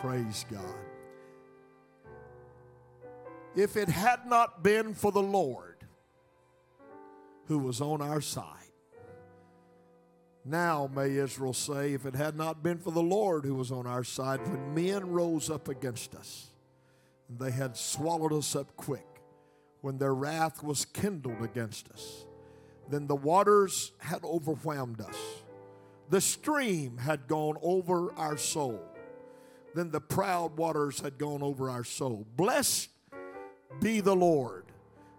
Praise 0.00 0.44
God. 0.50 0.74
If 3.54 3.76
it 3.76 3.88
had 3.88 4.26
not 4.26 4.62
been 4.62 4.92
for 4.92 5.10
the 5.10 5.22
Lord 5.22 5.76
who 7.46 7.58
was 7.58 7.80
on 7.80 8.02
our 8.02 8.20
side, 8.20 8.44
now 10.44 10.90
may 10.94 11.16
Israel 11.16 11.54
say, 11.54 11.94
if 11.94 12.04
it 12.04 12.14
had 12.14 12.36
not 12.36 12.62
been 12.62 12.78
for 12.78 12.90
the 12.90 13.02
Lord 13.02 13.44
who 13.44 13.54
was 13.54 13.72
on 13.72 13.86
our 13.86 14.04
side, 14.04 14.46
when 14.46 14.74
men 14.74 15.10
rose 15.10 15.48
up 15.48 15.68
against 15.68 16.14
us, 16.14 16.50
and 17.28 17.38
they 17.38 17.50
had 17.50 17.76
swallowed 17.76 18.32
us 18.32 18.54
up 18.54 18.76
quick, 18.76 19.06
when 19.80 19.98
their 19.98 20.14
wrath 20.14 20.62
was 20.62 20.84
kindled 20.84 21.42
against 21.42 21.90
us, 21.90 22.26
then 22.90 23.06
the 23.06 23.16
waters 23.16 23.92
had 23.98 24.22
overwhelmed 24.22 25.00
us. 25.00 25.16
The 26.10 26.20
stream 26.20 26.98
had 26.98 27.26
gone 27.26 27.56
over 27.62 28.12
our 28.12 28.36
soul. 28.36 28.80
Then 29.76 29.90
the 29.90 30.00
proud 30.00 30.56
waters 30.56 31.00
had 31.00 31.18
gone 31.18 31.42
over 31.42 31.68
our 31.68 31.84
soul. 31.84 32.26
Blessed 32.34 32.88
be 33.78 34.00
the 34.00 34.16
Lord, 34.16 34.64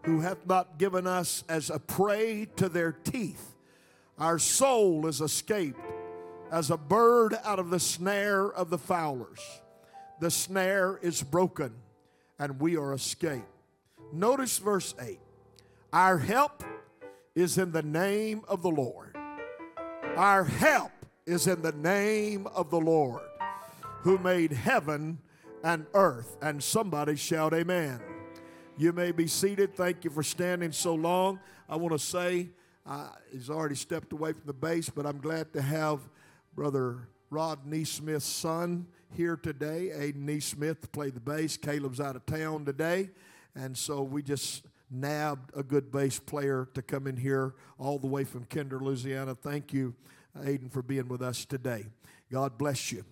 who 0.03 0.21
hath 0.21 0.47
not 0.47 0.79
given 0.79 1.05
us 1.05 1.43
as 1.47 1.69
a 1.69 1.77
prey 1.77 2.47
to 2.55 2.67
their 2.67 2.91
teeth. 2.91 3.53
Our 4.17 4.39
soul 4.39 5.05
is 5.05 5.21
escaped 5.21 5.79
as 6.51 6.71
a 6.71 6.77
bird 6.77 7.37
out 7.43 7.59
of 7.59 7.69
the 7.69 7.79
snare 7.79 8.51
of 8.51 8.71
the 8.71 8.79
fowlers. 8.79 9.41
The 10.21 10.31
snare 10.31 10.97
is 11.03 11.21
broken, 11.21 11.75
and 12.39 12.59
we 12.59 12.77
are 12.77 12.95
escaped. 12.95 13.45
Notice 14.11 14.57
verse 14.57 14.95
8 14.99 15.19
Our 15.93 16.17
help 16.17 16.63
is 17.35 17.59
in 17.59 17.73
the 17.73 17.83
name 17.83 18.41
of 18.47 18.63
the 18.63 18.71
Lord. 18.71 19.15
Our 20.15 20.45
help 20.45 20.93
is 21.27 21.45
in 21.45 21.61
the 21.61 21.73
name 21.73 22.47
of 22.47 22.71
the 22.71 22.79
Lord 22.79 23.21
who 24.07 24.17
made 24.19 24.53
heaven 24.53 25.19
and 25.65 25.85
earth. 25.93 26.37
And 26.41 26.63
somebody 26.63 27.17
shout, 27.17 27.53
Amen. 27.53 27.99
You 28.77 28.93
may 28.93 29.11
be 29.11 29.27
seated. 29.27 29.75
Thank 29.75 30.05
you 30.05 30.09
for 30.09 30.23
standing 30.23 30.71
so 30.71 30.95
long. 30.95 31.41
I 31.67 31.75
want 31.75 31.91
to 31.91 31.99
say, 31.99 32.51
uh, 32.85 33.09
he's 33.33 33.49
already 33.49 33.75
stepped 33.75 34.13
away 34.13 34.31
from 34.31 34.43
the 34.45 34.53
bass, 34.53 34.89
but 34.89 35.05
I'm 35.05 35.19
glad 35.19 35.51
to 35.51 35.61
have 35.61 35.99
Brother 36.55 37.09
Rod 37.29 37.65
Neesmith's 37.67 38.23
son 38.23 38.87
here 39.11 39.35
today. 39.35 39.91
Aiden 39.93 40.23
Neesmith 40.23 40.79
to 40.83 40.87
play 40.87 41.09
the 41.09 41.19
bass. 41.19 41.57
Caleb's 41.57 41.99
out 41.99 42.15
of 42.15 42.25
town 42.25 42.63
today. 42.63 43.09
And 43.55 43.77
so 43.77 44.03
we 44.03 44.23
just 44.23 44.63
nabbed 44.89 45.51
a 45.53 45.63
good 45.63 45.91
bass 45.91 46.17
player 46.17 46.69
to 46.75 46.81
come 46.81 47.07
in 47.07 47.17
here 47.17 47.55
all 47.77 47.99
the 47.99 48.07
way 48.07 48.23
from 48.23 48.45
Kinder, 48.45 48.79
Louisiana. 48.79 49.35
Thank 49.35 49.73
you, 49.73 49.95
Aiden, 50.39 50.71
for 50.71 50.81
being 50.81 51.09
with 51.09 51.21
us 51.21 51.43
today. 51.43 51.87
God 52.31 52.57
bless 52.57 52.93
you. 52.93 53.03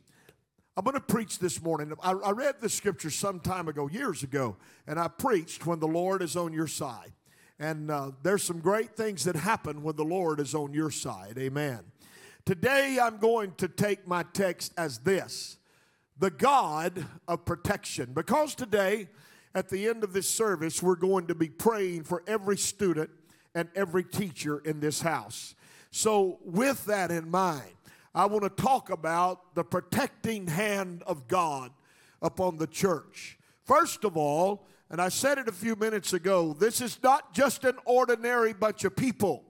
I'm 0.78 0.84
going 0.84 0.96
to 0.96 1.00
preach 1.00 1.40
this 1.40 1.64
morning. 1.64 1.94
I, 2.04 2.12
I 2.12 2.32
read 2.32 2.56
the 2.60 2.68
scripture 2.68 3.10
some 3.10 3.40
time 3.40 3.70
ago, 3.70 3.88
years 3.88 4.24
ago, 4.24 4.58
and 4.86 5.00
I 5.00 5.08
preached 5.08 5.66
when 5.66 5.80
the 5.80 5.88
Lord 5.88 6.22
is 6.22 6.36
on 6.36 6.52
your 6.52 6.68
side. 6.68 7.14
And 7.58 7.90
uh, 7.90 8.12
there's 8.24 8.44
some 8.44 8.60
great 8.60 8.98
things 8.98 9.24
that 9.24 9.38
happen 9.38 9.84
when 9.84 9.96
the 9.96 10.04
Lord 10.04 10.42
is 10.42 10.54
on 10.54 10.74
your 10.74 10.92
side. 10.92 11.38
Amen. 11.38 11.80
Today, 12.44 13.00
I'm 13.02 13.20
going 13.20 13.54
to 13.54 13.70
take 13.70 14.06
my 14.06 14.24
text 14.34 14.74
as 14.78 14.98
this 15.00 15.58
the 16.18 16.30
God 16.30 17.06
of 17.26 17.46
protection. 17.46 18.12
Because 18.14 18.54
today, 18.54 19.08
at 19.54 19.70
the 19.70 19.88
end 19.88 20.04
of 20.04 20.12
this 20.12 20.30
service, 20.30 20.84
we're 20.84 20.96
going 20.96 21.28
to 21.28 21.36
be 21.36 21.48
praying 21.48 22.04
for 22.04 22.22
every 22.28 22.58
student 22.58 23.10
and 23.54 23.70
every 23.76 24.04
teacher 24.04 24.60
in 24.60 24.82
this 24.82 25.02
house. 25.02 25.56
So, 25.92 26.40
with 26.44 26.84
that 26.86 27.12
in 27.12 27.32
mind, 27.32 27.76
I 28.16 28.26
want 28.28 28.44
to 28.44 28.64
talk 28.64 28.90
about 28.90 29.56
the 29.56 29.66
protecting 29.66 30.48
hand 30.48 31.04
of 31.06 31.28
God 31.28 31.72
upon 32.22 32.56
the 32.56 32.66
church. 32.66 33.38
First 33.66 34.06
of 34.06 34.16
all, 34.16 34.66
and 34.90 35.02
I 35.02 35.10
said 35.10 35.38
it 35.38 35.50
a 35.50 35.52
few 35.52 35.76
minutes 35.76 36.14
ago, 36.14 36.54
this 36.54 36.80
is 36.80 36.98
not 37.04 37.34
just 37.34 37.66
an 37.66 37.76
ordinary 37.84 38.54
bunch 38.54 38.86
of 38.86 38.96
people. 38.96 39.44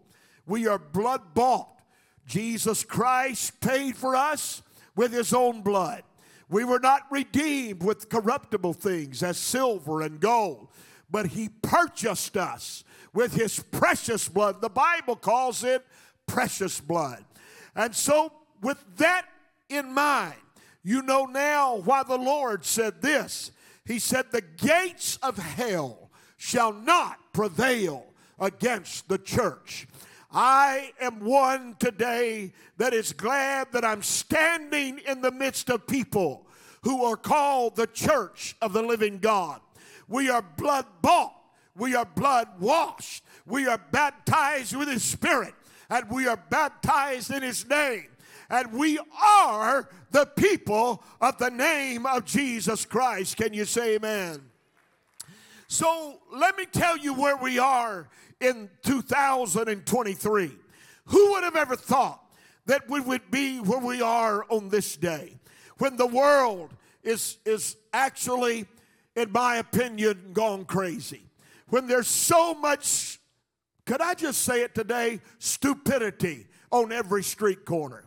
We 0.47 0.67
are 0.67 0.79
blood 0.79 1.35
bought. 1.35 1.79
Jesus 2.25 2.83
Christ 2.83 3.61
paid 3.61 3.95
for 3.95 4.15
us 4.15 4.63
with 4.95 5.13
his 5.13 5.31
own 5.31 5.61
blood. 5.61 6.01
We 6.49 6.63
were 6.63 6.79
not 6.79 7.01
redeemed 7.11 7.83
with 7.83 8.09
corruptible 8.09 8.73
things 8.73 9.21
as 9.21 9.37
silver 9.37 10.01
and 10.01 10.19
gold, 10.19 10.69
but 11.11 11.27
he 11.27 11.49
purchased 11.49 12.35
us 12.35 12.83
with 13.13 13.35
his 13.35 13.59
precious 13.59 14.27
blood. 14.27 14.59
The 14.59 14.69
Bible 14.69 15.17
calls 15.17 15.63
it 15.63 15.85
precious 16.25 16.81
blood. 16.81 17.23
And 17.75 17.93
so 17.93 18.31
with 18.65 18.83
that 18.97 19.27
in 19.69 19.93
mind, 19.93 20.33
you 20.83 21.03
know 21.03 21.25
now 21.25 21.75
why 21.75 22.01
the 22.01 22.17
Lord 22.17 22.65
said 22.65 22.99
this. 22.99 23.51
He 23.85 23.99
said, 23.99 24.25
The 24.31 24.41
gates 24.41 25.17
of 25.17 25.37
hell 25.37 26.09
shall 26.35 26.73
not 26.73 27.19
prevail 27.31 28.07
against 28.39 29.07
the 29.07 29.19
church. 29.19 29.87
I 30.31 30.91
am 30.99 31.19
one 31.19 31.75
today 31.77 32.53
that 32.77 32.93
is 32.93 33.13
glad 33.13 33.71
that 33.71 33.85
I'm 33.85 34.01
standing 34.01 34.99
in 35.07 35.21
the 35.21 35.31
midst 35.31 35.69
of 35.69 35.85
people 35.85 36.47
who 36.81 37.05
are 37.05 37.17
called 37.17 37.75
the 37.75 37.87
church 37.87 38.55
of 38.63 38.73
the 38.73 38.81
living 38.81 39.19
God. 39.19 39.61
We 40.07 40.29
are 40.29 40.41
blood 40.41 40.87
bought, 41.03 41.35
we 41.75 41.93
are 41.93 42.05
blood 42.05 42.47
washed, 42.59 43.23
we 43.45 43.67
are 43.67 43.81
baptized 43.91 44.75
with 44.75 44.87
His 44.87 45.03
Spirit, 45.03 45.53
and 45.87 46.09
we 46.09 46.27
are 46.27 46.43
baptized 46.49 47.31
in 47.31 47.43
His 47.43 47.67
name 47.69 48.07
and 48.49 48.73
we 48.73 48.99
are 49.21 49.89
the 50.11 50.25
people 50.25 51.03
of 51.19 51.37
the 51.37 51.49
name 51.49 52.05
of 52.05 52.25
Jesus 52.25 52.85
Christ. 52.85 53.37
Can 53.37 53.53
you 53.53 53.65
say 53.65 53.95
amen? 53.95 54.41
So 55.67 56.19
let 56.31 56.57
me 56.57 56.65
tell 56.65 56.97
you 56.97 57.13
where 57.13 57.37
we 57.37 57.59
are 57.59 58.07
in 58.39 58.69
2023. 58.83 60.51
Who 61.05 61.31
would 61.31 61.43
have 61.43 61.55
ever 61.55 61.75
thought 61.75 62.21
that 62.65 62.89
we 62.89 62.99
would 62.99 63.29
be 63.31 63.59
where 63.59 63.79
we 63.79 64.01
are 64.01 64.45
on 64.49 64.69
this 64.69 64.95
day 64.95 65.37
when 65.77 65.97
the 65.97 66.07
world 66.07 66.73
is, 67.03 67.37
is 67.45 67.75
actually, 67.93 68.65
in 69.15 69.31
my 69.31 69.57
opinion, 69.57 70.31
gone 70.33 70.65
crazy? 70.65 71.23
When 71.69 71.87
there's 71.87 72.07
so 72.07 72.53
much, 72.53 73.19
could 73.85 74.01
I 74.01 74.13
just 74.13 74.43
say 74.43 74.61
it 74.61 74.75
today, 74.75 75.19
stupidity 75.39 76.47
on 76.71 76.91
every 76.91 77.23
street 77.23 77.65
corner 77.65 78.04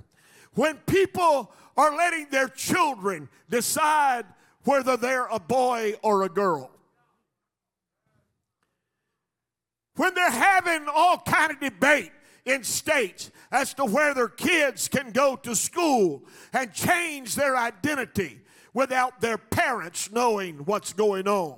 when 0.59 0.75
people 0.89 1.53
are 1.77 1.97
letting 1.97 2.27
their 2.31 2.49
children 2.49 3.29
decide 3.49 4.25
whether 4.65 4.97
they're 4.97 5.29
a 5.29 5.39
boy 5.39 5.95
or 6.03 6.25
a 6.25 6.29
girl. 6.29 6.69
When 9.95 10.15
they're 10.15 10.33
having 10.33 10.87
all 10.93 11.19
kind 11.19 11.53
of 11.53 11.61
debate 11.61 12.11
in 12.45 12.65
states 12.65 13.31
as 13.53 13.73
to 13.75 13.85
where 13.85 14.15
their 14.15 14.29
kids 14.29 14.89
can 14.89 15.13
go 15.13 15.37
to 15.37 15.55
school 15.55 16.25
and 16.53 16.73
change 16.73 17.37
their 17.37 17.57
identity 17.57 18.41
without 18.75 19.21
their 19.21 19.39
parents 19.39 20.11
knowing 20.11 20.57
what's 20.65 20.93
going 20.93 21.29
on. 21.29 21.57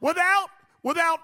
Without 0.00 0.48
without 0.84 1.18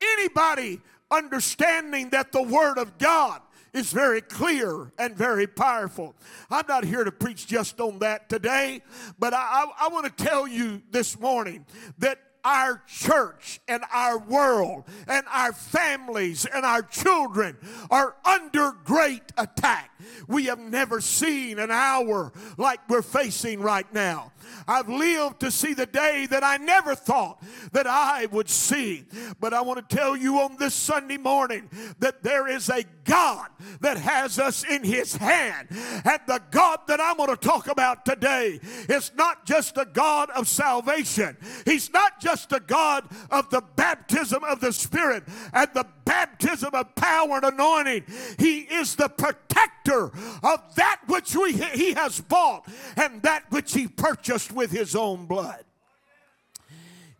anybody 0.00 0.80
understanding 1.10 2.10
that 2.10 2.30
the 2.30 2.42
word 2.42 2.78
of 2.78 2.96
God 2.96 3.42
is 3.72 3.92
very 3.92 4.20
clear 4.20 4.92
and 4.98 5.16
very 5.16 5.46
powerful. 5.46 6.14
I'm 6.50 6.66
not 6.68 6.84
here 6.84 7.04
to 7.04 7.12
preach 7.12 7.46
just 7.46 7.80
on 7.80 7.98
that 8.00 8.28
today, 8.28 8.82
but 9.18 9.34
I, 9.34 9.38
I, 9.38 9.86
I 9.86 9.88
want 9.88 10.06
to 10.16 10.24
tell 10.24 10.46
you 10.46 10.82
this 10.90 11.18
morning 11.18 11.66
that 11.98 12.18
our 12.44 12.82
church 12.86 13.60
and 13.68 13.82
our 13.92 14.18
world 14.18 14.84
and 15.06 15.24
our 15.30 15.52
families 15.52 16.46
and 16.46 16.64
our 16.64 16.82
children 16.82 17.56
are 17.90 18.16
under 18.24 18.72
great 18.84 19.22
attack. 19.36 19.90
We 20.26 20.44
have 20.44 20.58
never 20.58 21.00
seen 21.00 21.58
an 21.58 21.70
hour 21.70 22.32
like 22.56 22.88
we're 22.88 23.02
facing 23.02 23.60
right 23.60 23.90
now. 23.92 24.32
I've 24.66 24.88
lived 24.88 25.40
to 25.40 25.50
see 25.50 25.74
the 25.74 25.86
day 25.86 26.26
that 26.30 26.42
I 26.42 26.56
never 26.56 26.94
thought 26.94 27.42
that 27.72 27.86
I 27.86 28.26
would 28.26 28.48
see. 28.48 29.04
But 29.38 29.52
I 29.54 29.60
want 29.60 29.88
to 29.88 29.96
tell 29.96 30.16
you 30.16 30.38
on 30.40 30.56
this 30.56 30.74
Sunday 30.74 31.18
morning 31.18 31.68
that 31.98 32.22
there 32.22 32.48
is 32.48 32.68
a 32.68 32.84
God 33.04 33.48
that 33.80 33.96
has 33.96 34.38
us 34.38 34.64
in 34.64 34.84
his 34.84 35.16
hand. 35.16 35.68
And 35.70 36.20
the 36.26 36.42
God 36.50 36.80
that 36.88 37.00
I'm 37.00 37.16
going 37.16 37.30
to 37.30 37.36
talk 37.36 37.68
about 37.68 38.04
today 38.04 38.60
is 38.88 39.12
not 39.16 39.44
just 39.46 39.74
the 39.74 39.84
God 39.84 40.30
of 40.30 40.48
salvation, 40.48 41.36
He's 41.64 41.92
not 41.92 42.20
just 42.20 42.50
the 42.50 42.60
God 42.60 43.08
of 43.30 43.50
the 43.50 43.62
baptism 43.76 44.44
of 44.44 44.60
the 44.60 44.72
Spirit 44.72 45.24
and 45.52 45.68
the 45.74 45.86
baptism 46.04 46.74
of 46.74 46.94
power 46.94 47.36
and 47.36 47.44
anointing. 47.44 48.04
He 48.38 48.60
is 48.60 48.96
the 48.96 49.08
protector 49.08 50.10
of 50.42 50.74
that 50.76 51.00
which 51.06 51.34
we, 51.34 51.52
He 51.52 51.92
has 51.94 52.20
bought 52.20 52.66
and 52.96 53.22
that 53.22 53.44
which 53.50 53.72
He 53.72 53.86
purchased 53.86 54.52
with 54.52 54.70
His 54.70 54.94
own 54.94 55.26
blood. 55.26 55.64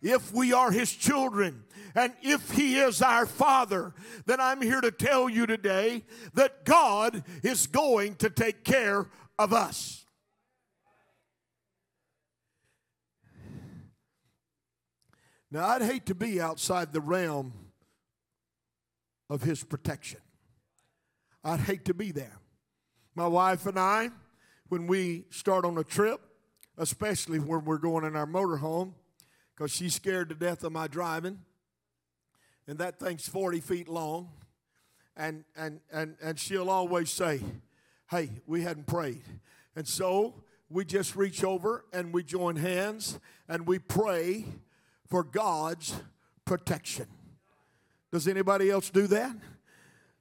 If 0.01 0.33
we 0.33 0.51
are 0.51 0.71
His 0.71 0.91
children, 0.91 1.63
and 1.95 2.13
if 2.21 2.51
He 2.51 2.79
is 2.79 3.01
our 3.01 3.25
Father, 3.25 3.93
then 4.25 4.39
I'm 4.39 4.61
here 4.61 4.81
to 4.81 4.91
tell 4.91 5.29
you 5.29 5.45
today 5.45 6.03
that 6.33 6.65
God 6.65 7.23
is 7.43 7.67
going 7.67 8.15
to 8.15 8.29
take 8.29 8.63
care 8.63 9.09
of 9.37 9.53
us. 9.53 10.05
Now, 15.51 15.67
I'd 15.67 15.81
hate 15.81 16.05
to 16.05 16.15
be 16.15 16.39
outside 16.39 16.93
the 16.93 17.01
realm 17.01 17.53
of 19.29 19.43
His 19.43 19.63
protection. 19.63 20.19
I'd 21.43 21.59
hate 21.59 21.85
to 21.85 21.93
be 21.93 22.11
there. 22.11 22.39
My 23.15 23.27
wife 23.27 23.65
and 23.65 23.77
I, 23.77 24.11
when 24.69 24.87
we 24.87 25.25
start 25.29 25.65
on 25.65 25.77
a 25.77 25.83
trip, 25.83 26.21
especially 26.77 27.39
when 27.39 27.65
we're 27.65 27.77
going 27.77 28.05
in 28.05 28.15
our 28.15 28.25
motorhome, 28.25 28.93
because 29.53 29.71
she's 29.71 29.95
scared 29.95 30.29
to 30.29 30.35
death 30.35 30.63
of 30.63 30.71
my 30.71 30.87
driving, 30.87 31.39
and 32.67 32.77
that 32.79 32.99
thing's 32.99 33.27
40 33.27 33.59
feet 33.59 33.87
long, 33.87 34.29
and, 35.15 35.43
and, 35.55 35.79
and, 35.91 36.15
and 36.21 36.39
she'll 36.39 36.69
always 36.69 37.11
say, 37.11 37.41
Hey, 38.09 38.29
we 38.45 38.61
hadn't 38.63 38.87
prayed. 38.87 39.23
And 39.75 39.87
so 39.87 40.35
we 40.69 40.83
just 40.83 41.15
reach 41.15 41.43
over 41.43 41.85
and 41.93 42.13
we 42.13 42.23
join 42.23 42.57
hands 42.57 43.19
and 43.47 43.65
we 43.65 43.79
pray 43.79 44.45
for 45.07 45.23
God's 45.23 45.95
protection. 46.43 47.07
Does 48.11 48.27
anybody 48.27 48.69
else 48.69 48.89
do 48.89 49.07
that? 49.07 49.35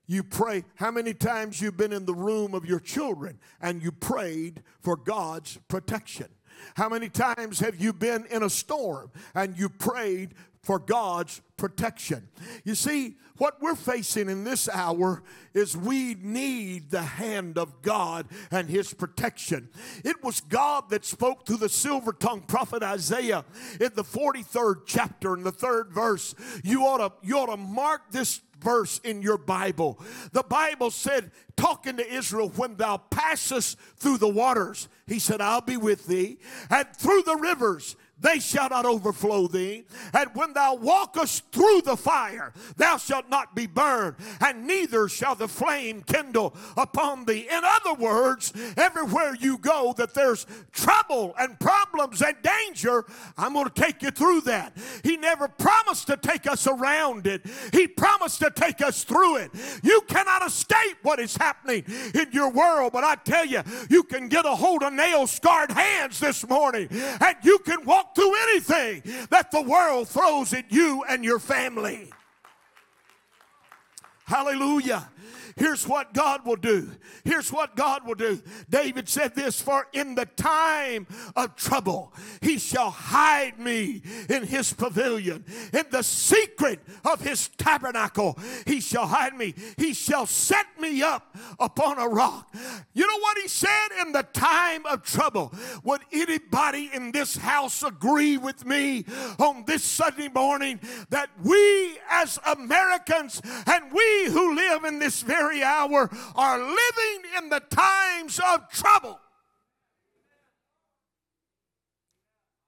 You 0.06 0.22
pray. 0.24 0.64
How 0.74 0.90
many 0.90 1.14
times 1.14 1.60
you've 1.60 1.76
been 1.76 1.92
in 1.92 2.04
the 2.04 2.14
room 2.14 2.54
of 2.54 2.64
your 2.64 2.80
children 2.80 3.38
and 3.60 3.82
you 3.82 3.92
prayed 3.92 4.62
for 4.80 4.96
God's 4.96 5.58
protection? 5.68 6.26
How 6.74 6.88
many 6.88 7.08
times 7.08 7.60
have 7.60 7.80
you 7.80 7.92
been 7.92 8.26
in 8.26 8.42
a 8.42 8.50
storm 8.50 9.10
and 9.34 9.56
you 9.56 9.68
prayed 9.68 10.34
for 10.62 10.78
God's 10.78 11.40
protection. 11.56 12.28
You 12.64 12.74
see, 12.74 13.16
what 13.38 13.60
we're 13.62 13.74
facing 13.74 14.28
in 14.28 14.44
this 14.44 14.68
hour 14.68 15.22
is 15.54 15.74
we 15.74 16.14
need 16.14 16.90
the 16.90 17.02
hand 17.02 17.56
of 17.56 17.80
God 17.80 18.26
and 18.50 18.68
His 18.68 18.92
protection. 18.92 19.70
It 20.04 20.22
was 20.22 20.42
God 20.42 20.90
that 20.90 21.06
spoke 21.06 21.46
to 21.46 21.56
the 21.56 21.70
silver 21.70 22.12
tongued 22.12 22.48
prophet 22.48 22.82
Isaiah 22.82 23.44
in 23.80 23.92
the 23.94 24.04
43rd 24.04 24.82
chapter, 24.84 25.34
in 25.34 25.42
the 25.42 25.52
third 25.52 25.90
verse. 25.90 26.34
You 26.62 26.82
ought 26.82 26.98
to, 26.98 27.26
you 27.26 27.38
ought 27.38 27.46
to 27.46 27.56
mark 27.56 28.10
this 28.10 28.42
verse 28.60 28.98
in 29.04 29.22
your 29.22 29.38
Bible. 29.38 29.98
The 30.32 30.42
Bible 30.42 30.90
said, 30.90 31.30
talking 31.56 31.96
to 31.96 32.06
Israel, 32.06 32.50
when 32.50 32.76
thou 32.76 32.98
passest 32.98 33.78
through 33.96 34.18
the 34.18 34.28
waters, 34.28 34.88
he 35.06 35.18
said, 35.18 35.40
I'll 35.40 35.62
be 35.62 35.78
with 35.78 36.06
thee, 36.06 36.38
and 36.68 36.86
through 36.94 37.22
the 37.22 37.36
rivers, 37.36 37.96
they 38.20 38.38
shall 38.38 38.68
not 38.68 38.84
overflow 38.84 39.46
thee. 39.46 39.84
And 40.12 40.30
when 40.34 40.52
thou 40.52 40.74
walkest 40.74 41.50
through 41.52 41.82
the 41.82 41.96
fire, 41.96 42.52
thou 42.76 42.96
shalt 42.96 43.28
not 43.28 43.54
be 43.54 43.66
burned, 43.66 44.16
and 44.40 44.66
neither 44.66 45.08
shall 45.08 45.34
the 45.34 45.48
flame 45.48 46.02
kindle 46.02 46.54
upon 46.76 47.24
thee. 47.24 47.48
In 47.50 47.62
other 47.64 47.94
words, 47.94 48.52
everywhere 48.76 49.34
you 49.34 49.58
go 49.58 49.94
that 49.96 50.14
there's 50.14 50.46
trouble 50.72 51.34
and 51.38 51.58
problems 51.58 52.22
and 52.22 52.36
danger, 52.42 53.04
I'm 53.36 53.54
going 53.54 53.66
to 53.66 53.70
take 53.70 54.02
you 54.02 54.10
through 54.10 54.42
that. 54.42 54.76
He 55.02 55.16
never 55.16 55.48
promised 55.48 56.06
to 56.08 56.16
take 56.16 56.46
us 56.46 56.66
around 56.66 57.26
it, 57.26 57.44
He 57.72 57.86
promised 57.86 58.40
to 58.40 58.50
take 58.50 58.82
us 58.82 59.04
through 59.04 59.36
it. 59.36 59.50
You 59.82 60.02
cannot 60.08 60.46
escape 60.46 60.98
what 61.02 61.18
is 61.20 61.36
happening 61.36 61.84
in 62.14 62.32
your 62.32 62.50
world, 62.50 62.92
but 62.92 63.04
I 63.04 63.14
tell 63.16 63.46
you, 63.46 63.62
you 63.88 64.02
can 64.02 64.28
get 64.28 64.44
a 64.44 64.54
hold 64.54 64.82
of 64.82 64.92
nail 64.92 65.26
scarred 65.26 65.70
hands 65.70 66.20
this 66.20 66.46
morning, 66.48 66.88
and 66.90 67.36
you 67.42 67.58
can 67.60 67.84
walk 67.84 68.09
through 68.14 68.34
anything 68.48 69.02
that 69.30 69.50
the 69.50 69.62
world 69.62 70.08
throws 70.08 70.52
at 70.52 70.70
you 70.70 71.04
and 71.08 71.24
your 71.24 71.38
family. 71.38 72.10
Hallelujah. 74.24 75.08
Here's 75.56 75.86
what 75.86 76.12
God 76.12 76.44
will 76.44 76.56
do. 76.56 76.90
Here's 77.24 77.52
what 77.52 77.76
God 77.76 78.06
will 78.06 78.14
do. 78.14 78.42
David 78.68 79.08
said 79.08 79.34
this 79.34 79.60
For 79.60 79.86
in 79.92 80.14
the 80.14 80.26
time 80.26 81.06
of 81.36 81.56
trouble, 81.56 82.12
he 82.40 82.58
shall 82.58 82.90
hide 82.90 83.58
me 83.58 84.02
in 84.28 84.44
his 84.44 84.72
pavilion. 84.72 85.44
In 85.72 85.84
the 85.90 86.02
secret 86.02 86.80
of 87.04 87.20
his 87.20 87.48
tabernacle, 87.48 88.38
he 88.66 88.80
shall 88.80 89.06
hide 89.06 89.36
me. 89.36 89.54
He 89.76 89.94
shall 89.94 90.26
set 90.26 90.66
me 90.80 91.02
up 91.02 91.36
upon 91.58 91.98
a 91.98 92.08
rock. 92.08 92.54
You 92.92 93.06
know 93.06 93.18
what 93.18 93.38
he 93.38 93.48
said? 93.48 93.88
In 94.00 94.12
the 94.12 94.22
time 94.32 94.86
of 94.86 95.02
trouble. 95.02 95.52
Would 95.84 96.02
anybody 96.12 96.90
in 96.92 97.12
this 97.12 97.36
house 97.36 97.82
agree 97.82 98.36
with 98.36 98.64
me 98.64 99.04
on 99.38 99.64
this 99.66 99.82
Sunday 99.82 100.28
morning 100.28 100.80
that 101.10 101.30
we 101.42 101.98
as 102.10 102.38
Americans 102.46 103.40
and 103.66 103.92
we 103.92 104.26
who 104.26 104.54
live 104.54 104.84
in 104.84 104.98
this 104.98 105.22
very 105.22 105.39
very 105.40 105.62
hour 105.62 106.10
are 106.34 106.58
living 106.58 107.30
in 107.38 107.48
the 107.48 107.60
times 107.70 108.40
of 108.52 108.68
trouble. 108.70 109.18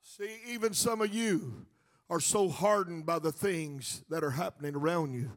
See, 0.03 0.37
even 0.49 0.73
some 0.73 1.01
of 1.01 1.13
you 1.15 1.67
are 2.09 2.21
so 2.21 2.49
hardened 2.49 3.07
by 3.07 3.19
the 3.19 3.33
things 3.33 4.05
that 4.09 4.25
are 4.25 4.31
happening 4.31 4.75
around 4.75 5.15
you 5.15 5.33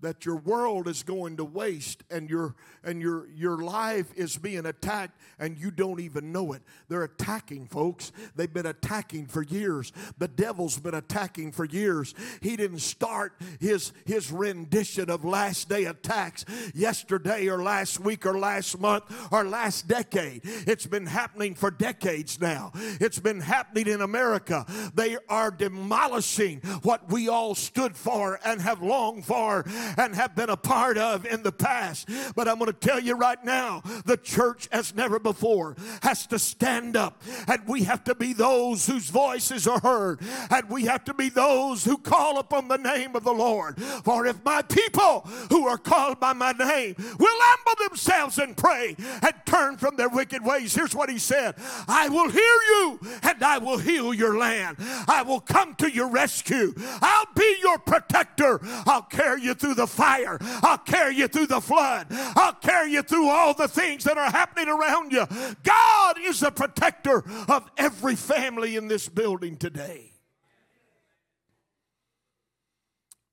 that 0.00 0.24
your 0.24 0.36
world 0.36 0.86
is 0.86 1.02
going 1.02 1.36
to 1.36 1.44
waste 1.44 2.04
and 2.10 2.30
your 2.30 2.54
and 2.88 3.02
your 3.02 3.28
your 3.36 3.58
life 3.58 4.06
is 4.16 4.36
being 4.38 4.64
attacked 4.64 5.20
and 5.38 5.58
you 5.58 5.70
don't 5.70 6.00
even 6.00 6.32
know 6.32 6.54
it. 6.54 6.62
They're 6.88 7.04
attacking 7.04 7.66
folks. 7.66 8.12
They've 8.34 8.52
been 8.52 8.66
attacking 8.66 9.26
for 9.26 9.42
years. 9.42 9.92
The 10.16 10.26
devil's 10.26 10.78
been 10.78 10.94
attacking 10.94 11.52
for 11.52 11.66
years. 11.66 12.14
He 12.40 12.56
didn't 12.56 12.80
start 12.80 13.34
his 13.60 13.92
his 14.06 14.32
rendition 14.32 15.10
of 15.10 15.24
last 15.24 15.68
day 15.68 15.84
attacks 15.84 16.46
yesterday 16.74 17.48
or 17.48 17.62
last 17.62 18.00
week 18.00 18.24
or 18.24 18.38
last 18.38 18.80
month 18.80 19.04
or 19.30 19.44
last 19.44 19.86
decade. 19.86 20.40
It's 20.44 20.86
been 20.86 21.06
happening 21.06 21.54
for 21.54 21.70
decades 21.70 22.40
now. 22.40 22.72
It's 22.74 23.18
been 23.18 23.40
happening 23.40 23.86
in 23.86 24.00
america. 24.00 24.64
They 24.94 25.18
are 25.28 25.50
demolishing 25.50 26.60
what 26.82 27.12
we 27.12 27.28
all 27.28 27.54
stood 27.54 27.96
for 27.96 28.40
and 28.44 28.62
have 28.62 28.82
longed 28.82 29.26
for 29.26 29.64
and 29.98 30.14
have 30.14 30.34
been 30.34 30.48
a 30.48 30.56
part 30.56 30.96
of 30.96 31.26
in 31.26 31.42
the 31.42 31.52
past. 31.52 32.08
But 32.34 32.48
I'm 32.48 32.58
going 32.58 32.72
to 32.72 32.77
tell 32.80 33.00
you 33.00 33.14
right 33.14 33.42
now 33.44 33.82
the 34.04 34.16
church, 34.16 34.68
as 34.72 34.94
never 34.94 35.18
before, 35.18 35.76
has 36.02 36.26
to 36.28 36.38
stand 36.38 36.96
up, 36.96 37.22
and 37.46 37.66
we 37.66 37.84
have 37.84 38.04
to 38.04 38.14
be 38.14 38.32
those 38.32 38.86
whose 38.86 39.10
voices 39.10 39.66
are 39.66 39.80
heard, 39.80 40.20
and 40.50 40.68
we 40.68 40.84
have 40.84 41.04
to 41.04 41.14
be 41.14 41.28
those 41.28 41.84
who 41.84 41.98
call 41.98 42.38
upon 42.38 42.68
the 42.68 42.76
name 42.76 43.14
of 43.16 43.24
the 43.24 43.32
Lord. 43.32 43.80
For 43.80 44.26
if 44.26 44.44
my 44.44 44.62
people 44.62 45.20
who 45.50 45.66
are 45.66 45.78
called 45.78 46.20
by 46.20 46.32
my 46.32 46.52
name 46.52 46.94
will 46.98 47.38
humble 47.40 47.88
themselves 47.88 48.38
and 48.38 48.56
pray 48.56 48.96
and 48.98 49.34
turn 49.44 49.76
from 49.76 49.96
their 49.96 50.08
wicked 50.08 50.44
ways, 50.44 50.74
here's 50.74 50.94
what 50.94 51.10
he 51.10 51.18
said 51.18 51.54
I 51.86 52.08
will 52.08 52.30
hear 52.30 52.42
you 52.42 53.00
and 53.22 53.42
I 53.42 53.58
will 53.58 53.78
heal 53.78 54.14
your 54.14 54.38
land. 54.38 54.76
I 55.06 55.22
will 55.22 55.40
come 55.40 55.74
to 55.76 55.90
your 55.90 56.08
rescue. 56.08 56.74
I'll 56.78 57.26
your 57.60 57.78
protector. 57.78 58.60
I'll 58.86 59.02
carry 59.02 59.42
you 59.42 59.54
through 59.54 59.74
the 59.74 59.86
fire. 59.86 60.38
I'll 60.40 60.78
carry 60.78 61.16
you 61.16 61.28
through 61.28 61.46
the 61.46 61.60
flood. 61.60 62.06
I'll 62.10 62.54
carry 62.54 62.92
you 62.92 63.02
through 63.02 63.28
all 63.28 63.54
the 63.54 63.68
things 63.68 64.04
that 64.04 64.18
are 64.18 64.30
happening 64.30 64.68
around 64.68 65.12
you. 65.12 65.26
God 65.62 66.16
is 66.20 66.40
the 66.40 66.50
protector 66.50 67.24
of 67.48 67.70
every 67.76 68.16
family 68.16 68.76
in 68.76 68.88
this 68.88 69.08
building 69.08 69.56
today. 69.56 70.12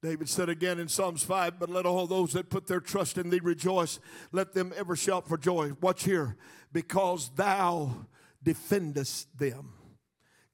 David 0.01 0.29
said 0.29 0.49
again 0.49 0.77
in 0.77 0.87
Psalms 0.87 1.23
5, 1.23 1.59
but 1.59 1.69
let 1.69 1.87
all 1.87 2.05
those 2.05 2.33
that 2.33 2.51
put 2.51 2.67
their 2.67 2.79
trust 2.79 3.17
in 3.17 3.31
thee 3.31 3.39
rejoice. 3.41 3.99
Let 4.31 4.53
them 4.53 4.71
ever 4.77 4.95
shout 4.95 5.27
for 5.27 5.35
joy. 5.35 5.71
Watch 5.81 6.03
here. 6.03 6.37
Because 6.71 7.31
thou 7.35 8.05
defendest 8.43 9.35
them. 9.35 9.73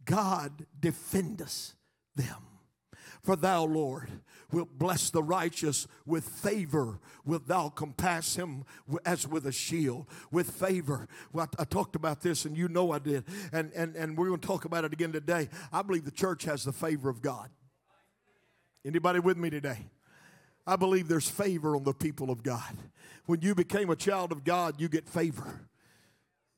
God 0.05 0.65
defendest 0.79 1.75
them. 2.15 2.50
For 3.23 3.35
thou, 3.35 3.65
Lord, 3.65 4.09
wilt 4.51 4.77
bless 4.77 5.09
the 5.09 5.21
righteous 5.21 5.87
with 6.05 6.27
favor, 6.27 6.99
wilt 7.23 7.47
thou 7.47 7.69
compass 7.69 8.35
him 8.35 8.65
as 9.05 9.27
with 9.27 9.45
a 9.45 9.51
shield, 9.51 10.07
with 10.31 10.49
favor. 10.49 11.07
Well, 11.31 11.47
I, 11.57 11.61
I 11.61 11.65
talked 11.65 11.95
about 11.95 12.21
this, 12.21 12.45
and 12.45 12.57
you 12.57 12.67
know 12.67 12.91
I 12.91 12.99
did, 12.99 13.23
and, 13.53 13.71
and, 13.73 13.95
and 13.95 14.17
we're 14.17 14.27
going 14.27 14.39
to 14.39 14.47
talk 14.47 14.65
about 14.65 14.85
it 14.85 14.93
again 14.93 15.11
today. 15.11 15.49
I 15.71 15.83
believe 15.83 16.05
the 16.05 16.11
church 16.11 16.45
has 16.45 16.63
the 16.63 16.73
favor 16.73 17.09
of 17.09 17.21
God. 17.21 17.49
Anybody 18.83 19.19
with 19.19 19.37
me 19.37 19.51
today? 19.51 19.77
I 20.65 20.75
believe 20.75 21.07
there's 21.07 21.29
favor 21.29 21.75
on 21.75 21.83
the 21.83 21.93
people 21.93 22.31
of 22.31 22.43
God. 22.43 22.75
When 23.25 23.41
you 23.41 23.53
became 23.53 23.89
a 23.89 23.95
child 23.95 24.31
of 24.31 24.43
God, 24.43 24.79
you 24.79 24.89
get 24.89 25.07
favor. 25.07 25.61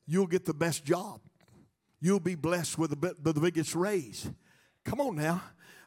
You'll 0.06 0.26
get 0.26 0.44
the 0.44 0.54
best 0.54 0.84
job. 0.84 1.20
You'll 2.00 2.20
be 2.20 2.34
blessed 2.34 2.78
with 2.78 3.00
the, 3.00 3.14
the 3.20 3.40
biggest 3.40 3.74
raise. 3.74 4.30
Come 4.84 5.00
on 5.00 5.16
now. 5.16 5.42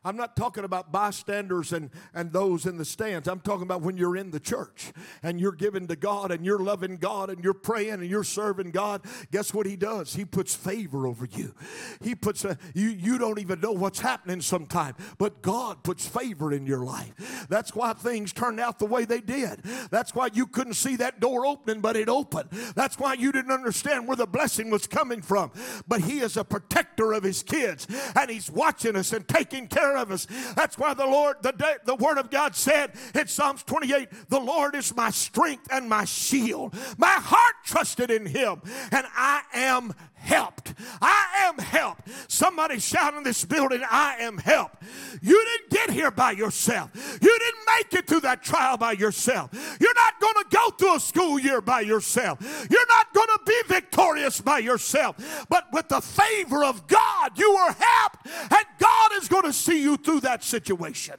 I'm 0.08 0.16
not 0.16 0.38
talking 0.38 0.64
about 0.64 0.92
bystanders 0.92 1.74
and, 1.74 1.90
and 2.14 2.32
those 2.32 2.66
in 2.66 2.78
the 2.78 2.86
stands. 2.86 3.28
I'm 3.28 3.42
talking 3.42 3.64
about 3.64 3.82
when 3.82 3.98
you're 3.98 4.16
in 4.16 4.32
the 4.32 4.40
church 4.40 4.94
and 5.22 5.40
you're 5.40 5.52
giving 5.52 5.88
to 5.88 5.98
God 5.98 6.32
and 6.32 6.46
you're 6.46 6.60
loving 6.60 6.96
God 6.96 7.30
and 7.30 7.44
you're 7.44 7.54
praying 7.54 7.96
and 7.96 8.06
you're 8.06 8.24
serving 8.24 8.72
God. 8.72 9.02
Guess 9.32 9.54
what 9.54 9.66
He 9.66 9.76
does? 9.76 10.16
He 10.16 10.24
puts 10.24 10.56
favor 10.56 11.08
over 11.08 11.26
you. 11.26 11.54
He 12.02 12.16
puts 12.16 12.46
a, 12.46 12.58
you, 12.74 12.88
you 12.88 13.18
don't 13.18 13.40
even 13.40 13.60
know 13.60 13.74
what's 13.74 14.00
happening 14.00 14.40
sometimes, 14.40 14.96
but 15.18 15.42
God 15.42 15.84
puts 15.84 16.08
favor 16.08 16.54
in 16.54 16.66
your 16.66 16.86
life. 16.86 17.46
That's 17.50 17.76
why 17.76 17.92
things 17.92 18.32
turned 18.32 18.62
out 18.62 18.80
the 18.80 18.86
way 18.86 19.04
they 19.04 19.20
did. 19.20 19.62
That's 19.92 20.16
why 20.16 20.30
you 20.34 20.48
couldn't 20.48 20.76
see 20.76 20.96
that 20.98 21.20
door 21.20 21.46
opening, 21.46 21.82
but 21.82 21.98
it 21.98 22.08
opened. 22.08 22.50
That's 22.76 22.98
why 22.98 23.16
you 23.16 23.34
didn't 23.34 23.52
understand 23.52 24.08
where 24.08 24.16
the 24.16 24.26
blessing 24.26 24.70
was 24.70 24.88
coming 24.88 25.22
from. 25.22 25.52
But 25.86 26.02
He 26.02 26.20
is 26.20 26.38
a 26.38 26.46
protector 26.46 27.12
of 27.12 27.24
His 27.24 27.44
kids 27.44 27.88
and 28.16 28.32
He's 28.32 28.50
watching 28.50 28.96
us 28.96 29.12
and 29.12 29.28
taking 29.28 29.58
taking 29.58 29.68
care 29.98 30.04
of 30.04 30.12
us. 30.12 30.28
That's 30.56 30.78
why 30.78 30.94
the 30.94 31.06
Lord, 31.06 31.38
the, 31.42 31.52
day, 31.52 31.76
the 31.86 31.96
Word 31.96 32.18
of 32.18 32.30
God 32.30 32.56
said 32.56 32.92
in 33.16 33.28
Psalms 33.28 33.64
28, 33.64 34.10
the 34.30 34.40
Lord 34.40 34.76
is 34.76 34.96
my 34.96 35.10
strength 35.10 35.68
and 35.72 35.90
my 35.90 36.06
shield. 36.06 36.76
My 36.98 37.08
heart 37.08 37.56
trusted 37.64 38.12
in 38.12 38.26
Him, 38.26 38.62
and 38.92 39.06
I 39.16 39.42
am 39.54 39.94
helped. 40.18 40.74
I 41.02 41.48
am 41.48 41.58
helped. 41.58 42.10
Somebody 42.28 42.80
shout 42.80 43.14
in 43.14 43.24
this 43.24 43.46
building, 43.46 43.82
I 43.90 44.18
am 44.20 44.38
helped. 44.38 44.84
You 45.22 45.46
didn't 45.46 45.70
get 45.70 45.90
here 45.92 46.12
by 46.12 46.32
yourself. 46.32 46.92
You 46.96 47.40
didn't 47.40 47.66
make 47.78 47.94
it 47.94 48.08
through 48.08 48.22
that 48.22 48.44
trial 48.44 48.78
by 48.78 48.94
yourself. 48.94 49.50
You're 49.80 49.94
not 49.94 50.20
going 50.20 50.34
to 50.34 50.46
go 50.50 50.70
through 50.72 50.96
a 50.96 51.00
school 51.00 51.40
year 51.40 51.62
by 51.62 51.82
yourself. 51.82 52.40
You're 52.70 52.88
not 52.88 53.14
going 53.14 53.28
to 53.28 53.40
be 53.46 53.62
victorious 53.68 54.42
by 54.42 54.60
yourself. 54.60 55.46
But 55.50 55.66
with 55.72 55.88
the 55.88 56.02
favor 56.02 56.64
of 56.64 56.88
God, 56.88 57.38
you 57.38 57.50
are 57.52 57.72
helped, 57.72 58.28
and 58.52 58.66
God 58.80 59.12
is 59.18 59.28
going 59.28 59.44
to 59.44 59.54
see 59.54 59.82
you 59.82 59.98
through 59.98 60.22
that 60.22 60.44
situation. 60.44 61.16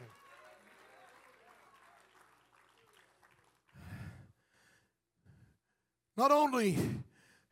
Not 6.16 6.32
only 6.32 6.76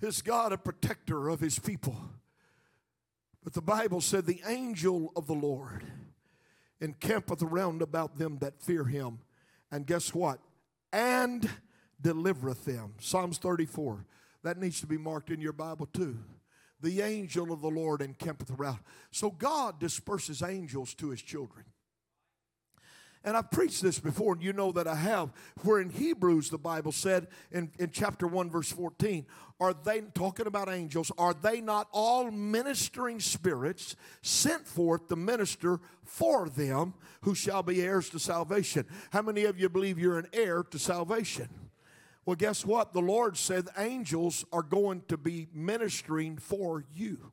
is 0.00 0.22
God 0.22 0.52
a 0.52 0.58
protector 0.58 1.28
of 1.28 1.40
his 1.40 1.58
people, 1.58 1.96
but 3.42 3.52
the 3.52 3.62
Bible 3.62 4.00
said, 4.00 4.26
The 4.26 4.42
angel 4.46 5.12
of 5.16 5.26
the 5.26 5.34
Lord 5.34 5.84
encampeth 6.80 7.42
around 7.42 7.82
about 7.82 8.18
them 8.18 8.38
that 8.38 8.60
fear 8.60 8.84
him. 8.84 9.20
And 9.70 9.86
guess 9.86 10.14
what? 10.14 10.40
And 10.92 11.48
delivereth 12.00 12.64
them. 12.64 12.94
Psalms 13.00 13.38
34. 13.38 14.04
That 14.42 14.58
needs 14.58 14.80
to 14.80 14.86
be 14.86 14.98
marked 14.98 15.30
in 15.30 15.40
your 15.40 15.52
Bible 15.52 15.86
too. 15.86 16.18
The 16.80 17.00
angel 17.00 17.52
of 17.52 17.62
the 17.62 17.68
Lord 17.68 18.02
encampeth 18.02 18.50
around. 18.50 18.80
So 19.10 19.30
God 19.30 19.80
disperses 19.80 20.42
angels 20.42 20.94
to 20.94 21.10
his 21.10 21.22
children. 21.22 21.64
And 23.26 23.36
I've 23.36 23.50
preached 23.50 23.82
this 23.82 23.98
before, 23.98 24.34
and 24.34 24.42
you 24.42 24.52
know 24.52 24.70
that 24.70 24.86
I 24.86 24.94
have. 24.94 25.32
Where 25.64 25.80
in 25.80 25.90
Hebrews, 25.90 26.48
the 26.48 26.58
Bible 26.58 26.92
said 26.92 27.26
in, 27.50 27.72
in 27.76 27.90
chapter 27.90 28.28
1, 28.28 28.48
verse 28.50 28.70
14, 28.70 29.26
are 29.58 29.74
they, 29.74 30.02
talking 30.14 30.46
about 30.46 30.68
angels, 30.68 31.10
are 31.18 31.34
they 31.34 31.60
not 31.60 31.88
all 31.90 32.30
ministering 32.30 33.18
spirits 33.18 33.96
sent 34.22 34.68
forth 34.68 35.08
to 35.08 35.16
minister 35.16 35.80
for 36.04 36.48
them 36.48 36.94
who 37.22 37.34
shall 37.34 37.64
be 37.64 37.82
heirs 37.82 38.08
to 38.10 38.20
salvation? 38.20 38.86
How 39.10 39.22
many 39.22 39.44
of 39.44 39.58
you 39.58 39.68
believe 39.68 39.98
you're 39.98 40.20
an 40.20 40.28
heir 40.32 40.62
to 40.62 40.78
salvation? 40.78 41.48
Well, 42.24 42.36
guess 42.36 42.64
what? 42.64 42.92
The 42.92 43.00
Lord 43.00 43.36
said 43.36 43.66
angels 43.76 44.44
are 44.52 44.62
going 44.62 45.02
to 45.08 45.16
be 45.16 45.48
ministering 45.52 46.36
for 46.36 46.84
you. 46.94 47.32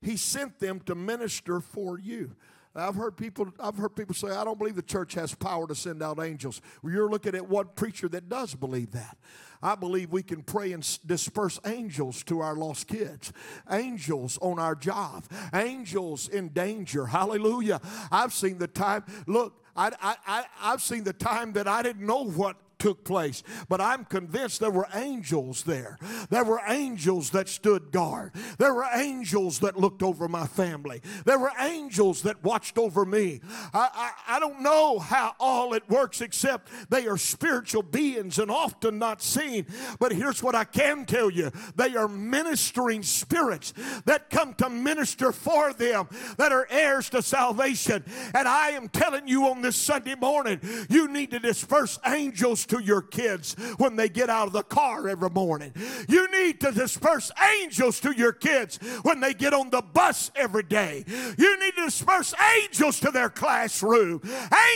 He 0.00 0.16
sent 0.16 0.60
them 0.60 0.80
to 0.86 0.94
minister 0.94 1.60
for 1.60 1.98
you. 1.98 2.36
I've 2.76 2.94
heard 2.94 3.16
people. 3.16 3.52
I've 3.58 3.76
heard 3.76 3.96
people 3.96 4.14
say, 4.14 4.28
"I 4.28 4.44
don't 4.44 4.58
believe 4.58 4.76
the 4.76 4.82
church 4.82 5.14
has 5.14 5.34
power 5.34 5.66
to 5.66 5.74
send 5.74 6.02
out 6.02 6.20
angels." 6.20 6.60
Well, 6.82 6.92
you're 6.92 7.10
looking 7.10 7.34
at 7.34 7.48
one 7.48 7.68
preacher 7.74 8.08
that 8.10 8.28
does 8.28 8.54
believe 8.54 8.92
that. 8.92 9.16
I 9.62 9.74
believe 9.74 10.12
we 10.12 10.22
can 10.22 10.42
pray 10.42 10.72
and 10.72 10.82
disperse 11.06 11.58
angels 11.64 12.22
to 12.24 12.40
our 12.40 12.54
lost 12.54 12.86
kids, 12.88 13.32
angels 13.70 14.38
on 14.42 14.58
our 14.58 14.74
job, 14.74 15.24
angels 15.54 16.28
in 16.28 16.50
danger. 16.50 17.06
Hallelujah! 17.06 17.80
I've 18.12 18.34
seen 18.34 18.58
the 18.58 18.68
time. 18.68 19.04
Look, 19.26 19.64
I, 19.74 19.92
I, 20.00 20.16
I, 20.26 20.44
I've 20.60 20.82
seen 20.82 21.04
the 21.04 21.12
time 21.12 21.52
that 21.54 21.66
I 21.66 21.82
didn't 21.82 22.06
know 22.06 22.24
what 22.24 22.56
took 22.78 23.04
place. 23.04 23.42
But 23.68 23.80
I'm 23.80 24.04
convinced 24.04 24.60
there 24.60 24.70
were 24.70 24.88
angels 24.94 25.64
there. 25.64 25.98
There 26.30 26.44
were 26.44 26.60
angels 26.66 27.30
that 27.30 27.48
stood 27.48 27.90
guard. 27.90 28.32
There 28.58 28.74
were 28.74 28.86
angels 28.94 29.60
that 29.60 29.78
looked 29.78 30.02
over 30.02 30.28
my 30.28 30.46
family. 30.46 31.00
There 31.24 31.38
were 31.38 31.52
angels 31.58 32.22
that 32.22 32.42
watched 32.42 32.78
over 32.78 33.04
me. 33.04 33.40
I, 33.72 34.12
I, 34.28 34.36
I 34.36 34.40
don't 34.40 34.60
know 34.60 34.98
how 34.98 35.34
all 35.40 35.74
it 35.74 35.88
works 35.88 36.20
except 36.20 36.70
they 36.90 37.06
are 37.06 37.16
spiritual 37.16 37.82
beings 37.82 38.38
and 38.38 38.50
often 38.50 38.98
not 38.98 39.22
seen. 39.22 39.66
But 39.98 40.12
here's 40.12 40.42
what 40.42 40.54
I 40.54 40.64
can 40.64 41.04
tell 41.04 41.30
you 41.30 41.50
they 41.76 41.96
are 41.96 42.08
ministering 42.08 43.02
spirits 43.02 43.72
that 44.04 44.30
come 44.30 44.54
to 44.54 44.68
minister 44.68 45.32
for 45.32 45.72
them 45.72 46.08
that 46.38 46.52
are 46.52 46.66
heirs 46.70 47.10
to 47.10 47.22
salvation. 47.22 48.04
And 48.34 48.48
I 48.48 48.70
am 48.70 48.88
telling 48.88 49.28
you 49.28 49.46
on 49.46 49.62
this 49.62 49.76
Sunday 49.76 50.14
morning, 50.14 50.60
you 50.88 51.08
need 51.08 51.30
to 51.30 51.38
disperse 51.38 51.98
angels 52.06 52.66
to 52.66 52.75
your 52.80 53.02
kids 53.02 53.54
when 53.78 53.96
they 53.96 54.08
get 54.08 54.30
out 54.30 54.46
of 54.46 54.52
the 54.52 54.62
car 54.62 55.08
every 55.08 55.30
morning. 55.30 55.72
You 56.08 56.30
need 56.30 56.60
to 56.60 56.72
disperse 56.72 57.30
angels 57.60 58.00
to 58.00 58.12
your 58.12 58.32
kids 58.32 58.78
when 59.02 59.20
they 59.20 59.34
get 59.34 59.52
on 59.52 59.70
the 59.70 59.82
bus 59.82 60.30
every 60.34 60.62
day. 60.62 61.04
You 61.06 61.60
need 61.60 61.76
to 61.76 61.84
disperse 61.86 62.34
angels 62.58 63.00
to 63.00 63.10
their 63.10 63.30
classroom, 63.30 64.22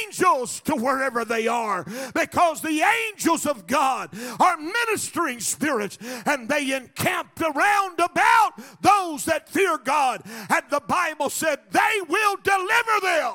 angels 0.03 0.61
to 0.63 0.75
wherever 0.75 1.25
they 1.25 1.47
are, 1.47 1.85
because 2.15 2.61
the 2.61 2.83
angels 2.83 3.47
of 3.47 3.67
God 3.67 4.11
are 4.39 4.57
ministering 4.57 5.41
spirits 5.41 5.99
and 6.27 6.49
they 6.49 6.75
encamped 6.75 7.41
around 7.41 8.01
about 8.01 8.53
those 8.81 9.25
that 9.25 9.49
fear 9.49 9.79
God. 9.79 10.23
And 10.49 10.63
the 10.71 10.81
Bible 10.81 11.31
said 11.31 11.61
they 11.71 12.01
will 12.09 12.37
deliver 12.43 13.01
them. 13.03 13.35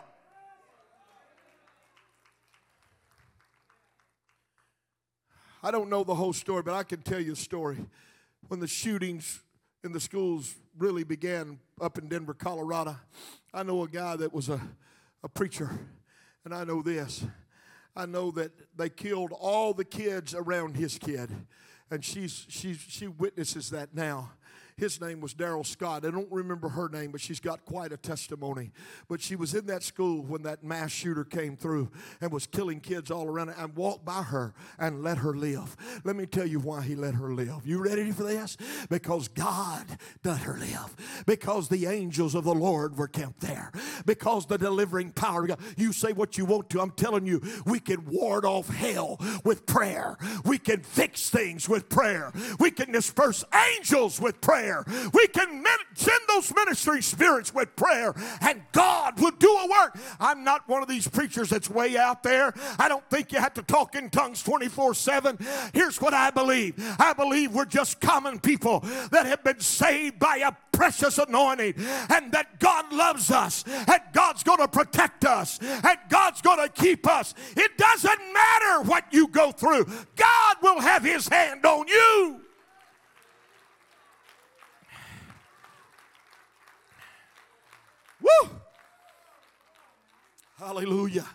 I 5.66 5.72
don't 5.72 5.90
know 5.90 6.04
the 6.04 6.14
whole 6.14 6.32
story, 6.32 6.62
but 6.62 6.76
I 6.76 6.84
can 6.84 7.02
tell 7.02 7.20
you 7.20 7.34
a 7.34 7.36
story. 7.36 7.84
When 8.50 8.60
the 8.60 8.68
shootings 8.68 9.42
in 9.84 9.94
the 9.94 10.00
schools 10.00 10.54
really 10.78 11.04
began 11.04 11.58
up 11.82 11.98
in 11.98 12.08
Denver, 12.08 12.36
Colorado, 12.36 12.98
I 13.52 13.64
know 13.64 13.82
a 13.82 13.88
guy 13.88 14.16
that 14.16 14.32
was 14.32 14.48
a, 14.48 14.62
a 15.24 15.28
preacher, 15.28 15.72
and 16.44 16.54
I 16.54 16.66
know 16.66 16.84
this. 16.84 17.26
I 17.96 18.06
know 18.06 18.30
that 18.30 18.52
they 18.78 18.90
killed 18.90 19.32
all 19.32 19.74
the 19.74 19.84
kids 19.84 20.36
around 20.36 20.78
his 20.78 21.00
kid, 21.00 21.32
and 21.90 22.06
she's, 22.06 22.46
she's, 22.48 22.78
she 22.78 23.08
witnesses 23.08 23.72
that 23.72 23.96
now. 23.96 24.34
His 24.78 25.00
name 25.00 25.22
was 25.22 25.34
Darrell 25.34 25.64
Scott. 25.64 26.06
I 26.06 26.12
don't 26.12 26.30
remember 26.30 26.68
her 26.68 26.90
name, 26.90 27.12
but 27.12 27.22
she's 27.22 27.40
got 27.40 27.64
quite 27.64 27.94
a 27.94 27.98
testimony. 27.98 28.72
But 29.08 29.22
she 29.22 29.38
was 29.38 29.54
in 29.54 29.68
that 29.68 29.84
school 29.84 30.22
when 30.22 30.44
that 30.44 30.66
mass 30.66 30.92
shooter 30.92 31.24
came 31.24 31.56
through 31.56 31.92
and 32.20 32.30
was 32.30 32.46
killing 32.46 32.82
kids 32.82 33.10
all 33.10 33.28
around 33.28 33.50
and 33.58 33.74
walked 33.78 34.04
by 34.04 34.24
her 34.24 34.54
and 34.78 35.02
let 35.02 35.20
her 35.20 35.34
live. 35.34 35.78
Let 36.04 36.18
me 36.18 36.26
tell 36.26 36.46
you 36.46 36.60
why 36.60 36.82
he 36.82 36.96
let 36.96 37.14
her 37.14 37.34
live. 37.34 37.66
You 37.66 37.82
ready 37.82 38.12
for 38.12 38.24
this? 38.24 38.58
Because 38.90 39.30
God 39.30 39.86
let 40.26 40.40
her 40.42 40.58
live. 40.58 41.24
Because 41.26 41.70
the 41.70 41.86
angels 41.86 42.36
of 42.36 42.44
the 42.44 42.54
Lord 42.54 42.98
were 42.98 43.08
camped 43.08 43.40
there. 43.40 43.72
Because 44.06 44.46
the 44.46 44.58
delivering 44.58 45.12
power 45.12 45.44
of 45.44 45.48
God. 45.48 45.60
You 45.78 45.94
say 45.94 46.12
what 46.12 46.38
you 46.38 46.44
want 46.44 46.70
to. 46.72 46.82
I'm 46.82 46.92
telling 46.92 47.26
you, 47.26 47.42
we 47.66 47.80
can 47.80 48.06
ward 48.06 48.44
off 48.44 48.68
hell 48.68 49.22
with 49.46 49.66
prayer. 49.66 50.18
We 50.44 50.58
can 50.58 50.82
fix 50.82 51.30
things 51.30 51.70
with 51.70 51.88
prayer. 51.88 52.34
We 52.60 52.72
can 52.72 52.92
disperse 52.92 53.46
angels 53.78 54.20
with 54.20 54.42
prayer 54.42 54.65
prayer. 54.66 55.10
We 55.14 55.28
can 55.28 55.64
send 55.96 56.20
those 56.28 56.54
ministering 56.56 57.02
spirits 57.02 57.54
with 57.54 57.76
prayer, 57.76 58.14
and 58.42 58.62
God 58.72 59.20
will 59.20 59.32
do 59.32 59.50
a 59.50 59.68
work. 59.68 59.98
I'm 60.20 60.44
not 60.44 60.68
one 60.68 60.82
of 60.82 60.88
these 60.88 61.08
preachers 61.08 61.50
that's 61.50 61.70
way 61.70 61.98
out 61.98 62.24
there. 62.24 62.54
I 62.80 62.90
don't 62.90 63.08
think 63.10 63.32
you 63.32 63.40
have 63.40 63.54
to 63.56 63.64
talk 63.64 63.96
in 63.96 64.10
tongues 64.10 64.44
24 64.44 64.94
7. 64.94 65.38
Here's 65.74 66.02
what 66.02 66.14
I 66.14 66.32
believe 66.32 66.76
I 67.00 67.14
believe 67.14 67.54
we're 67.54 67.66
just 67.66 68.00
common 68.00 68.40
people 68.40 68.80
that 69.12 69.26
have 69.26 69.44
been 69.44 69.60
saved 69.60 70.20
by 70.20 70.38
a 70.38 70.52
precious 70.72 71.18
anointing, 71.18 71.74
and 72.10 72.32
that 72.34 72.60
God 72.60 72.92
loves 72.92 73.32
us, 73.32 73.64
and 73.68 74.02
God's 74.14 74.44
going 74.44 74.60
to 74.60 74.68
protect 74.68 75.24
us, 75.24 75.60
and 75.62 75.98
God's 76.10 76.42
going 76.42 76.58
to 76.58 76.70
keep 76.70 77.08
us. 77.08 77.34
It 77.56 77.78
doesn't 77.78 78.34
matter 78.34 78.82
what 78.84 79.06
you 79.12 79.28
go 79.30 79.52
through, 79.52 79.86
God 80.16 80.56
will 80.62 80.82
have 80.82 81.04
His 81.04 81.28
hand 81.28 81.66
on 81.66 81.88
you. 81.88 82.45
Woo! 88.26 88.50
Hallelujah. 90.58 91.26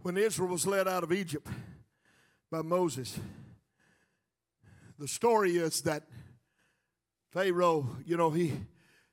When 0.00 0.16
Israel 0.16 0.48
was 0.48 0.66
led 0.66 0.86
out 0.88 1.02
of 1.02 1.12
Egypt 1.12 1.46
by 2.50 2.62
Moses, 2.62 3.18
the 4.98 5.08
story 5.08 5.56
is 5.56 5.82
that 5.82 6.04
Pharaoh, 7.30 7.88
you 8.04 8.16
know, 8.16 8.30
he 8.30 8.52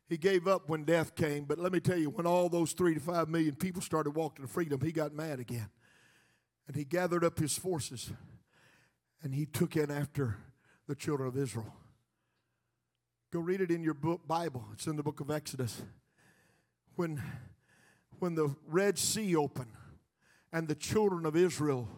he 0.07 0.17
gave 0.17 0.47
up 0.47 0.69
when 0.69 0.83
death 0.83 1.15
came, 1.15 1.45
but 1.45 1.57
let 1.57 1.71
me 1.71 1.79
tell 1.79 1.97
you, 1.97 2.11
when 2.11 2.27
all 2.27 2.47
those 2.47 2.73
three 2.73 2.93
to 2.93 2.99
five 2.99 3.27
million 3.27 3.55
people 3.55 3.81
started 3.81 4.11
walking 4.11 4.45
to 4.45 4.51
freedom, 4.51 4.79
he 4.79 4.91
got 4.91 5.13
mad 5.13 5.39
again. 5.39 5.69
And 6.67 6.75
he 6.75 6.83
gathered 6.83 7.23
up 7.23 7.39
his 7.39 7.57
forces 7.57 8.11
and 9.23 9.33
he 9.33 9.45
took 9.45 9.75
in 9.75 9.89
after 9.89 10.37
the 10.87 10.95
children 10.95 11.27
of 11.27 11.37
Israel. 11.37 11.73
Go 13.31 13.39
read 13.39 13.61
it 13.61 13.71
in 13.71 13.83
your 13.83 13.93
book 13.93 14.27
Bible. 14.27 14.65
It's 14.73 14.87
in 14.87 14.95
the 14.95 15.03
book 15.03 15.19
of 15.19 15.29
Exodus. 15.29 15.81
When 16.95 17.21
when 18.19 18.35
the 18.35 18.55
Red 18.67 18.97
Sea 18.97 19.35
opened 19.35 19.73
and 20.53 20.67
the 20.67 20.75
children 20.75 21.25
of 21.25 21.35
Israel 21.35 21.89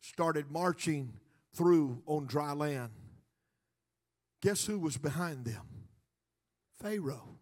started 0.00 0.50
marching 0.50 1.14
through 1.54 2.02
on 2.06 2.26
dry 2.26 2.52
land. 2.52 2.90
Guess 4.42 4.66
who 4.66 4.78
was 4.78 4.96
behind 4.96 5.44
them? 5.44 5.62
Pharaoh 6.80 7.38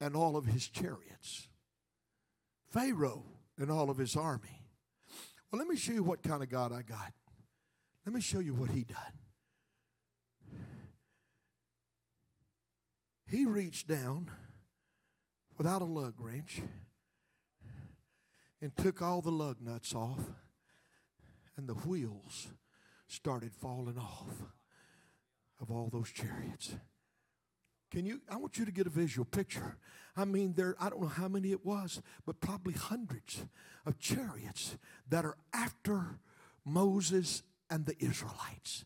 and 0.00 0.16
all 0.16 0.36
of 0.36 0.46
his 0.46 0.68
chariots. 0.68 1.48
Pharaoh 2.68 3.24
and 3.58 3.70
all 3.70 3.90
of 3.90 3.96
his 3.96 4.16
army. 4.16 4.62
Well, 5.50 5.58
let 5.58 5.68
me 5.68 5.76
show 5.76 5.92
you 5.92 6.02
what 6.02 6.22
kind 6.22 6.42
of 6.42 6.48
God 6.48 6.72
I 6.72 6.82
got. 6.82 7.12
Let 8.06 8.14
me 8.14 8.20
show 8.20 8.38
you 8.38 8.54
what 8.54 8.70
he 8.70 8.84
done. 8.84 9.12
He 13.30 13.44
reached 13.44 13.86
down 13.86 14.28
without 15.56 15.82
a 15.82 15.84
lug 15.84 16.14
wrench 16.18 16.60
and 18.60 18.76
took 18.76 19.00
all 19.00 19.20
the 19.20 19.30
lug 19.30 19.58
nuts 19.60 19.94
off, 19.94 20.18
and 21.56 21.68
the 21.68 21.74
wheels 21.74 22.48
started 23.06 23.52
falling 23.52 23.98
off 23.98 24.26
of 25.60 25.70
all 25.70 25.88
those 25.92 26.10
chariots. 26.10 26.74
Can 27.92 28.04
you? 28.04 28.20
I 28.28 28.36
want 28.36 28.58
you 28.58 28.64
to 28.64 28.72
get 28.72 28.88
a 28.88 28.90
visual 28.90 29.24
picture. 29.24 29.76
I 30.16 30.24
mean, 30.24 30.54
there, 30.54 30.74
I 30.80 30.88
don't 30.88 31.02
know 31.02 31.08
how 31.08 31.28
many 31.28 31.52
it 31.52 31.64
was, 31.64 32.02
but 32.26 32.40
probably 32.40 32.74
hundreds 32.74 33.44
of 33.86 33.98
chariots 34.00 34.76
that 35.08 35.24
are 35.24 35.36
after 35.52 36.18
Moses 36.64 37.44
and 37.70 37.86
the 37.86 37.96
Israelites 38.00 38.84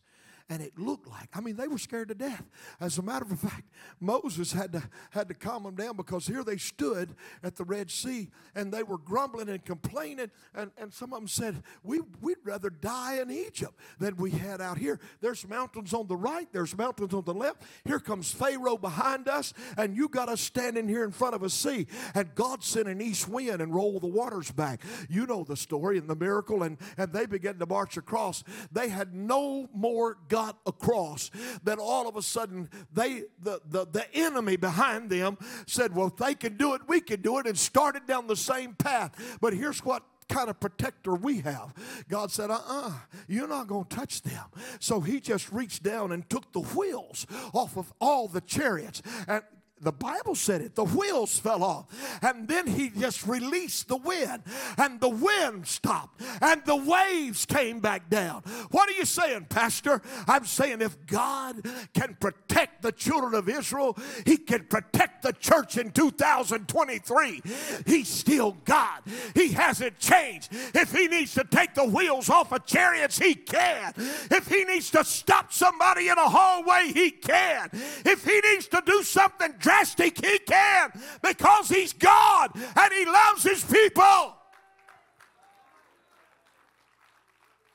and 0.49 0.61
it 0.61 0.77
looked 0.77 1.07
like 1.07 1.29
i 1.33 1.41
mean 1.41 1.55
they 1.55 1.67
were 1.67 1.77
scared 1.77 2.09
to 2.09 2.15
death. 2.15 2.43
As 2.79 2.97
a 2.97 3.01
matter 3.01 3.25
of 3.25 3.39
fact 3.39 3.63
moses 3.99 4.51
had 4.51 4.73
to 4.73 4.83
had 5.11 5.27
to 5.27 5.33
calm 5.33 5.63
them 5.63 5.75
down 5.75 5.95
because 5.95 6.27
here 6.27 6.43
they 6.43 6.57
stood 6.57 7.15
at 7.43 7.55
the 7.55 7.63
red 7.63 7.89
sea 7.89 8.29
and 8.53 8.71
they 8.71 8.83
were 8.83 8.97
grumbling 8.97 9.49
and 9.49 9.63
complaining. 9.63 10.29
And, 10.53 10.71
and 10.77 10.93
some 10.93 11.13
of 11.13 11.19
them 11.19 11.27
said 11.27 11.63
we, 11.83 12.01
we'd 12.21 12.37
rather 12.43 12.69
die 12.69 13.19
in 13.21 13.31
egypt 13.31 13.73
than 13.99 14.17
we 14.17 14.31
had 14.31 14.61
out 14.61 14.77
here. 14.77 14.99
There's 15.21 15.47
mountains 15.47 15.93
on 15.93 16.07
the 16.07 16.15
right 16.15 16.47
there's 16.51 16.77
mountains 16.77 17.13
on 17.13 17.23
the 17.25 17.33
left. 17.33 17.63
Here 17.83 17.99
comes 17.99 18.31
pharaoh 18.31 18.77
behind 18.77 19.27
us 19.27 19.53
and 19.77 19.95
you 19.95 20.07
got 20.07 20.29
us 20.29 20.41
standing 20.41 20.87
here 20.87 21.03
in 21.03 21.11
front 21.11 21.35
of 21.35 21.43
a 21.43 21.49
sea. 21.49 21.87
And 22.13 22.33
god 22.35 22.63
sent 22.63 22.87
an 22.87 23.01
east 23.01 23.27
wind 23.27 23.61
and 23.61 23.73
rolled 23.73 24.03
the 24.03 24.07
waters 24.07 24.51
back. 24.51 24.81
You 25.09 25.25
know 25.25 25.43
the 25.43 25.57
story 25.57 25.97
and 25.97 26.09
the 26.09 26.15
miracle 26.15 26.63
and, 26.63 26.77
and 26.97 27.11
they 27.13 27.25
began 27.25 27.57
to 27.59 27.65
march 27.65 27.97
across. 27.97 28.43
They 28.71 28.89
had 28.89 29.13
no 29.13 29.69
more 29.73 30.17
got 30.35 30.57
across 30.65 31.31
that 31.63 31.79
all 31.79 32.09
of 32.09 32.17
a 32.17 32.21
sudden 32.21 32.69
they 32.93 33.23
the, 33.41 33.61
the, 33.69 33.87
the 33.87 34.05
enemy 34.13 34.57
behind 34.57 35.09
them 35.09 35.37
said, 35.65 35.95
Well, 35.95 36.07
if 36.07 36.17
they 36.17 36.33
can 36.35 36.57
do 36.57 36.73
it, 36.73 36.81
we 36.89 36.99
can 36.99 37.21
do 37.21 37.39
it, 37.39 37.47
and 37.47 37.57
started 37.57 38.05
down 38.05 38.27
the 38.27 38.35
same 38.35 38.73
path. 38.73 39.37
But 39.39 39.53
here's 39.53 39.79
what 39.85 40.03
kind 40.27 40.49
of 40.49 40.59
protector 40.59 41.13
we 41.13 41.39
have. 41.39 41.73
God 42.09 42.31
said, 42.31 42.49
uh 42.49 42.55
uh-uh, 42.55 42.87
uh, 42.89 42.93
you 43.29 43.45
are 43.45 43.47
not 43.47 43.67
going 43.67 43.85
to 43.85 43.95
touch 43.95 44.23
them. 44.23 44.43
So 44.81 44.99
he 44.99 45.21
just 45.21 45.53
reached 45.53 45.83
down 45.83 46.11
and 46.11 46.29
took 46.29 46.51
the 46.51 46.59
wheels 46.59 47.25
off 47.53 47.77
of 47.77 47.93
all 48.01 48.27
the 48.27 48.41
chariots. 48.41 49.01
And 49.29 49.41
the 49.85 49.91
Bible 49.91 50.33
said 50.33 50.61
it. 50.61 50.73
The 50.73 50.83
wheels 50.83 51.37
fell 51.37 51.63
off. 51.63 51.85
And 52.23 52.47
then 52.47 52.65
he 52.65 52.89
just 52.89 53.27
released 53.27 53.87
the 53.87 53.97
wind. 53.97 54.41
And 54.77 54.99
the 54.99 55.09
wind 55.09 55.67
stopped. 55.67 56.21
And 56.41 56.65
the 56.65 56.75
waves 56.75 57.45
came 57.45 57.79
back 57.79 58.09
down. 58.09 58.41
What 58.71 58.89
are 58.89 58.93
you 58.93 59.05
saying, 59.05 59.45
Pastor? 59.45 60.01
I'm 60.27 60.45
saying 60.45 60.81
if 60.81 61.05
God 61.05 61.67
can 61.93 62.17
protect 62.19 62.81
the 62.81 62.91
children 62.91 63.35
of 63.35 63.47
Israel, 63.47 63.95
he 64.25 64.37
can 64.37 64.65
protect 64.65 65.21
the 65.21 65.33
church 65.33 65.77
in 65.77 65.91
2023. 65.91 67.41
He's 67.85 68.07
still 68.07 68.57
God. 68.65 69.01
He 69.35 69.49
hasn't 69.49 69.99
changed. 69.99 70.49
If 70.73 70.91
he 70.93 71.07
needs 71.07 71.35
to 71.35 71.43
take 71.43 71.75
the 71.75 71.85
wheels 71.85 72.27
off 72.29 72.51
of 72.51 72.65
chariots, 72.65 73.19
he 73.19 73.35
can. 73.35 73.93
If 74.31 74.47
he 74.47 74.63
needs 74.63 74.89
to 74.91 75.03
stop 75.03 75.53
somebody 75.53 76.07
in 76.07 76.17
a 76.17 76.27
hallway, 76.27 76.91
he 76.91 77.11
can. 77.11 77.69
If 78.03 78.25
he 78.25 78.41
needs 78.41 78.67
to 78.69 78.81
do 78.83 79.03
something 79.03 79.53
drastic 79.59 79.74
he 79.97 80.39
can 80.39 80.91
because 81.21 81.69
he's 81.69 81.93
God 81.93 82.51
and 82.55 82.93
he 82.93 83.05
loves 83.05 83.43
his 83.43 83.63
people. 83.63 84.35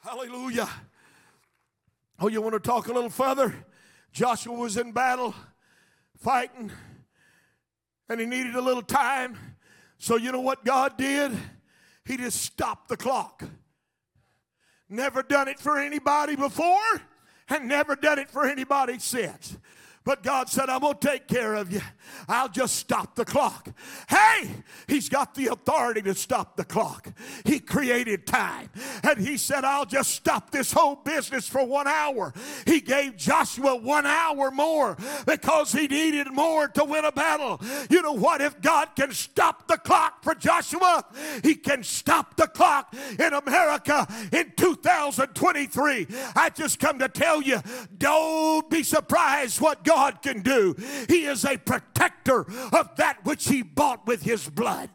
Hallelujah. 0.02 0.68
Oh, 2.18 2.28
you 2.28 2.40
want 2.42 2.54
to 2.54 2.60
talk 2.60 2.88
a 2.88 2.92
little 2.92 3.10
further? 3.10 3.54
Joshua 4.12 4.54
was 4.54 4.76
in 4.76 4.92
battle, 4.92 5.34
fighting, 6.18 6.70
and 8.08 8.20
he 8.20 8.26
needed 8.26 8.54
a 8.54 8.60
little 8.60 8.82
time. 8.82 9.38
So, 9.98 10.16
you 10.16 10.32
know 10.32 10.40
what 10.40 10.64
God 10.64 10.96
did? 10.96 11.32
He 12.04 12.16
just 12.16 12.42
stopped 12.42 12.88
the 12.88 12.96
clock. 12.96 13.44
Never 14.88 15.22
done 15.22 15.48
it 15.48 15.60
for 15.60 15.78
anybody 15.78 16.34
before, 16.34 17.02
and 17.48 17.68
never 17.68 17.94
done 17.94 18.18
it 18.18 18.30
for 18.30 18.44
anybody 18.44 18.98
since. 18.98 19.56
But 20.02 20.22
God 20.22 20.48
said, 20.48 20.70
I'm 20.70 20.80
going 20.80 20.96
to 20.96 21.06
take 21.08 21.28
care 21.28 21.54
of 21.54 21.70
you. 21.70 21.82
I'll 22.26 22.48
just 22.48 22.76
stop 22.76 23.16
the 23.16 23.24
clock. 23.24 23.68
Hey, 24.08 24.50
He's 24.86 25.10
got 25.10 25.34
the 25.34 25.48
authority 25.48 26.00
to 26.02 26.14
stop 26.14 26.56
the 26.56 26.64
clock. 26.64 27.12
He 27.44 27.60
created 27.60 28.26
time. 28.26 28.70
And 29.02 29.18
He 29.18 29.36
said, 29.36 29.62
I'll 29.62 29.84
just 29.84 30.12
stop 30.12 30.50
this 30.50 30.72
whole 30.72 30.96
business 30.96 31.46
for 31.46 31.64
one 31.66 31.86
hour. 31.86 32.32
He 32.64 32.80
gave 32.80 33.18
Joshua 33.18 33.76
one 33.76 34.06
hour 34.06 34.50
more 34.50 34.96
because 35.26 35.72
he 35.72 35.86
needed 35.86 36.32
more 36.32 36.68
to 36.68 36.84
win 36.84 37.04
a 37.04 37.12
battle. 37.12 37.60
You 37.90 38.00
know 38.00 38.14
what? 38.14 38.40
If 38.40 38.60
God 38.62 38.96
can 38.96 39.12
stop 39.12 39.68
the 39.68 39.76
clock 39.76 40.24
for 40.24 40.34
Joshua, 40.34 41.04
He 41.44 41.54
can 41.54 41.82
stop 41.82 42.36
the 42.36 42.46
clock 42.46 42.94
in 43.18 43.34
America 43.34 44.06
in 44.32 44.52
2023. 44.56 46.06
I 46.34 46.48
just 46.50 46.78
come 46.78 46.98
to 47.00 47.08
tell 47.08 47.42
you 47.42 47.60
don't 47.98 48.68
be 48.70 48.82
surprised 48.82 49.60
what 49.60 49.84
God 49.84 49.89
can 50.22 50.42
do. 50.42 50.74
He 51.08 51.24
is 51.24 51.44
a 51.44 51.56
protector 51.56 52.40
of 52.72 52.96
that 52.96 53.18
which 53.24 53.48
He 53.48 53.62
bought 53.62 54.06
with 54.06 54.22
His 54.22 54.48
blood. 54.48 54.90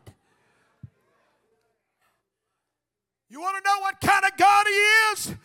You 3.29 3.41
want 3.41 3.57
to 3.57 3.69
know 3.69 3.79
what 3.81 3.99
kind 3.99 4.23
of 4.23 4.37
God 4.37 4.65
He 4.67 4.73
is? 4.73 5.35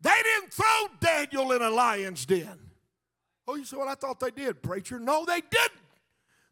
They 0.00 0.22
didn't 0.22 0.52
throw 0.52 0.86
Daniel 1.00 1.52
in 1.52 1.62
a 1.62 1.70
lion's 1.70 2.26
den. 2.26 2.58
Oh, 3.46 3.54
you 3.56 3.64
say, 3.64 3.76
well, 3.76 3.88
I 3.88 3.94
thought 3.94 4.20
they 4.20 4.30
did, 4.30 4.62
preacher. 4.62 4.98
No, 4.98 5.24
they 5.24 5.40
didn't. 5.40 5.80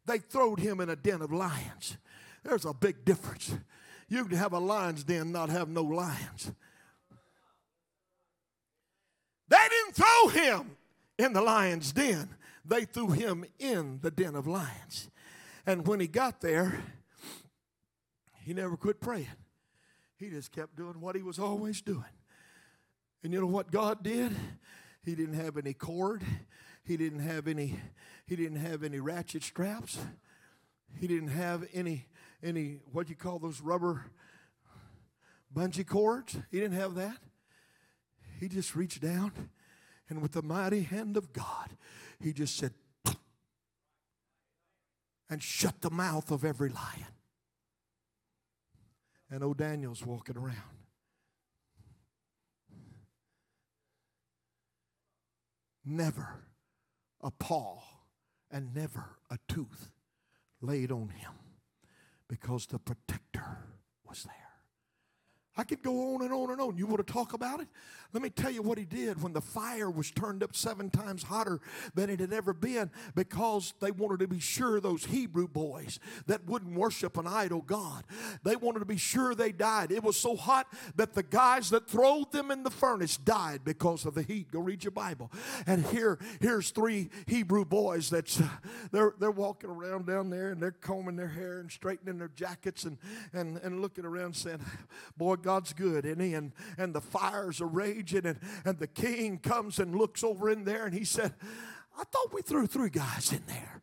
They 0.07 0.19
throwed 0.19 0.59
him 0.59 0.81
in 0.81 0.91
a 0.91 0.97
den 0.97 1.23
of 1.23 1.33
lions. 1.33 1.97
There's 2.43 2.65
a 2.65 2.73
big 2.73 3.05
difference. 3.05 3.55
You 4.09 4.25
can 4.25 4.37
have 4.37 4.53
a 4.53 4.59
lion's 4.59 5.05
den, 5.05 5.31
not 5.31 5.51
have 5.51 5.69
no 5.69 5.83
lions. 5.83 6.53
They 9.49 9.69
didn't 9.69 9.95
throw 9.95 10.29
him 10.29 10.77
in 11.21 11.33
the 11.33 11.43
lion's 11.43 11.93
den. 11.93 12.31
They 12.65 12.85
threw 12.85 13.11
him 13.11 13.45
in 13.59 14.01
the 14.03 14.11
den 14.11 14.35
of 14.35 14.47
lions. 14.47 15.11
And 15.67 15.87
when 15.87 16.01
he 16.01 16.07
got 16.07 16.41
there, 16.41 16.83
he 18.45 18.55
never 18.55 18.77
quit 18.77 19.01
praying. 19.01 19.29
He 20.17 20.31
just 20.31 20.53
kept 20.53 20.77
doing 20.77 21.01
what 21.01 21.17
he 21.17 21.23
was 21.23 21.39
always 21.39 21.81
doing. 21.81 22.05
And 23.23 23.33
you 23.33 23.41
know 23.41 23.47
what 23.47 23.71
God 23.71 24.03
did? 24.03 24.35
He 25.05 25.15
didn't 25.15 25.35
have 25.35 25.57
any 25.57 25.75
cord. 25.75 26.23
He 26.85 26.97
didn't 26.97 27.21
have 27.21 27.47
any 27.47 27.79
he 28.27 28.37
didn't 28.37 28.59
have 28.59 28.83
any 28.83 29.01
ratchet 29.01 29.43
straps. 29.43 29.99
He 30.99 31.07
didn't 31.07 31.29
have 31.29 31.67
any 31.73 32.07
any 32.43 32.81
what 32.93 33.09
you 33.09 33.17
call 33.17 33.39
those 33.39 33.61
rubber 33.61 34.07
bungee 35.55 35.87
cords. 35.87 36.37
He 36.51 36.61
didn't 36.61 36.79
have 36.79 36.95
that. 36.95 37.19
He 38.39 38.49
just 38.49 38.75
reached 38.75 39.03
down 39.03 39.33
and 40.11 40.21
with 40.21 40.33
the 40.33 40.43
mighty 40.43 40.83
hand 40.83 41.17
of 41.17 41.33
God, 41.33 41.71
he 42.21 42.33
just 42.33 42.57
said, 42.57 42.75
and 45.31 45.41
shut 45.41 45.81
the 45.81 45.91
mouth 45.91 46.33
of 46.33 46.45
every 46.45 46.69
lion. 46.69 47.07
And 49.31 49.45
old 49.45 49.59
Daniel's 49.59 50.05
walking 50.05 50.37
around. 50.37 50.57
Never 55.85 56.45
a 57.21 57.31
paw 57.31 57.79
and 58.51 58.75
never 58.75 59.05
a 59.31 59.39
tooth 59.49 59.93
laid 60.61 60.91
on 60.91 61.11
him 61.11 61.33
because 62.29 62.67
the 62.67 62.81
protector 62.81 63.59
was 64.05 64.25
there. 64.25 64.50
I 65.57 65.65
could 65.65 65.83
go 65.83 66.15
on 66.15 66.23
and 66.23 66.33
on 66.33 66.51
and 66.51 66.61
on. 66.61 66.77
You 66.79 66.87
want 66.87 67.05
to 67.05 67.13
talk 67.13 67.33
about 67.33 67.61
it? 67.61 67.69
Let 68.13 68.23
me 68.23 68.31
tell 68.31 68.51
you 68.51 68.63
what 68.63 68.77
he 68.79 68.85
did 68.85 69.23
when 69.23 69.33
the 69.33 69.41
fire 69.41 69.91
was 69.91 70.11
turned 70.11 70.43
up 70.43 70.57
seven 70.57 70.91
times 70.91 71.23
hotter 71.23 71.61
than 71.95 72.11
it 72.11 72.19
had 72.19 72.33
ever 72.33 72.53
been 72.53 72.91
because 73.15 73.75
they 73.81 73.93
wanted 73.93 74.21
to 74.21 74.29
be 74.29 74.41
sure 74.41 74.81
those 74.81 75.05
Hebrew 75.05 75.47
boys 75.47 76.01
that 76.27 76.45
wouldn't 76.47 76.75
worship 76.75 77.17
an 77.17 77.27
idol 77.27 77.63
God, 77.63 78.05
they 78.43 78.57
wanted 78.57 78.81
to 78.81 78.85
be 78.85 78.97
sure 78.97 79.35
they 79.35 79.53
died. 79.53 79.93
It 79.93 80.03
was 80.03 80.17
so 80.17 80.35
hot 80.35 80.67
that 80.97 81.15
the 81.15 81.23
guys 81.23 81.71
that 81.71 81.89
threw 81.89 82.25
them 82.31 82.51
in 82.51 82.65
the 82.65 82.71
furnace 82.71 83.17
died 83.17 83.61
because 83.65 84.05
of 84.05 84.15
the 84.15 84.23
heat. 84.23 84.51
Go 84.51 84.61
read 84.61 84.83
your 84.83 84.91
Bible. 84.91 85.31
And 85.67 85.85
here, 85.87 86.19
here's 86.41 86.71
three 86.71 87.11
Hebrew 87.27 87.65
boys 87.65 88.11
that's 88.11 88.43
they're 88.93 89.15
they're 89.19 89.31
walking 89.31 89.71
around 89.71 90.07
down 90.07 90.31
there 90.31 90.51
and 90.51 90.61
they're 90.61 90.71
combing 90.73 91.17
their 91.17 91.29
hair 91.29 91.61
and 91.61 91.71
straightening 91.71 92.19
their 92.19 92.31
jackets 92.35 92.85
and 92.85 92.99
and, 93.33 93.59
and 93.59 93.81
looking 93.81 94.05
around 94.05 94.35
saying, 94.35 94.61
Boy, 95.17 95.37
God's 95.43 95.73
good, 95.73 96.05
isn't 96.05 96.21
he? 96.21 96.35
And 96.35 96.53
and 96.79 96.95
the 96.95 97.01
fires 97.01 97.61
are 97.61 97.67
raging 97.67 98.27
and, 98.27 98.39
and 98.65 98.79
the 98.79 98.87
king 98.87 99.39
comes 99.39 99.79
and 99.79 99.95
looks 99.95 100.23
over 100.25 100.51
in 100.51 100.65
there 100.65 100.87
and 100.87 100.95
he 100.95 101.05
said, 101.05 101.35
I 102.01 102.05
thought 102.05 102.33
we 102.33 102.41
threw 102.41 102.67
three 102.67 102.89
guys 102.89 103.31
in 103.31 103.43
there. 103.47 103.81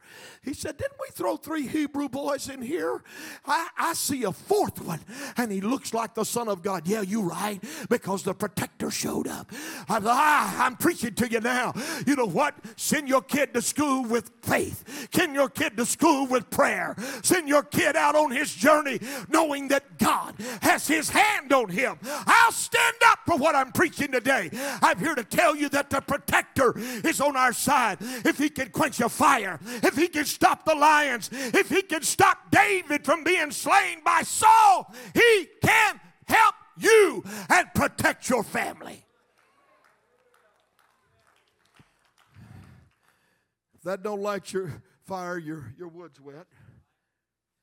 He 0.47 0.53
said, 0.53 0.77
Didn't 0.77 0.97
we 0.99 1.07
throw 1.11 1.35
three 1.35 1.67
Hebrew 1.67 2.07
boys 2.07 2.49
in 2.49 2.61
here? 2.61 3.03
I, 3.45 3.67
I 3.77 3.93
see 3.93 4.23
a 4.23 4.31
fourth 4.31 4.81
one, 4.81 5.01
and 5.35 5.51
he 5.51 5.61
looks 5.61 5.93
like 5.93 6.15
the 6.15 6.23
Son 6.23 6.47
of 6.47 6.63
God. 6.63 6.87
Yeah, 6.87 7.01
you're 7.01 7.27
right, 7.27 7.61
because 7.89 8.23
the 8.23 8.33
protector 8.33 8.89
showed 8.89 9.27
up. 9.27 9.51
I, 9.89 9.99
ah, 10.03 10.65
I'm 10.65 10.77
preaching 10.77 11.13
to 11.15 11.29
you 11.29 11.41
now. 11.41 11.73
You 12.05 12.15
know 12.15 12.25
what? 12.25 12.55
Send 12.77 13.09
your 13.09 13.21
kid 13.21 13.53
to 13.53 13.61
school 13.61 14.03
with 14.03 14.31
faith, 14.41 15.09
send 15.13 15.35
your 15.35 15.49
kid 15.49 15.75
to 15.77 15.85
school 15.85 16.25
with 16.27 16.49
prayer, 16.49 16.95
send 17.23 17.49
your 17.49 17.63
kid 17.63 17.95
out 17.95 18.15
on 18.15 18.31
his 18.31 18.53
journey 18.53 18.99
knowing 19.29 19.67
that 19.67 19.97
God 19.97 20.35
has 20.61 20.87
his 20.87 21.09
hand 21.09 21.51
on 21.51 21.69
him. 21.69 21.97
I'll 22.25 22.51
stand 22.51 22.95
up 23.07 23.19
for 23.25 23.37
what 23.37 23.55
I'm 23.55 23.71
preaching 23.71 24.11
today. 24.11 24.49
I'm 24.81 24.97
here 24.97 25.15
to 25.15 25.23
tell 25.23 25.55
you 25.55 25.67
that 25.69 25.89
the 25.89 25.99
protector 26.01 26.73
is 26.77 27.19
on 27.19 27.35
our 27.35 27.53
side. 27.53 27.97
If 28.25 28.37
he 28.37 28.49
can 28.49 28.69
quench 28.69 28.99
a 28.99 29.09
fire, 29.09 29.59
if 29.83 29.95
he 29.95 30.07
can 30.07 30.25
stop 30.25 30.65
the 30.65 30.75
lions, 30.75 31.29
if 31.31 31.69
he 31.69 31.81
can 31.81 32.01
stop 32.01 32.51
David 32.51 33.05
from 33.05 33.23
being 33.23 33.51
slain 33.51 33.99
by 34.03 34.23
Saul, 34.23 34.93
he 35.13 35.47
can 35.61 35.99
help 36.27 36.55
you 36.77 37.23
and 37.49 37.67
protect 37.73 38.29
your 38.29 38.43
family. 38.43 39.03
If 43.75 43.83
that 43.83 44.03
don't 44.03 44.21
light 44.21 44.51
your 44.53 44.81
fire, 45.05 45.37
your, 45.37 45.73
your 45.77 45.87
wood's 45.87 46.19
wet, 46.19 46.47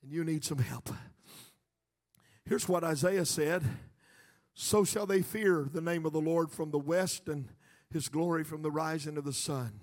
and 0.02 0.12
you 0.12 0.24
need 0.24 0.44
some 0.44 0.58
help. 0.58 0.90
Here's 2.46 2.68
what 2.68 2.84
Isaiah 2.84 3.24
said 3.24 3.62
So 4.54 4.84
shall 4.84 5.06
they 5.06 5.22
fear 5.22 5.68
the 5.70 5.80
name 5.80 6.06
of 6.06 6.12
the 6.12 6.20
Lord 6.20 6.50
from 6.50 6.70
the 6.70 6.78
west 6.78 7.28
and 7.28 7.48
his 7.90 8.08
glory 8.08 8.44
from 8.44 8.62
the 8.62 8.70
rising 8.70 9.16
of 9.16 9.24
the 9.24 9.32
sun. 9.32 9.80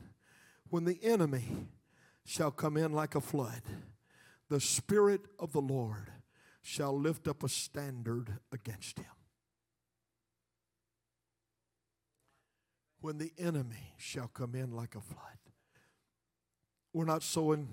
When 0.72 0.86
the 0.86 1.04
enemy 1.04 1.68
shall 2.26 2.50
come 2.50 2.78
in 2.78 2.94
like 2.94 3.14
a 3.14 3.20
flood, 3.20 3.62
the 4.48 4.62
Spirit 4.62 5.20
of 5.38 5.52
the 5.52 5.60
Lord 5.60 6.10
shall 6.62 6.98
lift 6.98 7.28
up 7.28 7.44
a 7.44 7.50
standard 7.50 8.40
against 8.54 8.98
him. 8.98 9.12
When 13.02 13.18
the 13.18 13.34
enemy 13.38 13.96
shall 13.98 14.30
come 14.30 14.56
in 14.56 14.72
like 14.72 14.96
a 14.96 15.02
flood. 15.02 15.20
We're 16.94 17.04
not 17.04 17.24
sowing, 17.24 17.68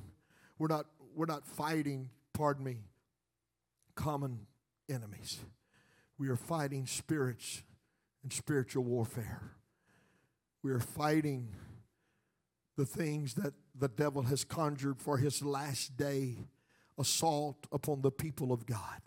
we're 0.59 0.67
not, 0.67 0.87
we're 1.15 1.27
not 1.27 1.47
fighting, 1.47 2.11
pardon 2.33 2.65
me, 2.65 2.79
common 3.95 4.41
enemies. 4.91 5.39
We 6.19 6.29
are 6.31 6.37
fighting 6.37 6.85
spirits 6.89 7.63
and 8.25 8.33
spiritual 8.33 8.83
warfare. 8.83 9.53
We 10.65 10.73
are 10.73 10.81
fighting 10.81 11.55
the 12.79 12.87
things 12.87 13.35
that 13.35 13.55
the 13.75 13.89
devil 13.89 14.23
has 14.23 14.45
conjured 14.45 15.01
for 15.01 15.19
his 15.19 15.43
last 15.43 15.97
day 15.97 16.37
assault 16.97 17.67
upon 17.73 18.03
the 18.03 18.11
people 18.13 18.53
of 18.53 18.67
God. 18.67 19.03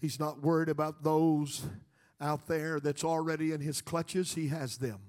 He's 0.00 0.18
not 0.18 0.42
worried 0.42 0.70
about 0.70 1.04
those 1.04 1.66
out 2.18 2.48
there 2.48 2.80
that's 2.80 3.04
already 3.04 3.52
in 3.52 3.60
his 3.60 3.82
clutches. 3.82 4.34
He 4.34 4.48
has 4.48 4.78
them. 4.78 5.00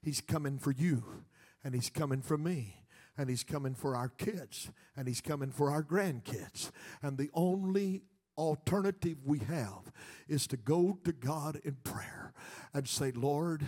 He's 0.00 0.22
coming 0.22 0.58
for 0.58 0.70
you, 0.70 1.24
and 1.62 1.74
he's 1.74 1.90
coming 1.90 2.22
for 2.22 2.38
me 2.38 2.76
and 3.18 3.28
he's 3.28 3.44
coming 3.44 3.74
for 3.74 3.94
our 3.94 4.08
kids 4.08 4.70
and 4.96 5.06
he's 5.06 5.20
coming 5.20 5.50
for 5.50 5.70
our 5.70 5.82
grandkids 5.82 6.70
and 7.02 7.18
the 7.18 7.28
only 7.34 8.02
alternative 8.40 9.18
we 9.24 9.40
have 9.40 9.92
is 10.28 10.46
to 10.46 10.56
go 10.56 10.98
to 11.04 11.12
God 11.12 11.60
in 11.62 11.76
prayer 11.84 12.32
and 12.72 12.88
say, 12.88 13.12
Lord, 13.12 13.62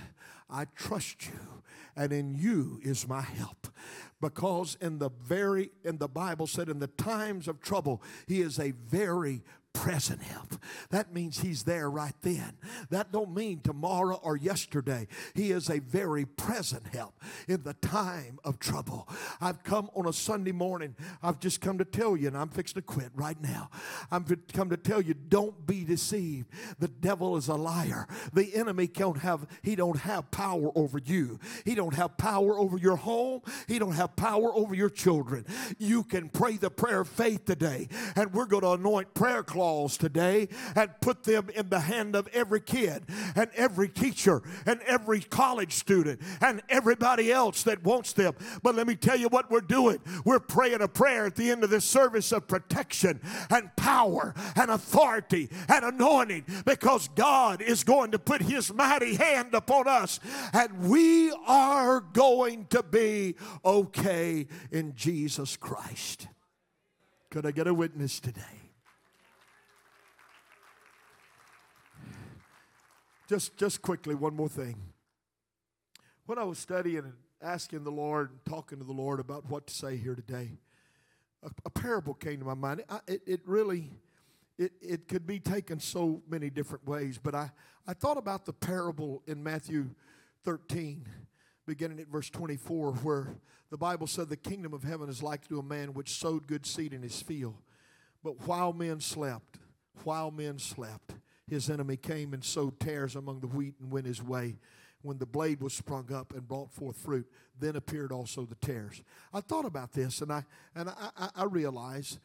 I 0.48 0.64
trust 0.74 1.26
you, 1.26 1.62
and 1.94 2.12
in 2.12 2.34
you 2.34 2.80
is 2.82 3.06
my 3.06 3.20
help. 3.20 3.68
Because 4.20 4.76
in 4.80 4.98
the 4.98 5.10
very 5.10 5.70
in 5.84 5.98
the 5.98 6.08
Bible 6.08 6.46
said 6.46 6.68
in 6.68 6.78
the 6.78 6.86
times 6.86 7.48
of 7.48 7.60
trouble, 7.60 8.02
he 8.26 8.40
is 8.40 8.58
a 8.58 8.70
very 8.70 9.42
present 9.72 10.22
help. 10.22 10.54
That 10.90 11.12
means 11.12 11.40
he's 11.40 11.64
there 11.64 11.90
right 11.90 12.14
then. 12.22 12.52
That 12.90 13.12
don't 13.12 13.34
mean 13.34 13.60
tomorrow 13.60 14.20
or 14.22 14.36
yesterday. 14.36 15.08
He 15.34 15.50
is 15.50 15.68
a 15.68 15.80
very 15.80 16.24
present 16.24 16.86
help 16.88 17.14
in 17.48 17.62
the 17.62 17.74
time 17.74 18.38
of 18.44 18.58
trouble. 18.58 19.08
I've 19.40 19.62
come 19.64 19.90
on 19.94 20.06
a 20.06 20.12
Sunday 20.12 20.52
morning. 20.52 20.94
I've 21.22 21.40
just 21.40 21.60
come 21.60 21.78
to 21.78 21.84
tell 21.84 22.16
you, 22.16 22.28
and 22.28 22.36
I'm 22.36 22.48
fixing 22.48 22.80
to 22.80 22.82
quit 22.82 23.10
right 23.14 23.40
now. 23.40 23.70
I'm 24.10 24.24
come 24.52 24.70
to 24.70 24.76
tell 24.76 25.00
you, 25.00 25.14
don't 25.14 25.66
be 25.66 25.84
deceived. 25.84 26.48
The 26.78 26.88
devil 26.88 27.36
is 27.36 27.48
a 27.48 27.54
liar. 27.54 28.06
The 28.32 28.54
enemy 28.54 28.86
don't 28.86 29.18
have 29.18 29.46
he 29.62 29.76
don't 29.76 29.98
have 29.98 30.30
power 30.30 30.70
over 30.74 30.98
you. 30.98 31.38
He 31.64 31.74
don't 31.74 31.94
have 31.94 32.16
power 32.16 32.58
over 32.58 32.78
your 32.78 32.96
home. 32.96 33.42
He 33.68 33.78
don't 33.78 33.92
have 33.92 34.16
power 34.16 34.54
over 34.54 34.74
your 34.74 34.90
children. 34.90 35.44
You 35.78 36.04
can 36.04 36.28
pray 36.28 36.56
the 36.56 36.70
prayer 36.70 37.00
of 37.00 37.08
faith 37.08 37.44
today, 37.44 37.88
and 38.16 38.32
we're 38.32 38.46
going 38.46 38.62
to 38.62 38.72
anoint 38.72 39.14
prayer 39.14 39.42
cloths 39.62 39.96
today 39.96 40.48
and 40.74 40.90
put 41.00 41.22
them 41.22 41.48
in 41.54 41.68
the 41.68 41.78
hand 41.78 42.16
of 42.16 42.26
every 42.32 42.60
kid 42.60 43.04
and 43.36 43.48
every 43.54 43.88
teacher 43.88 44.42
and 44.66 44.80
every 44.82 45.20
college 45.20 45.72
student 45.72 46.20
and 46.40 46.60
everybody 46.68 47.30
else 47.30 47.62
that 47.62 47.84
wants 47.84 48.12
them. 48.12 48.34
But 48.64 48.74
let 48.74 48.88
me 48.88 48.96
tell 48.96 49.16
you 49.16 49.28
what 49.28 49.52
we're 49.52 49.60
doing. 49.60 50.00
We're 50.24 50.40
praying 50.40 50.80
a 50.80 50.88
prayer 50.88 51.26
at 51.26 51.36
the 51.36 51.48
end 51.48 51.62
of 51.62 51.70
this 51.70 51.84
service 51.84 52.32
of 52.32 52.48
protection 52.48 53.20
and 53.50 53.70
power 53.76 54.34
and 54.56 54.68
authority 54.68 55.48
and 55.68 55.84
anointing 55.84 56.44
because 56.66 57.06
God 57.14 57.62
is 57.62 57.84
going 57.84 58.10
to 58.10 58.18
put 58.18 58.42
his 58.42 58.74
mighty 58.74 59.14
hand 59.14 59.54
upon 59.54 59.86
us 59.86 60.18
and 60.52 60.90
we 60.90 61.30
are 61.46 62.00
going 62.00 62.66
to 62.70 62.82
be 62.82 63.36
okay 63.64 64.48
in 64.72 64.96
Jesus 64.96 65.56
Christ. 65.56 66.26
Could 67.30 67.46
I 67.46 67.52
get 67.52 67.68
a 67.68 67.74
witness 67.74 68.18
today? 68.18 68.61
Just, 73.32 73.56
just 73.56 73.80
quickly, 73.80 74.14
one 74.14 74.36
more 74.36 74.46
thing. 74.46 74.76
When 76.26 76.36
I 76.38 76.44
was 76.44 76.58
studying 76.58 76.98
and 76.98 77.14
asking 77.40 77.82
the 77.82 77.90
Lord 77.90 78.28
and 78.30 78.44
talking 78.44 78.76
to 78.76 78.84
the 78.84 78.92
Lord 78.92 79.20
about 79.20 79.48
what 79.48 79.66
to 79.68 79.72
say 79.72 79.96
here 79.96 80.14
today, 80.14 80.58
a, 81.42 81.48
a 81.64 81.70
parable 81.70 82.12
came 82.12 82.40
to 82.40 82.44
my 82.44 82.52
mind. 82.52 82.84
I, 82.90 82.98
it, 83.06 83.22
it 83.26 83.40
really, 83.46 83.88
it, 84.58 84.72
it 84.82 85.08
could 85.08 85.26
be 85.26 85.40
taken 85.40 85.80
so 85.80 86.20
many 86.28 86.50
different 86.50 86.86
ways, 86.86 87.18
but 87.22 87.34
I, 87.34 87.50
I 87.88 87.94
thought 87.94 88.18
about 88.18 88.44
the 88.44 88.52
parable 88.52 89.22
in 89.26 89.42
Matthew 89.42 89.88
13, 90.44 91.06
beginning 91.66 92.00
at 92.00 92.08
verse 92.08 92.28
24, 92.28 92.92
where 92.96 93.28
the 93.70 93.78
Bible 93.78 94.08
said, 94.08 94.28
The 94.28 94.36
kingdom 94.36 94.74
of 94.74 94.82
heaven 94.82 95.08
is 95.08 95.22
like 95.22 95.48
to 95.48 95.58
a 95.58 95.62
man 95.62 95.94
which 95.94 96.18
sowed 96.18 96.46
good 96.46 96.66
seed 96.66 96.92
in 96.92 97.00
his 97.00 97.22
field. 97.22 97.56
But 98.22 98.46
while 98.46 98.74
men 98.74 99.00
slept, 99.00 99.56
while 100.04 100.30
men 100.30 100.58
slept, 100.58 101.14
his 101.48 101.68
enemy 101.68 101.96
came 101.96 102.32
and 102.34 102.44
sowed 102.44 102.78
tares 102.78 103.16
among 103.16 103.40
the 103.40 103.46
wheat 103.46 103.74
and 103.80 103.90
went 103.90 104.06
his 104.06 104.22
way. 104.22 104.58
When 105.02 105.18
the 105.18 105.26
blade 105.26 105.60
was 105.60 105.74
sprung 105.74 106.12
up 106.12 106.32
and 106.32 106.46
brought 106.46 106.72
forth 106.72 106.96
fruit, 106.96 107.26
then 107.58 107.74
appeared 107.74 108.12
also 108.12 108.44
the 108.44 108.54
tares. 108.54 109.02
I 109.32 109.40
thought 109.40 109.64
about 109.64 109.92
this 109.92 110.20
and 110.20 110.32
I 110.32 110.44
and 110.76 110.88
I, 110.88 111.30
I, 111.34 111.44
realized 111.44 112.20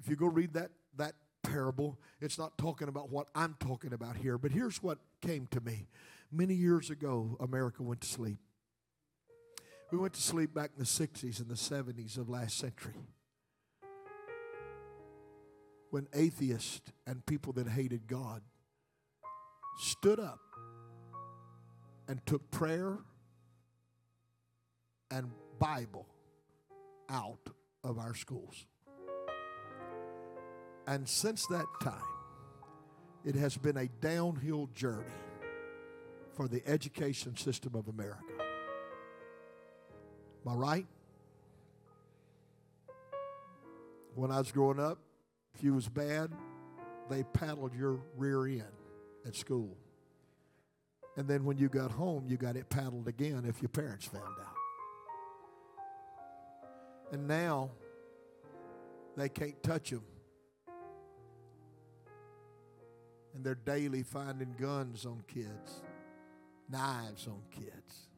if 0.00 0.08
you 0.08 0.16
go 0.16 0.26
read 0.26 0.54
that 0.54 0.70
that 0.96 1.14
parable, 1.42 1.98
it's 2.20 2.38
not 2.38 2.56
talking 2.56 2.88
about 2.88 3.10
what 3.10 3.28
I'm 3.34 3.54
talking 3.60 3.92
about 3.92 4.16
here. 4.16 4.38
But 4.38 4.52
here's 4.52 4.82
what 4.82 4.98
came 5.20 5.46
to 5.48 5.60
me. 5.60 5.88
Many 6.32 6.54
years 6.54 6.88
ago, 6.88 7.36
America 7.38 7.82
went 7.82 8.00
to 8.00 8.08
sleep. 8.08 8.38
We 9.92 9.98
went 9.98 10.14
to 10.14 10.22
sleep 10.22 10.54
back 10.54 10.70
in 10.76 10.82
the 10.82 10.88
60s 10.88 11.38
and 11.38 11.48
the 11.48 11.54
70s 11.54 12.18
of 12.18 12.28
last 12.28 12.58
century 12.58 12.94
when 15.90 16.06
atheists 16.12 16.92
and 17.06 17.24
people 17.26 17.52
that 17.54 17.68
hated 17.68 18.06
God 18.06 18.42
stood 19.78 20.18
up 20.18 20.40
and 22.08 22.24
took 22.26 22.50
prayer 22.50 22.98
and 25.10 25.30
Bible 25.58 26.06
out 27.08 27.48
of 27.84 27.98
our 27.98 28.14
schools. 28.14 28.66
And 30.86 31.08
since 31.08 31.46
that 31.46 31.66
time, 31.82 32.00
it 33.24 33.34
has 33.34 33.56
been 33.56 33.76
a 33.76 33.88
downhill 34.00 34.68
journey 34.74 35.04
for 36.34 36.46
the 36.46 36.62
education 36.66 37.36
system 37.36 37.74
of 37.74 37.88
America. 37.88 38.22
Am 40.46 40.52
I 40.52 40.54
right? 40.54 40.86
When 44.14 44.30
I 44.30 44.38
was 44.38 44.52
growing 44.52 44.78
up, 44.78 44.98
if 45.56 45.64
you 45.64 45.72
was 45.72 45.88
bad, 45.88 46.30
they 47.08 47.22
paddled 47.22 47.74
your 47.74 48.00
rear 48.16 48.46
end 48.46 48.62
at 49.26 49.34
school. 49.34 49.76
And 51.16 51.26
then 51.26 51.44
when 51.44 51.56
you 51.56 51.68
got 51.68 51.90
home, 51.90 52.26
you 52.28 52.36
got 52.36 52.56
it 52.56 52.68
paddled 52.68 53.08
again 53.08 53.44
if 53.46 53.62
your 53.62 53.70
parents 53.70 54.04
found 54.04 54.24
out. 54.24 54.54
And 57.12 57.26
now 57.26 57.70
they 59.16 59.30
can't 59.30 59.62
touch 59.62 59.90
them. 59.90 60.02
And 63.34 63.44
they're 63.44 63.54
daily 63.54 64.02
finding 64.02 64.54
guns 64.60 65.06
on 65.06 65.22
kids, 65.26 65.82
knives 66.68 67.26
on 67.26 67.40
kids. 67.50 68.08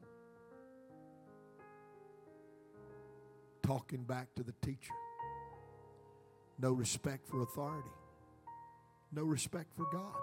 talking 3.69 4.01
back 4.01 4.33
to 4.33 4.41
the 4.41 4.53
teacher. 4.63 4.93
No 6.59 6.73
respect 6.73 7.27
for 7.27 7.41
authority. 7.41 7.89
No 9.11 9.23
respect 9.23 9.69
for 9.75 9.85
God. 9.91 10.15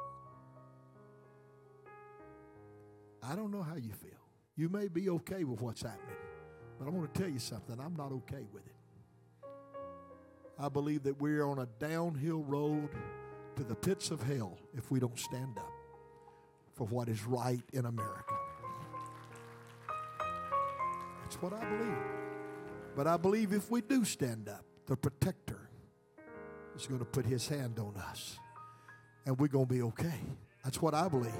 I 3.22 3.34
don't 3.34 3.50
know 3.50 3.62
how 3.62 3.76
you 3.76 3.92
feel. 3.92 4.10
You 4.56 4.68
may 4.68 4.88
be 4.88 5.08
okay 5.10 5.44
with 5.44 5.60
what's 5.60 5.82
happening, 5.82 6.16
but 6.78 6.86
I 6.86 6.90
want 6.90 7.12
to 7.12 7.20
tell 7.20 7.30
you 7.30 7.38
something. 7.38 7.80
I'm 7.80 7.96
not 7.96 8.12
okay 8.12 8.44
with 8.52 8.66
it. 8.66 8.72
I 10.58 10.68
believe 10.68 11.02
that 11.02 11.20
we're 11.20 11.44
on 11.44 11.58
a 11.58 11.66
downhill 11.78 12.42
road 12.42 12.90
to 13.56 13.64
the 13.64 13.74
pits 13.74 14.10
of 14.10 14.22
hell 14.22 14.58
if 14.74 14.90
we 14.90 15.00
don't 15.00 15.18
stand 15.18 15.58
up 15.58 15.72
for 16.74 16.86
what 16.86 17.08
is 17.08 17.24
right 17.24 17.62
in 17.72 17.86
America. 17.86 18.34
That's 21.22 21.42
what 21.42 21.52
I 21.52 21.64
believe. 21.64 21.98
But 22.94 23.06
I 23.06 23.16
believe 23.16 23.52
if 23.52 23.70
we 23.70 23.80
do 23.80 24.04
stand 24.04 24.48
up, 24.48 24.64
the 24.86 24.96
protector 24.96 25.65
is 26.76 26.86
going 26.86 27.00
to 27.00 27.06
put 27.06 27.26
his 27.26 27.48
hand 27.48 27.78
on 27.78 27.94
us 27.96 28.38
and 29.24 29.38
we're 29.38 29.48
going 29.48 29.66
to 29.66 29.72
be 29.72 29.82
okay. 29.82 30.20
That's 30.64 30.80
what 30.80 30.94
I 30.94 31.08
believe. 31.08 31.32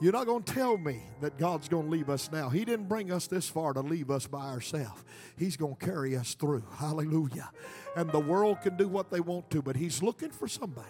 You're 0.00 0.12
not 0.12 0.26
going 0.26 0.44
to 0.44 0.52
tell 0.52 0.78
me 0.78 1.02
that 1.20 1.38
God's 1.38 1.68
going 1.68 1.86
to 1.86 1.90
leave 1.90 2.08
us 2.08 2.30
now. 2.30 2.50
He 2.50 2.64
didn't 2.64 2.88
bring 2.88 3.10
us 3.10 3.26
this 3.26 3.48
far 3.48 3.72
to 3.72 3.80
leave 3.80 4.10
us 4.10 4.28
by 4.28 4.46
ourselves. 4.46 5.02
He's 5.36 5.56
going 5.56 5.74
to 5.74 5.84
carry 5.84 6.16
us 6.16 6.34
through. 6.34 6.62
Hallelujah. 6.76 7.50
And 7.96 8.10
the 8.12 8.20
world 8.20 8.60
can 8.62 8.76
do 8.76 8.86
what 8.86 9.10
they 9.10 9.18
want 9.18 9.50
to, 9.50 9.60
but 9.60 9.74
He's 9.74 10.02
looking 10.02 10.30
for 10.30 10.46
somebody 10.46 10.86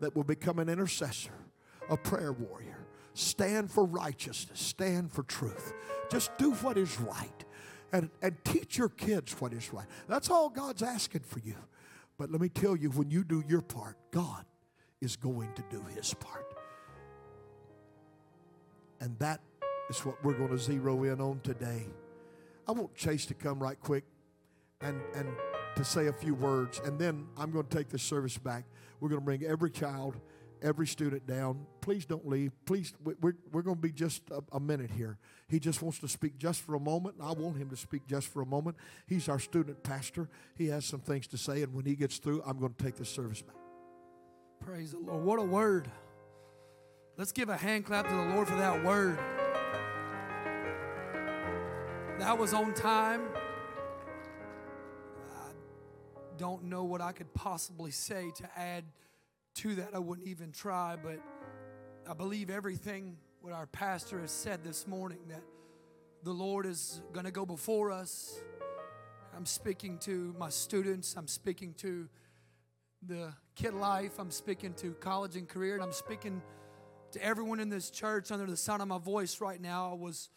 that 0.00 0.14
will 0.14 0.24
become 0.24 0.58
an 0.58 0.68
intercessor, 0.68 1.32
a 1.88 1.96
prayer 1.96 2.32
warrior, 2.32 2.86
stand 3.14 3.70
for 3.70 3.84
righteousness, 3.86 4.60
stand 4.60 5.10
for 5.10 5.22
truth. 5.22 5.72
Just 6.10 6.36
do 6.36 6.52
what 6.52 6.76
is 6.76 7.00
right 7.00 7.44
and, 7.92 8.10
and 8.20 8.36
teach 8.44 8.76
your 8.76 8.90
kids 8.90 9.40
what 9.40 9.54
is 9.54 9.72
right. 9.72 9.86
That's 10.06 10.28
all 10.28 10.50
God's 10.50 10.82
asking 10.82 11.22
for 11.22 11.38
you. 11.38 11.56
But 12.16 12.30
let 12.30 12.40
me 12.40 12.48
tell 12.48 12.76
you, 12.76 12.90
when 12.90 13.10
you 13.10 13.24
do 13.24 13.42
your 13.48 13.60
part, 13.60 13.96
God 14.10 14.44
is 15.00 15.16
going 15.16 15.52
to 15.54 15.62
do 15.70 15.82
His 15.94 16.14
part. 16.14 16.54
And 19.00 19.18
that 19.18 19.40
is 19.90 19.98
what 20.00 20.22
we're 20.24 20.34
going 20.34 20.50
to 20.50 20.58
zero 20.58 21.02
in 21.04 21.20
on 21.20 21.40
today. 21.40 21.86
I 22.66 22.72
want 22.72 22.94
Chase 22.94 23.26
to 23.26 23.34
come 23.34 23.58
right 23.58 23.78
quick 23.78 24.04
and, 24.80 25.00
and 25.14 25.28
to 25.76 25.84
say 25.84 26.06
a 26.06 26.12
few 26.12 26.34
words, 26.34 26.80
and 26.84 26.98
then 26.98 27.26
I'm 27.36 27.50
going 27.50 27.66
to 27.66 27.76
take 27.76 27.88
the 27.88 27.98
service 27.98 28.38
back. 28.38 28.64
We're 29.00 29.08
going 29.08 29.20
to 29.20 29.24
bring 29.24 29.44
every 29.44 29.70
child, 29.70 30.16
every 30.64 30.86
student 30.86 31.26
down. 31.26 31.66
Please 31.82 32.06
don't 32.06 32.26
leave. 32.26 32.52
Please, 32.64 32.94
we're, 33.04 33.34
we're 33.52 33.62
going 33.62 33.76
to 33.76 33.82
be 33.82 33.92
just 33.92 34.22
a, 34.30 34.42
a 34.52 34.58
minute 34.58 34.90
here. 34.90 35.18
He 35.46 35.60
just 35.60 35.82
wants 35.82 35.98
to 36.00 36.08
speak 36.08 36.38
just 36.38 36.62
for 36.62 36.74
a 36.74 36.80
moment, 36.80 37.16
I 37.20 37.32
want 37.32 37.58
him 37.58 37.68
to 37.68 37.76
speak 37.76 38.06
just 38.08 38.28
for 38.28 38.40
a 38.40 38.46
moment. 38.46 38.76
He's 39.06 39.28
our 39.28 39.38
student 39.38 39.82
pastor. 39.82 40.28
He 40.56 40.68
has 40.68 40.86
some 40.86 41.00
things 41.00 41.26
to 41.28 41.38
say, 41.38 41.62
and 41.62 41.74
when 41.74 41.84
he 41.84 41.94
gets 41.94 42.18
through, 42.18 42.42
I'm 42.46 42.58
going 42.58 42.74
to 42.74 42.82
take 42.82 42.96
the 42.96 43.04
service 43.04 43.42
back. 43.42 43.54
Praise 44.64 44.92
the 44.92 44.98
Lord. 44.98 45.22
What 45.22 45.38
a 45.38 45.42
word. 45.42 45.90
Let's 47.16 47.32
give 47.32 47.50
a 47.50 47.56
hand 47.56 47.84
clap 47.84 48.08
to 48.08 48.14
the 48.14 48.34
Lord 48.34 48.48
for 48.48 48.56
that 48.56 48.82
word. 48.82 49.18
That 52.18 52.38
was 52.38 52.54
on 52.54 52.72
time. 52.72 53.22
I 55.36 55.50
don't 56.38 56.64
know 56.64 56.84
what 56.84 57.00
I 57.00 57.12
could 57.12 57.32
possibly 57.34 57.90
say 57.90 58.32
to 58.36 58.48
add 58.56 58.84
to 59.54 59.76
that. 59.76 59.90
I 59.94 59.98
wouldn't 59.98 60.26
even 60.26 60.52
try, 60.52 60.96
but 61.00 61.20
I 62.08 62.14
believe 62.14 62.50
everything 62.50 63.16
what 63.40 63.52
our 63.52 63.66
pastor 63.66 64.20
has 64.20 64.30
said 64.30 64.64
this 64.64 64.86
morning 64.86 65.18
that 65.28 65.42
the 66.22 66.32
Lord 66.32 66.66
is 66.66 67.02
going 67.12 67.26
to 67.26 67.30
go 67.30 67.46
before 67.46 67.90
us. 67.90 68.40
I'm 69.36 69.46
speaking 69.46 69.98
to 69.98 70.34
my 70.38 70.48
students, 70.48 71.14
I'm 71.16 71.28
speaking 71.28 71.74
to 71.74 72.08
the 73.06 73.32
kid 73.54 73.74
life, 73.74 74.18
I'm 74.18 74.30
speaking 74.30 74.74
to 74.74 74.92
college 74.94 75.36
and 75.36 75.48
career, 75.48 75.74
and 75.74 75.82
I'm 75.82 75.92
speaking 75.92 76.42
to 77.12 77.24
everyone 77.24 77.60
in 77.60 77.68
this 77.68 77.90
church 77.90 78.32
under 78.32 78.46
the 78.46 78.56
sound 78.56 78.82
of 78.82 78.88
my 78.88 78.98
voice 78.98 79.40
right 79.40 79.60
now. 79.60 79.90
I 79.90 79.94
was 79.94 80.30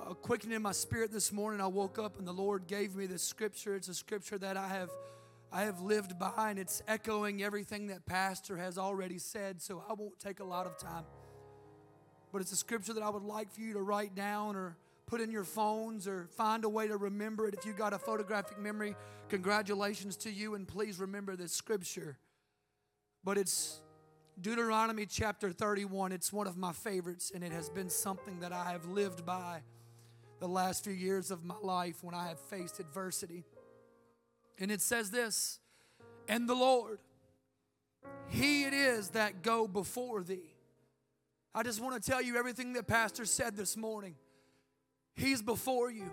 uh, 0.00 0.58
my 0.58 0.72
spirit 0.72 1.12
this 1.12 1.30
morning. 1.32 1.60
I 1.60 1.66
woke 1.66 1.98
up 1.98 2.18
and 2.18 2.26
the 2.26 2.32
Lord 2.32 2.66
gave 2.66 2.96
me 2.96 3.06
this 3.06 3.22
scripture. 3.22 3.76
It's 3.76 3.88
a 3.88 3.94
scripture 3.94 4.38
that 4.38 4.56
I 4.56 4.66
have 4.68 4.90
I 5.52 5.62
have 5.62 5.80
lived 5.80 6.18
by, 6.18 6.50
and 6.50 6.58
it's 6.58 6.82
echoing 6.86 7.42
everything 7.42 7.88
that 7.88 8.06
Pastor 8.06 8.56
has 8.56 8.78
already 8.78 9.18
said. 9.18 9.60
So 9.60 9.82
I 9.88 9.94
won't 9.94 10.18
take 10.20 10.40
a 10.40 10.44
lot 10.44 10.66
of 10.66 10.78
time. 10.78 11.04
But 12.32 12.40
it's 12.40 12.52
a 12.52 12.56
scripture 12.56 12.92
that 12.92 13.02
I 13.02 13.10
would 13.10 13.24
like 13.24 13.50
for 13.50 13.60
you 13.60 13.72
to 13.72 13.82
write 13.82 14.14
down 14.14 14.54
or 14.54 14.76
put 15.06 15.20
in 15.20 15.32
your 15.32 15.42
phones 15.42 16.06
or 16.06 16.28
find 16.36 16.64
a 16.64 16.68
way 16.68 16.86
to 16.86 16.96
remember 16.96 17.48
it. 17.48 17.54
If 17.54 17.66
you 17.66 17.72
got 17.72 17.92
a 17.92 17.98
photographic 17.98 18.60
memory, 18.60 18.94
congratulations 19.28 20.16
to 20.18 20.30
you, 20.30 20.54
and 20.54 20.68
please 20.68 21.00
remember 21.00 21.34
this 21.34 21.52
scripture. 21.52 22.16
But 23.24 23.36
it's 23.36 23.80
Deuteronomy 24.40 25.06
chapter 25.06 25.50
31, 25.50 26.12
it's 26.12 26.32
one 26.32 26.46
of 26.46 26.56
my 26.56 26.72
favorites, 26.72 27.32
and 27.34 27.42
it 27.42 27.50
has 27.50 27.68
been 27.68 27.90
something 27.90 28.38
that 28.40 28.52
I 28.52 28.70
have 28.70 28.86
lived 28.86 29.26
by 29.26 29.62
the 30.38 30.48
last 30.48 30.84
few 30.84 30.92
years 30.92 31.30
of 31.32 31.44
my 31.44 31.56
life 31.60 32.02
when 32.02 32.14
I 32.14 32.28
have 32.28 32.38
faced 32.38 32.78
adversity. 32.78 33.44
And 34.60 34.70
it 34.70 34.82
says 34.82 35.10
this 35.10 35.58
And 36.28 36.48
the 36.48 36.54
Lord, 36.54 37.00
He 38.28 38.64
it 38.64 38.74
is 38.74 39.10
that 39.10 39.42
go 39.42 39.66
before 39.66 40.22
thee. 40.22 40.54
I 41.54 41.64
just 41.64 41.80
want 41.80 42.00
to 42.00 42.10
tell 42.10 42.22
you 42.22 42.36
everything 42.36 42.74
that 42.74 42.86
Pastor 42.86 43.24
said 43.24 43.56
this 43.56 43.76
morning. 43.76 44.14
He's 45.16 45.42
before 45.42 45.90
you. 45.90 46.10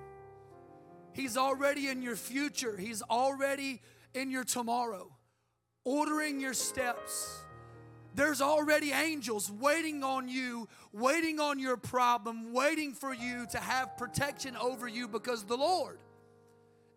He's 1.14 1.38
already 1.38 1.90
in 1.90 2.02
your 2.02 2.16
future. 2.16 2.76
He's 2.76 3.04
already 3.04 3.82
in 4.14 4.32
your 4.32 4.44
tomorrow, 4.44 5.12
ordering 5.84 6.40
your 6.40 6.54
steps. 6.54 7.42
There's 8.16 8.42
already 8.42 8.92
angels 8.92 9.52
waiting 9.52 10.04
on 10.04 10.28
you, 10.28 10.68
waiting 10.92 11.40
on 11.40 11.60
your 11.60 11.78
problem, 11.78 12.52
waiting 12.52 12.94
for 12.94 13.14
you 13.14 13.46
to 13.52 13.60
have 13.60 13.96
protection 13.96 14.56
over 14.58 14.88
you 14.88 15.08
because 15.08 15.44
the 15.44 15.58
Lord 15.58 16.00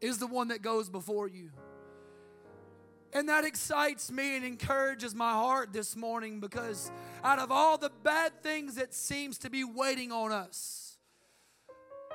is 0.00 0.18
the 0.18 0.26
one 0.26 0.48
that 0.48 0.62
goes 0.62 0.88
before 0.88 1.28
you. 1.28 1.50
And 3.12 3.28
that 3.28 3.44
excites 3.44 4.10
me 4.10 4.36
and 4.36 4.44
encourages 4.44 5.14
my 5.14 5.32
heart 5.32 5.72
this 5.72 5.96
morning 5.96 6.38
because 6.38 6.92
out 7.24 7.40
of 7.40 7.50
all 7.50 7.76
the 7.76 7.90
bad 8.04 8.42
things 8.42 8.76
that 8.76 8.94
seems 8.94 9.38
to 9.38 9.50
be 9.50 9.64
waiting 9.64 10.12
on 10.12 10.30
us, 10.30 10.96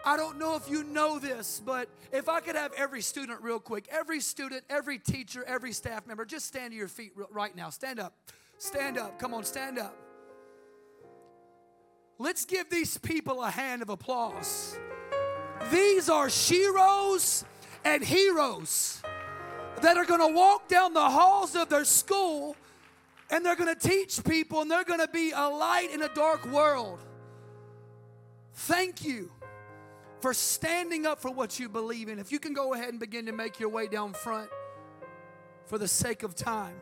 I 0.06 0.18
don't 0.18 0.38
know 0.38 0.56
if 0.56 0.70
you 0.70 0.84
know 0.84 1.20
this, 1.20 1.62
but 1.66 1.90
if 2.12 2.30
I 2.30 2.40
could 2.40 2.56
have 2.56 2.72
every 2.78 3.02
student 3.02 3.42
real 3.42 3.60
quick, 3.60 3.88
every 3.92 4.22
student, 4.22 4.64
every 4.70 5.00
teacher, 5.00 5.44
every 5.46 5.74
staff 5.74 6.06
member, 6.06 6.26
just 6.26 6.46
stand 6.46 6.72
to 6.72 6.78
your 6.78 6.88
feet 6.88 7.12
right 7.32 7.56
now. 7.56 7.72
Stand 7.72 8.00
up. 8.00 8.14
Stand 8.58 8.98
up. 8.98 9.20
Come 9.20 9.34
on, 9.34 9.44
stand 9.44 9.80
up. 9.80 9.96
Let's 12.20 12.46
give 12.46 12.70
these 12.70 12.98
people 13.00 13.44
a 13.44 13.50
hand 13.50 13.82
of 13.82 13.90
applause. 13.90 14.78
These 15.72 16.08
are 16.08 16.28
sheroes 16.28 17.44
and 17.86 18.04
heroes 18.04 19.02
that 19.82 19.96
are 19.96 20.06
going 20.06 20.20
to 20.20 20.36
walk 20.36 20.68
down 20.68 20.94
the 20.94 21.10
halls 21.10 21.56
of 21.56 21.70
their 21.70 21.86
school 21.86 22.56
and 23.30 23.46
they're 23.46 23.56
going 23.56 23.74
to 23.74 23.88
teach 23.88 24.24
people 24.24 24.62
and 24.62 24.70
they're 24.70 24.84
going 24.84 25.00
to 25.00 25.08
be 25.08 25.32
a 25.36 25.48
light 25.48 25.90
in 25.94 26.02
a 26.02 26.10
dark 26.10 26.46
world. 26.48 27.00
Thank 28.54 29.06
you 29.06 29.32
for 30.22 30.34
standing 30.34 31.06
up 31.06 31.22
for 31.22 31.30
what 31.30 31.60
you 31.60 31.70
believe 31.70 32.10
in. 32.10 32.20
If 32.20 32.32
you 32.32 32.40
can 32.40 32.54
go 32.54 32.74
ahead 32.74 32.90
and 32.90 33.00
begin 33.00 33.28
to 33.28 33.32
make 33.32 33.60
your 33.60 33.70
way 33.70 33.88
down 33.88 34.14
front 34.14 34.50
for 35.66 35.78
the 35.78 35.88
sake 35.88 36.24
of 36.24 36.36
time. 36.36 36.76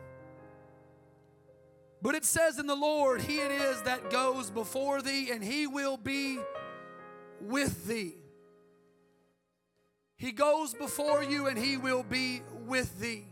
But 2.00 2.14
it 2.14 2.24
says 2.24 2.58
in 2.58 2.66
the 2.66 2.74
Lord, 2.74 3.22
He 3.22 3.38
it 3.38 3.50
is 3.50 3.80
that 3.82 4.10
goes 4.10 4.50
before 4.50 5.00
thee, 5.00 5.30
and 5.30 5.42
He 5.42 5.66
will 5.66 5.96
be 5.96 6.38
with 7.40 7.86
thee. 7.86 8.14
He 10.16 10.32
goes 10.32 10.74
before 10.74 11.22
you, 11.22 11.46
and 11.46 11.58
He 11.58 11.76
will 11.76 12.02
be 12.02 12.42
with 12.66 13.00
thee. 13.00 13.26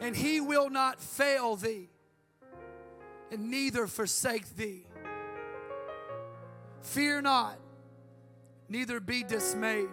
And 0.00 0.14
He 0.14 0.40
will 0.40 0.70
not 0.70 1.00
fail 1.00 1.56
thee, 1.56 1.88
and 3.30 3.50
neither 3.50 3.86
forsake 3.86 4.56
thee. 4.56 4.84
Fear 6.82 7.22
not, 7.22 7.58
neither 8.68 9.00
be 9.00 9.22
dismayed. 9.22 9.88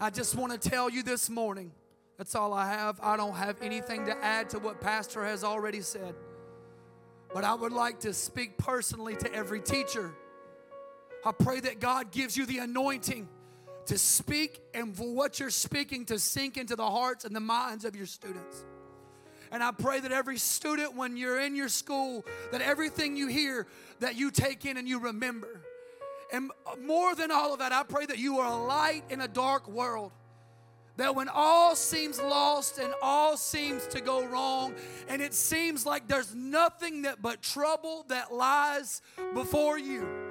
I 0.00 0.10
just 0.10 0.34
want 0.34 0.52
to 0.52 0.68
tell 0.68 0.88
you 0.88 1.02
this 1.02 1.28
morning 1.28 1.72
that's 2.16 2.34
all 2.34 2.52
I 2.52 2.68
have. 2.68 2.98
I 3.02 3.16
don't 3.16 3.36
have 3.36 3.56
anything 3.62 4.06
to 4.06 4.24
add 4.24 4.50
to 4.50 4.58
what 4.58 4.80
Pastor 4.80 5.24
has 5.24 5.44
already 5.44 5.80
said. 5.80 6.14
But 7.32 7.44
I 7.44 7.54
would 7.54 7.72
like 7.72 8.00
to 8.00 8.12
speak 8.12 8.58
personally 8.58 9.14
to 9.16 9.32
every 9.32 9.60
teacher. 9.60 10.14
I 11.24 11.32
pray 11.32 11.60
that 11.60 11.78
God 11.78 12.10
gives 12.10 12.36
you 12.36 12.46
the 12.46 12.58
anointing 12.58 13.28
to 13.88 13.98
speak 13.98 14.60
and 14.74 14.96
for 14.96 15.12
what 15.12 15.40
you're 15.40 15.50
speaking 15.50 16.04
to 16.06 16.18
sink 16.18 16.56
into 16.56 16.76
the 16.76 16.88
hearts 16.88 17.24
and 17.24 17.34
the 17.34 17.40
minds 17.40 17.84
of 17.84 17.96
your 17.96 18.06
students. 18.06 18.64
And 19.50 19.62
I 19.62 19.72
pray 19.72 20.00
that 20.00 20.12
every 20.12 20.36
student, 20.36 20.94
when 20.94 21.16
you're 21.16 21.40
in 21.40 21.56
your 21.56 21.68
school, 21.68 22.24
that 22.52 22.60
everything 22.60 23.16
you 23.16 23.28
hear, 23.28 23.66
that 24.00 24.14
you 24.16 24.30
take 24.30 24.64
in 24.64 24.76
and 24.76 24.86
you 24.86 25.00
remember. 25.00 25.62
And 26.32 26.50
more 26.84 27.14
than 27.14 27.30
all 27.30 27.54
of 27.54 27.60
that, 27.60 27.72
I 27.72 27.82
pray 27.82 28.04
that 28.06 28.18
you 28.18 28.38
are 28.38 28.52
a 28.52 28.64
light 28.64 29.04
in 29.08 29.22
a 29.22 29.28
dark 29.28 29.66
world 29.68 30.12
that 30.98 31.14
when 31.14 31.28
all 31.28 31.76
seems 31.76 32.20
lost 32.20 32.78
and 32.78 32.92
all 33.00 33.36
seems 33.36 33.86
to 33.86 34.00
go 34.00 34.26
wrong, 34.26 34.74
and 35.08 35.22
it 35.22 35.32
seems 35.32 35.86
like 35.86 36.08
there's 36.08 36.34
nothing 36.34 37.02
that 37.02 37.22
but 37.22 37.40
trouble 37.40 38.04
that 38.08 38.34
lies 38.34 39.00
before 39.32 39.78
you, 39.78 40.27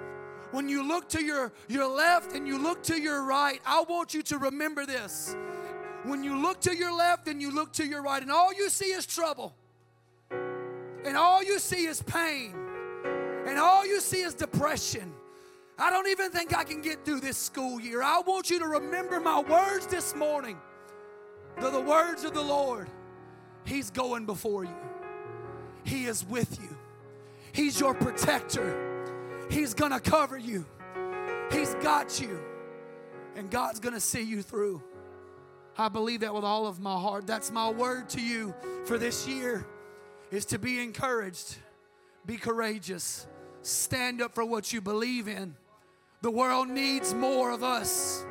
when 0.51 0.69
you 0.69 0.87
look 0.87 1.09
to 1.09 1.23
your, 1.23 1.51
your 1.67 1.87
left 1.87 2.33
and 2.33 2.47
you 2.47 2.57
look 2.57 2.83
to 2.83 2.99
your 2.99 3.23
right, 3.23 3.59
I 3.65 3.81
want 3.81 4.13
you 4.13 4.21
to 4.23 4.37
remember 4.37 4.85
this. 4.85 5.35
When 6.03 6.23
you 6.23 6.37
look 6.37 6.61
to 6.61 6.75
your 6.75 6.95
left 6.95 7.27
and 7.27 7.41
you 7.41 7.51
look 7.51 7.73
to 7.73 7.85
your 7.85 8.01
right, 8.01 8.21
and 8.21 8.31
all 8.31 8.53
you 8.53 8.69
see 8.69 8.85
is 8.85 9.05
trouble, 9.05 9.53
and 10.31 11.17
all 11.17 11.43
you 11.43 11.59
see 11.59 11.85
is 11.85 12.01
pain, 12.01 12.55
and 13.45 13.57
all 13.57 13.85
you 13.85 13.99
see 13.99 14.21
is 14.21 14.33
depression. 14.33 15.13
I 15.77 15.89
don't 15.89 16.07
even 16.07 16.31
think 16.31 16.57
I 16.57 16.63
can 16.63 16.81
get 16.81 17.05
through 17.05 17.19
this 17.19 17.37
school 17.37 17.79
year. 17.79 18.01
I 18.01 18.21
want 18.25 18.49
you 18.49 18.59
to 18.59 18.67
remember 18.67 19.19
my 19.19 19.41
words 19.41 19.85
this 19.85 20.15
morning. 20.15 20.57
They're 21.59 21.71
the 21.71 21.81
words 21.81 22.23
of 22.23 22.33
the 22.33 22.41
Lord. 22.41 22.89
He's 23.65 23.89
going 23.91 24.25
before 24.25 24.63
you, 24.63 24.75
He 25.83 26.05
is 26.05 26.25
with 26.25 26.59
you, 26.61 26.75
He's 27.51 27.79
your 27.79 27.93
protector. 27.93 28.86
He's 29.49 29.73
gonna 29.73 29.99
cover 29.99 30.37
you, 30.37 30.65
He's 31.51 31.73
got 31.75 32.19
you, 32.19 32.39
and 33.35 33.49
God's 33.49 33.79
gonna 33.79 33.99
see 33.99 34.23
you 34.23 34.41
through. 34.41 34.81
I 35.77 35.89
believe 35.89 36.21
that 36.21 36.33
with 36.33 36.43
all 36.43 36.65
of 36.65 36.79
my 36.79 36.99
heart. 36.99 37.27
That's 37.27 37.51
my 37.51 37.69
word 37.69 38.09
to 38.09 38.21
you 38.21 38.55
for 38.85 38.97
this 38.97 39.27
year 39.27 39.65
is 40.31 40.45
to 40.45 40.59
be 40.59 40.79
encouraged, 40.79 41.55
be 42.25 42.37
courageous, 42.37 43.27
stand 43.61 44.21
up 44.21 44.33
for 44.33 44.43
what 44.43 44.73
you 44.73 44.81
believe 44.81 45.27
in. 45.27 45.55
The 46.21 46.31
world 46.31 46.67
needs 46.67 47.13
more 47.13 47.51
of 47.51 47.63
us. 47.63 48.25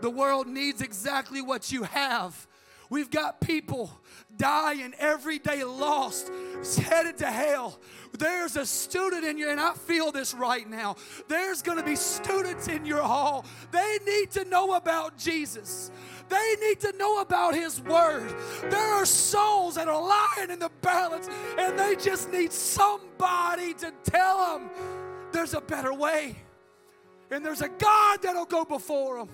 The 0.00 0.10
world 0.10 0.46
needs 0.46 0.82
exactly 0.82 1.42
what 1.42 1.72
you 1.72 1.82
have. 1.82 2.46
We've 2.94 3.10
got 3.10 3.40
people 3.40 3.90
dying 4.36 4.94
every 5.00 5.40
day 5.40 5.64
lost, 5.64 6.30
headed 6.76 7.18
to 7.18 7.26
hell. 7.26 7.80
There's 8.16 8.54
a 8.54 8.64
student 8.64 9.24
in 9.24 9.36
you, 9.36 9.50
and 9.50 9.58
I 9.58 9.72
feel 9.72 10.12
this 10.12 10.32
right 10.32 10.70
now. 10.70 10.94
There's 11.26 11.60
going 11.60 11.78
to 11.78 11.82
be 11.82 11.96
students 11.96 12.68
in 12.68 12.86
your 12.86 13.02
hall. 13.02 13.46
They 13.72 13.98
need 14.06 14.30
to 14.30 14.44
know 14.44 14.74
about 14.74 15.18
Jesus. 15.18 15.90
They 16.28 16.54
need 16.60 16.78
to 16.82 16.96
know 16.96 17.20
about 17.20 17.56
His 17.56 17.80
Word. 17.80 18.32
There 18.70 18.94
are 18.94 19.04
souls 19.04 19.74
that 19.74 19.88
are 19.88 20.00
lying 20.00 20.52
in 20.52 20.60
the 20.60 20.70
balance, 20.80 21.28
and 21.58 21.76
they 21.76 21.96
just 21.96 22.30
need 22.30 22.52
somebody 22.52 23.74
to 23.74 23.92
tell 24.04 24.56
them 24.56 24.70
there's 25.32 25.54
a 25.54 25.60
better 25.60 25.92
way. 25.92 26.36
And 27.32 27.44
there's 27.44 27.60
a 27.60 27.70
God 27.70 28.22
that'll 28.22 28.44
go 28.44 28.64
before 28.64 29.18
them. 29.18 29.30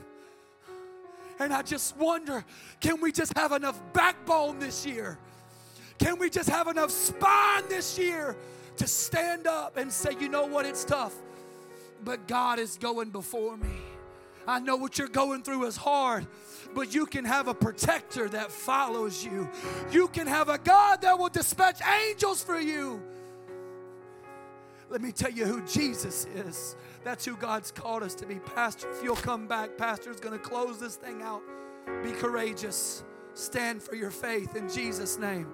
And 1.41 1.55
I 1.55 1.63
just 1.63 1.97
wonder 1.97 2.45
can 2.81 3.01
we 3.01 3.11
just 3.11 3.37
have 3.37 3.53
enough 3.53 3.81
backbone 3.93 4.59
this 4.59 4.87
year? 4.87 5.19
Can 5.99 6.19
we 6.19 6.31
just 6.31 6.49
have 6.49 6.69
enough 6.69 6.91
spine 6.91 7.65
this 7.69 7.99
year 7.99 8.37
to 8.77 8.87
stand 8.87 9.47
up 9.47 9.77
and 9.77 9.93
say, 9.93 10.11
you 10.19 10.29
know 10.29 10.47
what, 10.47 10.65
it's 10.65 10.85
tough, 10.85 11.15
but 12.05 12.27
God 12.29 12.59
is 12.59 12.79
going 12.79 13.11
before 13.11 13.57
me. 13.57 13.69
I 14.47 14.59
know 14.61 14.77
what 14.77 14.99
you're 14.99 15.09
going 15.09 15.43
through 15.43 15.67
is 15.67 15.77
hard, 15.77 16.27
but 16.75 16.95
you 16.95 17.05
can 17.05 17.25
have 17.25 17.49
a 17.49 17.55
protector 17.55 18.29
that 18.31 18.51
follows 18.51 19.23
you. 19.23 19.49
You 19.91 20.09
can 20.09 20.27
have 20.27 20.49
a 20.49 20.59
God 20.59 21.03
that 21.03 21.19
will 21.19 21.29
dispatch 21.29 21.81
angels 21.87 22.43
for 22.43 22.59
you. 22.59 23.03
Let 24.89 25.03
me 25.03 25.13
tell 25.13 25.31
you 25.31 25.45
who 25.45 25.61
Jesus 25.67 26.27
is. 26.35 26.75
That's 27.05 27.25
who 27.25 27.37
God's 27.37 27.71
called 27.71 28.03
us 28.03 28.15
to 28.17 28.27
be. 28.27 28.37
Pastor, 28.37 28.91
if 28.91 29.03
you'll 29.03 29.17
come 29.17 29.47
back, 29.47 29.79
Pastor's 29.79 30.21
going 30.21 30.39
to 30.39 30.45
close 30.45 30.79
this 30.79 30.97
thing 30.97 31.23
out. 31.23 31.43
Be 32.03 32.13
courageous. 32.13 33.05
Stand 33.35 33.83
for 33.83 33.95
your 33.95 34.11
faith 34.11 34.55
in 34.55 34.69
Jesus' 34.69 35.19
name. 35.19 35.49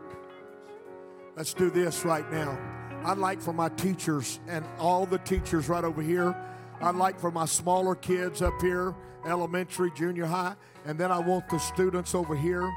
Let's 1.37 1.54
do 1.54 1.70
this 1.70 2.04
right 2.04 2.30
now. 2.32 2.59
I'd 3.04 3.18
like 3.18 3.40
for 3.40 3.52
my 3.52 3.68
teachers 3.68 4.40
and 4.48 4.64
all 4.78 5.06
the 5.06 5.18
teachers 5.18 5.68
right 5.68 5.85
over 5.85 6.02
here. 6.02 6.35
I'd 6.80 6.96
like 6.96 7.20
for 7.20 7.30
my 7.30 7.46
smaller 7.46 7.94
kids 7.94 8.42
up 8.42 8.61
here, 8.61 8.94
elementary, 9.26 9.92
junior 9.94 10.26
high, 10.26 10.56
and 10.85 10.98
then 10.98 11.12
I 11.12 11.18
want 11.18 11.48
the 11.48 11.59
students 11.59 12.14
over 12.14 12.35
here. 12.35 12.68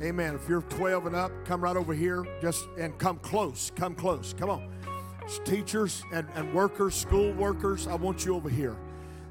Amen. 0.00 0.36
If 0.36 0.48
you're 0.48 0.62
12 0.62 1.06
and 1.06 1.16
up, 1.16 1.32
come 1.44 1.60
right 1.60 1.76
over 1.76 1.92
here. 1.92 2.24
Just 2.40 2.68
and 2.78 2.96
come 2.98 3.18
close. 3.18 3.72
Come 3.74 3.96
close. 3.96 4.32
Come 4.38 4.50
on 4.50 4.77
teachers 5.44 6.02
and, 6.12 6.26
and 6.34 6.52
workers, 6.54 6.94
school 6.94 7.32
workers, 7.32 7.86
I 7.86 7.94
want 7.94 8.24
you 8.24 8.34
over 8.34 8.48
here. 8.48 8.76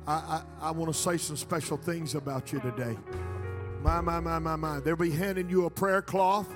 I, 0.06 0.14
I, 0.14 0.44
I 0.68 0.72
want 0.72 0.94
to 0.94 0.98
say 0.98 1.18
some 1.18 1.36
special 1.36 1.78
things 1.78 2.16
about 2.16 2.52
you 2.54 2.60
today. 2.60 2.98
My, 3.82 4.02
my, 4.02 4.20
my, 4.20 4.40
my, 4.40 4.56
my. 4.56 4.80
They'll 4.80 4.96
be 4.96 5.12
handing 5.12 5.50
you 5.50 5.66
a 5.66 5.70
prayer 5.70 6.02
cloth. 6.02 6.48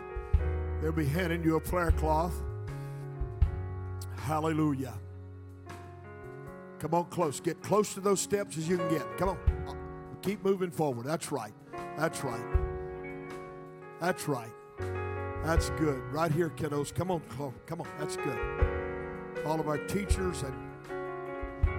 They'll 0.81 0.91
be 0.91 1.05
handing 1.05 1.43
you 1.43 1.55
a 1.55 1.59
prayer 1.61 1.91
cloth. 1.91 2.33
Hallelujah. 4.17 4.93
Come 6.79 6.93
on, 6.93 7.05
close. 7.05 7.39
Get 7.39 7.61
close 7.61 7.93
to 7.93 7.99
those 7.99 8.21
steps 8.21 8.57
as 8.57 8.67
you 8.67 8.77
can 8.77 8.89
get. 8.89 9.17
Come 9.17 9.29
on. 9.29 10.17
Keep 10.21 10.43
moving 10.43 10.71
forward. 10.71 11.05
That's 11.05 11.31
right. 11.31 11.53
That's 11.97 12.23
right. 12.23 12.45
That's 13.99 14.27
right. 14.27 14.51
That's 15.43 15.69
good. 15.71 16.01
Right 16.11 16.31
here, 16.31 16.49
kiddos. 16.49 16.93
Come 16.93 17.11
on, 17.11 17.21
come 17.65 17.81
on. 17.81 17.87
That's 17.99 18.17
good 18.17 18.70
all 19.45 19.59
of 19.59 19.67
our 19.67 19.77
teachers 19.77 20.43
and 20.43 20.53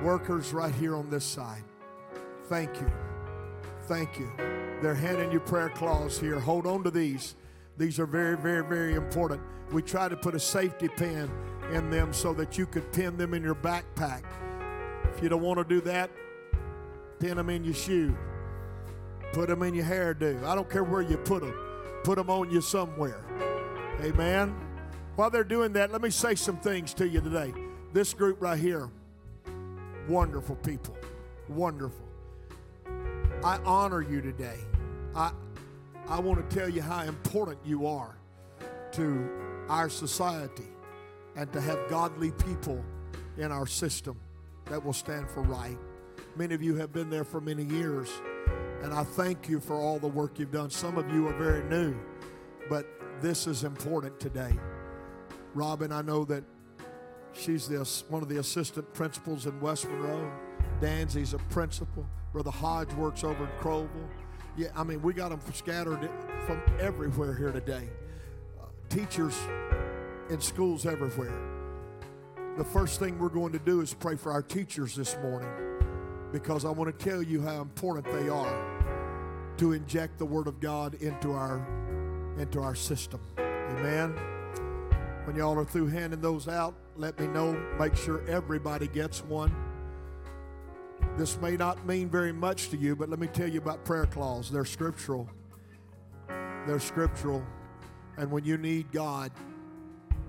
workers 0.03 0.53
right 0.53 0.75
here 0.75 0.97
on 0.97 1.09
this 1.11 1.25
side. 1.25 1.65
Thank 2.49 2.81
you. 2.81 2.91
Thank 3.83 4.19
you. 4.19 4.31
They're 4.81 4.95
handing 4.95 5.33
you 5.33 5.41
prayer 5.41 5.69
claws 5.69 6.19
here. 6.19 6.39
Hold 6.39 6.67
on 6.67 6.83
to 6.85 6.91
these. 6.91 7.37
These 7.79 7.99
are 7.99 8.07
very, 8.07 8.37
very, 8.37 8.65
very 8.65 8.95
important. 8.95 9.41
We 9.71 9.83
try 9.83 10.09
to 10.09 10.17
put 10.17 10.35
a 10.35 10.41
safety 10.41 10.89
pin 10.89 11.31
in 11.73 11.91
them 11.91 12.13
so 12.13 12.35
that 12.35 12.59
you 12.59 12.67
could 12.67 12.93
pin 12.93 13.17
them 13.17 13.33
in 13.35 13.43
your 13.43 13.55
backpack. 13.55 14.23
If 15.15 15.23
you 15.23 15.29
don't 15.29 15.43
want 15.43 15.59
to 15.59 15.65
do 15.65 15.81
that, 15.83 16.11
pin 17.19 17.37
them 17.37 17.49
in 17.49 17.65
your 17.65 17.75
shoe. 17.75 18.17
Put 19.33 19.49
them 19.49 19.63
in 19.63 19.75
your 19.75 19.87
hairdo. 19.87 20.45
I 20.45 20.55
don't 20.55 20.69
care 20.69 20.85
where 20.85 21.01
you 21.01 21.17
put 21.17 21.43
them. 21.43 21.55
Put 22.05 22.17
them 22.17 22.29
on 22.29 22.51
you 22.51 22.61
somewhere. 22.61 23.25
Amen. 24.03 24.55
While 25.17 25.29
they're 25.29 25.45
doing 25.45 25.75
that, 25.75 25.93
let 25.93 26.01
me 26.01 26.11
say 26.11 26.35
some 26.35 26.57
things 26.57 26.95
to 26.95 27.07
you 27.07 27.21
today. 27.21 27.53
This 27.93 28.15
group 28.15 28.41
right 28.41 28.59
here, 28.59 28.89
wonderful 30.09 30.57
people. 30.57 30.97
Wonderful. 31.49 32.09
I 33.45 33.59
honor 33.65 34.01
you 34.01 34.23
today. 34.23 34.59
I, 35.15 35.33
I 36.09 36.19
want 36.19 36.49
to 36.49 36.57
tell 36.57 36.69
you 36.69 36.81
how 36.81 37.03
important 37.03 37.59
you 37.65 37.87
are 37.87 38.17
to 38.93 39.29
our 39.69 39.91
society 39.91 40.69
and 41.37 41.53
to 41.53 41.61
have 41.61 41.79
godly 41.91 42.31
people 42.33 42.83
in 43.37 43.53
our 43.53 43.67
system 43.67 44.19
that 44.67 44.83
will 44.83 44.93
stand 44.93 45.29
for 45.31 45.43
right. 45.43 45.79
Many 46.37 46.55
of 46.55 46.63
you 46.63 46.77
have 46.77 46.93
been 46.93 47.11
there 47.11 47.25
for 47.25 47.41
many 47.41 47.65
years, 47.65 48.09
and 48.83 48.95
I 48.95 49.05
thank 49.05 49.49
you 49.49 49.61
for 49.61 49.77
all 49.77 49.99
the 49.99 50.09
work 50.09 50.39
you've 50.39 50.53
done. 50.53 50.71
Some 50.71 50.97
of 50.97 51.11
you 51.11 51.29
are 51.29 51.37
very 51.37 51.65
new, 51.65 51.95
but 52.71 52.87
this 53.21 53.47
is 53.47 53.65
important 53.65 54.19
today. 54.19 54.59
Robin, 55.55 55.93
I 55.93 56.03
know 56.03 56.25
that 56.25 56.45
she's 57.33 57.69
this 57.69 58.05
one 58.09 58.23
of 58.23 58.29
the 58.29 58.39
assistant 58.39 58.93
principals 58.95 59.47
in 59.47 59.61
West 59.61 59.89
Monroe. 59.89 60.31
Danzy's 60.81 61.35
a 61.35 61.39
principal. 61.39 62.07
Brother 62.33 62.51
Hodge 62.51 62.93
works 62.95 63.25
over 63.25 63.45
in 63.45 63.51
Crowell. 63.59 63.89
Yeah, 64.57 64.69
I 64.77 64.83
mean, 64.85 65.01
we 65.03 65.15
got 65.15 65.31
them 65.31 65.41
scattered 65.55 66.11
from 66.47 66.61
everywhere 66.79 67.35
here 67.35 67.53
today. 67.53 67.89
Uh, 68.61 68.67
teachers 68.89 69.39
in 70.31 70.41
schools 70.41 70.87
everywhere. 70.87 71.33
The 72.57 72.65
first 72.65 72.99
thing 72.99 73.19
we're 73.19 73.29
going 73.29 73.53
to 73.53 73.59
do 73.59 73.81
is 73.81 73.95
pray 73.95 74.17
for 74.17 74.33
our 74.33 74.43
teachers 74.43 74.95
this 74.95 75.17
morning 75.23 75.51
because 76.33 76.65
I 76.65 76.71
want 76.71 76.99
to 76.99 77.05
tell 77.05 77.23
you 77.23 77.41
how 77.43 77.63
important 77.63 78.05
they 78.13 78.29
are 78.29 79.55
to 79.59 79.73
inject 79.73 80.19
the 80.19 80.27
Word 80.27 80.47
of 80.47 80.61
God 80.61 80.95
into 80.95 81.33
our 81.33 81.67
into 82.39 82.61
our 82.61 82.75
system. 82.75 83.21
Amen. 83.39 84.15
When 85.25 85.37
y'all 85.37 85.59
are 85.59 85.65
through 85.65 85.89
handing 85.89 86.21
those 86.21 86.49
out, 86.49 86.75
let 86.97 87.19
me 87.19 87.29
know. 87.29 87.53
Make 87.79 87.97
sure 87.97 88.27
everybody 88.29 88.89
gets 88.89 89.25
one. 89.25 89.55
This 91.17 91.41
may 91.41 91.57
not 91.57 91.87
mean 91.87 92.09
very 92.09 92.33
much 92.33 92.71
to 92.71 92.77
you, 92.77 92.97
but 92.97 93.09
let 93.09 93.19
me 93.19 93.29
tell 93.29 93.49
you 93.49 93.59
about 93.59 93.85
prayer 93.85 94.07
claws. 94.07 94.51
They're 94.51 94.65
scriptural. 94.65 95.29
They're 96.67 96.81
scriptural. 96.81 97.45
And 98.17 98.31
when 98.31 98.45
you 98.45 98.57
need 98.57 98.91
God, 98.93 99.31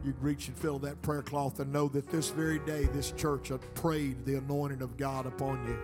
you 0.03 0.13
reach 0.21 0.47
and 0.47 0.57
fill 0.57 0.79
that 0.79 1.01
prayer 1.01 1.21
cloth 1.21 1.59
and 1.59 1.71
know 1.71 1.87
that 1.89 2.09
this 2.09 2.29
very 2.29 2.59
day, 2.59 2.85
this 2.93 3.11
church 3.11 3.47
had 3.47 3.61
prayed 3.75 4.25
the 4.25 4.35
anointing 4.35 4.81
of 4.81 4.97
God 4.97 5.25
upon 5.25 5.65
you. 5.65 5.77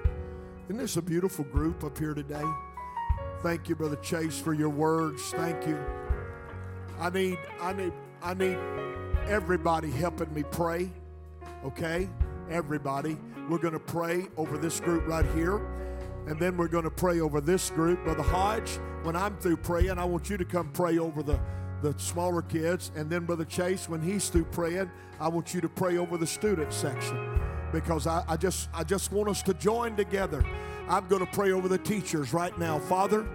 Isn't 0.66 0.78
this 0.78 0.98
a 0.98 1.02
beautiful 1.02 1.46
group 1.46 1.84
up 1.84 1.98
here 1.98 2.14
today? 2.14 2.44
Thank 3.42 3.70
you, 3.70 3.76
Brother 3.76 3.96
Chance, 3.98 4.40
for 4.40 4.54
your 4.54 4.70
words. 4.70 5.32
Thank 5.32 5.66
you. 5.66 5.80
I 7.00 7.10
need, 7.10 7.40
I 7.62 7.72
need, 7.74 7.94
I 8.22 8.34
need 8.34 8.58
everybody 9.28 9.90
helping 9.90 10.34
me 10.34 10.44
pray, 10.44 10.92
okay? 11.64 12.10
Everybody. 12.50 13.18
We're 13.50 13.60
going 13.60 13.74
to 13.74 13.80
pray 13.80 14.28
over 14.38 14.58
this 14.58 14.80
group 14.80 15.08
right 15.08 15.26
here. 15.34 15.58
And 16.28 16.40
then 16.40 16.58
we're 16.58 16.68
going 16.68 16.84
to 16.84 16.92
pray 16.92 17.22
over 17.22 17.42
this 17.42 17.70
group. 17.72 18.04
Brother 18.04 18.24
Hodge, 18.24 18.78
when 19.04 19.16
I'm 19.16 19.38
through 19.38 19.58
praying, 19.58 19.98
I 19.98 20.06
want 20.06 20.30
you 20.30 20.38
to 20.38 20.46
come 20.46 20.70
pray 20.72 21.00
over 21.00 21.24
the, 21.24 21.40
the 21.82 21.98
smaller 21.98 22.42
kids. 22.42 22.92
And 22.96 23.10
then 23.10 23.26
Brother 23.26 23.46
Chance, 23.46 23.90
when 23.90 24.02
he's 24.02 24.30
through 24.30 24.46
praying, 24.46 24.92
I 25.20 25.28
want 25.28 25.54
you 25.54 25.62
to 25.62 25.70
pray 25.70 25.98
over 25.98 26.18
the 26.18 26.28
student 26.28 26.74
section. 26.74 27.18
Because 27.72 28.06
I, 28.06 28.24
I 28.28 28.36
just 28.36 28.70
I 28.74 28.84
just 28.84 29.12
want 29.12 29.30
us 29.30 29.42
to 29.44 29.54
join 29.54 29.96
together. 29.96 30.44
I'm 30.88 31.08
going 31.08 31.26
to 31.26 31.32
pray 31.32 31.52
over 31.52 31.68
the 31.68 31.78
teachers 31.78 32.34
right 32.34 32.58
now. 32.58 32.80
Father, 32.80 33.28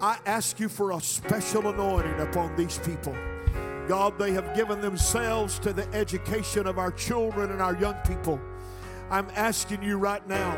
I 0.00 0.18
ask 0.26 0.60
you 0.60 0.68
for 0.68 0.92
a 0.92 1.00
special 1.00 1.68
anointing 1.68 2.20
upon 2.20 2.54
these 2.56 2.78
people. 2.78 3.16
God, 3.88 4.18
they 4.18 4.32
have 4.32 4.54
given 4.54 4.80
themselves 4.80 5.58
to 5.60 5.72
the 5.72 5.88
education 5.94 6.66
of 6.66 6.78
our 6.78 6.90
children 6.90 7.50
and 7.50 7.62
our 7.62 7.76
young 7.76 7.96
people. 8.06 8.40
I'm 9.10 9.28
asking 9.36 9.82
you 9.82 9.98
right 9.98 10.26
now 10.28 10.54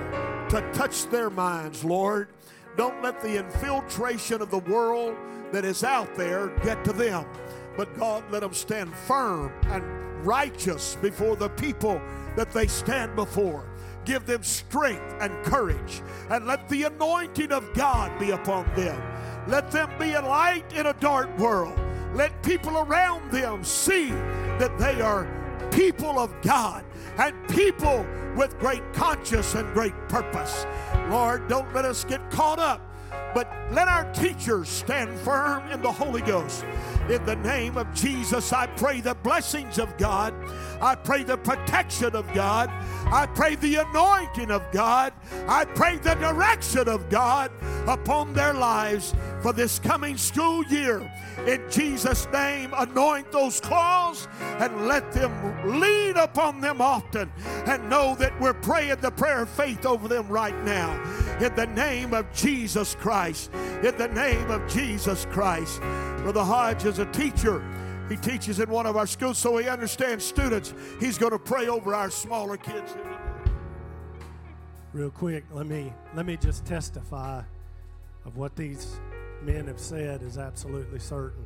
to 0.48 0.60
touch 0.72 1.06
their 1.10 1.28
minds, 1.28 1.84
Lord. 1.84 2.28
Don't 2.76 3.02
let 3.02 3.20
the 3.20 3.38
infiltration 3.38 4.40
of 4.40 4.50
the 4.50 4.58
world 4.58 5.16
that 5.52 5.64
is 5.64 5.84
out 5.84 6.14
there 6.14 6.48
get 6.62 6.84
to 6.84 6.92
them. 6.92 7.26
But 7.76 7.96
God, 7.98 8.24
let 8.30 8.40
them 8.40 8.54
stand 8.54 8.94
firm 8.94 9.52
and 9.66 10.26
righteous 10.26 10.96
before 10.96 11.36
the 11.36 11.48
people 11.50 12.00
that 12.36 12.52
they 12.52 12.66
stand 12.66 13.14
before. 13.16 13.68
Give 14.04 14.24
them 14.24 14.42
strength 14.42 15.14
and 15.20 15.32
courage, 15.44 16.02
and 16.30 16.46
let 16.46 16.68
the 16.68 16.84
anointing 16.84 17.52
of 17.52 17.74
God 17.74 18.18
be 18.18 18.30
upon 18.30 18.64
them. 18.74 19.00
Let 19.48 19.70
them 19.70 19.90
be 19.98 20.12
a 20.12 20.22
light 20.22 20.72
in 20.72 20.86
a 20.86 20.94
dark 20.94 21.36
world. 21.38 21.78
Let 22.14 22.42
people 22.42 22.78
around 22.78 23.30
them 23.30 23.64
see 23.64 24.10
that 24.10 24.76
they 24.78 25.00
are 25.00 25.26
people 25.70 26.18
of 26.18 26.34
God 26.42 26.84
and 27.18 27.34
people 27.48 28.06
with 28.36 28.58
great 28.58 28.92
conscience 28.92 29.54
and 29.54 29.72
great 29.74 29.94
purpose. 30.08 30.66
Lord, 31.08 31.48
don't 31.48 31.72
let 31.74 31.84
us 31.84 32.04
get 32.04 32.30
caught 32.30 32.58
up, 32.58 32.80
but 33.34 33.50
let 33.70 33.88
our 33.88 34.10
teachers 34.12 34.68
stand 34.68 35.18
firm 35.18 35.68
in 35.70 35.82
the 35.82 35.92
Holy 35.92 36.22
Ghost. 36.22 36.64
In 37.10 37.24
the 37.24 37.36
name 37.36 37.76
of 37.76 37.92
Jesus, 37.94 38.52
I 38.52 38.66
pray 38.66 39.00
the 39.00 39.14
blessings 39.14 39.78
of 39.78 39.96
God. 39.96 40.34
I 40.80 40.94
pray 40.94 41.24
the 41.24 41.36
protection 41.36 42.14
of 42.14 42.32
God. 42.32 42.70
I 43.10 43.26
pray 43.26 43.54
the 43.56 43.76
anointing 43.76 44.50
of 44.50 44.70
God. 44.70 45.12
I 45.46 45.64
pray 45.64 45.96
the 45.96 46.14
direction 46.14 46.88
of 46.88 47.08
God 47.08 47.50
upon 47.86 48.32
their 48.32 48.52
lives 48.52 49.14
for 49.42 49.52
this 49.52 49.78
coming 49.78 50.16
school 50.16 50.64
year. 50.64 51.00
In 51.46 51.62
Jesus' 51.70 52.26
name, 52.32 52.72
anoint 52.76 53.32
those 53.32 53.60
claws 53.60 54.28
and 54.58 54.86
let 54.86 55.10
them 55.12 55.32
lean 55.80 56.16
upon 56.16 56.60
them 56.60 56.80
often 56.80 57.32
and 57.66 57.88
know 57.88 58.14
that 58.16 58.38
we're 58.40 58.54
praying 58.54 58.96
the 59.00 59.10
prayer 59.10 59.42
of 59.42 59.48
faith 59.48 59.86
over 59.86 60.08
them 60.08 60.28
right 60.28 60.56
now. 60.64 60.92
In 61.40 61.54
the 61.54 61.66
name 61.66 62.12
of 62.12 62.30
Jesus 62.32 62.94
Christ. 62.96 63.52
In 63.82 63.96
the 63.96 64.08
name 64.08 64.50
of 64.50 64.66
Jesus 64.68 65.26
Christ. 65.26 65.80
Brother 66.22 66.44
Hodge 66.44 66.84
is 66.84 66.98
a 66.98 67.06
teacher. 67.06 67.62
He 68.08 68.16
teaches 68.16 68.58
in 68.58 68.70
one 68.70 68.86
of 68.86 68.96
our 68.96 69.06
schools, 69.06 69.36
so 69.38 69.58
he 69.58 69.68
understands 69.68 70.24
students. 70.24 70.72
He's 70.98 71.18
going 71.18 71.32
to 71.32 71.38
pray 71.38 71.68
over 71.68 71.94
our 71.94 72.10
smaller 72.10 72.56
kids. 72.56 72.96
Real 74.94 75.10
quick, 75.10 75.44
let 75.52 75.66
me 75.66 75.92
let 76.14 76.24
me 76.24 76.36
just 76.38 76.64
testify 76.64 77.42
of 78.24 78.36
what 78.36 78.56
these 78.56 78.98
men 79.42 79.66
have 79.66 79.78
said 79.78 80.22
is 80.22 80.38
absolutely 80.38 80.98
certain. 80.98 81.44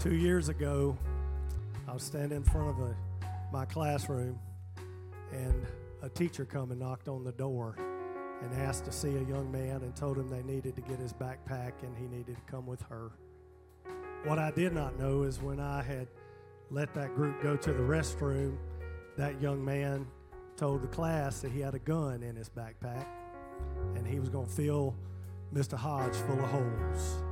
Two 0.00 0.14
years 0.14 0.48
ago, 0.48 0.98
I 1.86 1.92
was 1.92 2.02
standing 2.02 2.38
in 2.38 2.44
front 2.44 2.68
of 2.68 2.80
a, 2.80 2.96
my 3.52 3.64
classroom, 3.64 4.38
and 5.32 5.66
a 6.02 6.08
teacher 6.08 6.44
come 6.44 6.70
and 6.70 6.80
knocked 6.80 7.08
on 7.08 7.24
the 7.24 7.32
door 7.32 7.76
and 8.42 8.54
asked 8.60 8.84
to 8.84 8.92
see 8.92 9.16
a 9.16 9.22
young 9.22 9.50
man 9.50 9.82
and 9.82 9.94
told 9.96 10.18
him 10.18 10.28
they 10.28 10.42
needed 10.42 10.76
to 10.76 10.82
get 10.82 10.98
his 10.98 11.12
backpack 11.12 11.72
and 11.82 11.96
he 11.96 12.06
needed 12.06 12.36
to 12.36 12.42
come 12.50 12.66
with 12.66 12.82
her. 12.82 13.10
What 14.24 14.38
I 14.38 14.50
did 14.50 14.72
not 14.72 14.98
know 14.98 15.22
is 15.22 15.40
when 15.40 15.60
I 15.60 15.82
had 15.82 16.08
let 16.70 16.92
that 16.94 17.14
group 17.14 17.40
go 17.42 17.56
to 17.56 17.72
the 17.72 17.82
restroom, 17.82 18.56
that 19.16 19.40
young 19.40 19.64
man 19.64 20.06
told 20.56 20.82
the 20.82 20.88
class 20.88 21.40
that 21.40 21.52
he 21.52 21.60
had 21.60 21.74
a 21.74 21.78
gun 21.78 22.22
in 22.22 22.34
his 22.34 22.48
backpack 22.48 23.06
and 23.94 24.06
he 24.06 24.18
was 24.18 24.28
going 24.28 24.46
to 24.46 24.52
fill 24.52 24.94
Mr. 25.54 25.74
Hodge 25.74 26.14
full 26.14 26.38
of 26.38 26.50
holes. 26.50 27.22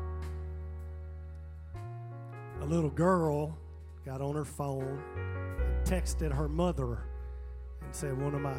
A 2.63 2.65
little 2.65 2.91
girl 2.91 3.57
got 4.05 4.21
on 4.21 4.35
her 4.35 4.45
phone 4.45 5.03
and 5.17 5.87
texted 5.87 6.33
her 6.33 6.49
mother 6.49 7.03
and 7.83 7.95
said 7.95 8.21
one 8.21 8.35
of 8.35 8.41
my 8.41 8.57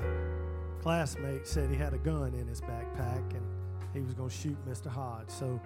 classmates 0.81 1.49
said 1.49 1.69
he 1.69 1.75
had 1.75 1.93
a 1.93 1.97
gun 1.97 2.33
in 2.33 2.47
his 2.47 2.61
backpack 2.61 3.33
and 3.33 3.43
he 3.93 4.01
was 4.01 4.13
going 4.13 4.29
to 4.29 4.35
shoot 4.35 4.57
Mr. 4.67 4.87
Hodge. 4.87 5.29
So 5.29 5.59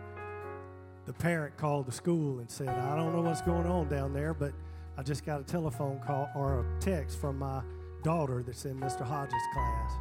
the 1.05 1.13
parent 1.13 1.57
called 1.57 1.85
the 1.85 1.91
school 1.91 2.39
and 2.39 2.49
said, 2.49 2.69
I 2.69 2.95
don't 2.95 3.13
know 3.13 3.21
what's 3.21 3.41
going 3.41 3.65
on 3.65 3.89
down 3.89 4.13
there, 4.13 4.33
but 4.33 4.53
I 4.97 5.03
just 5.03 5.25
got 5.25 5.41
a 5.41 5.43
telephone 5.43 5.99
call 6.05 6.29
or 6.35 6.59
a 6.59 6.79
text 6.79 7.19
from 7.19 7.39
my 7.39 7.61
daughter 8.03 8.43
that's 8.43 8.65
in 8.65 8.79
Mr. 8.79 9.01
Hodges' 9.01 9.33
class. 9.53 9.91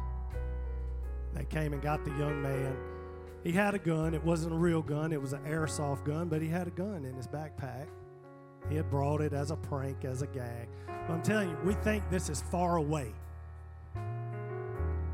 They 1.33 1.45
came 1.45 1.73
and 1.73 1.81
got 1.81 2.03
the 2.03 2.11
young 2.11 2.41
man 2.41 2.75
he 3.43 3.51
had 3.51 3.73
a 3.73 3.79
gun. 3.79 4.13
It 4.13 4.23
wasn't 4.23 4.53
a 4.53 4.57
real 4.57 4.81
gun, 4.81 5.11
it 5.11 5.21
was 5.21 5.33
an 5.33 5.43
airsoft 5.45 6.05
gun, 6.05 6.27
but 6.29 6.41
he 6.41 6.47
had 6.47 6.67
a 6.67 6.71
gun 6.71 7.05
in 7.05 7.15
his 7.15 7.27
backpack. 7.27 7.87
He 8.69 8.75
had 8.75 8.89
brought 8.89 9.21
it 9.21 9.33
as 9.33 9.49
a 9.49 9.55
prank, 9.55 10.05
as 10.05 10.21
a 10.21 10.27
gag. 10.27 10.69
But 10.85 11.13
I'm 11.13 11.21
telling 11.23 11.49
you, 11.49 11.57
we 11.63 11.73
think 11.75 12.07
this 12.11 12.29
is 12.29 12.41
far 12.51 12.77
away. 12.77 13.11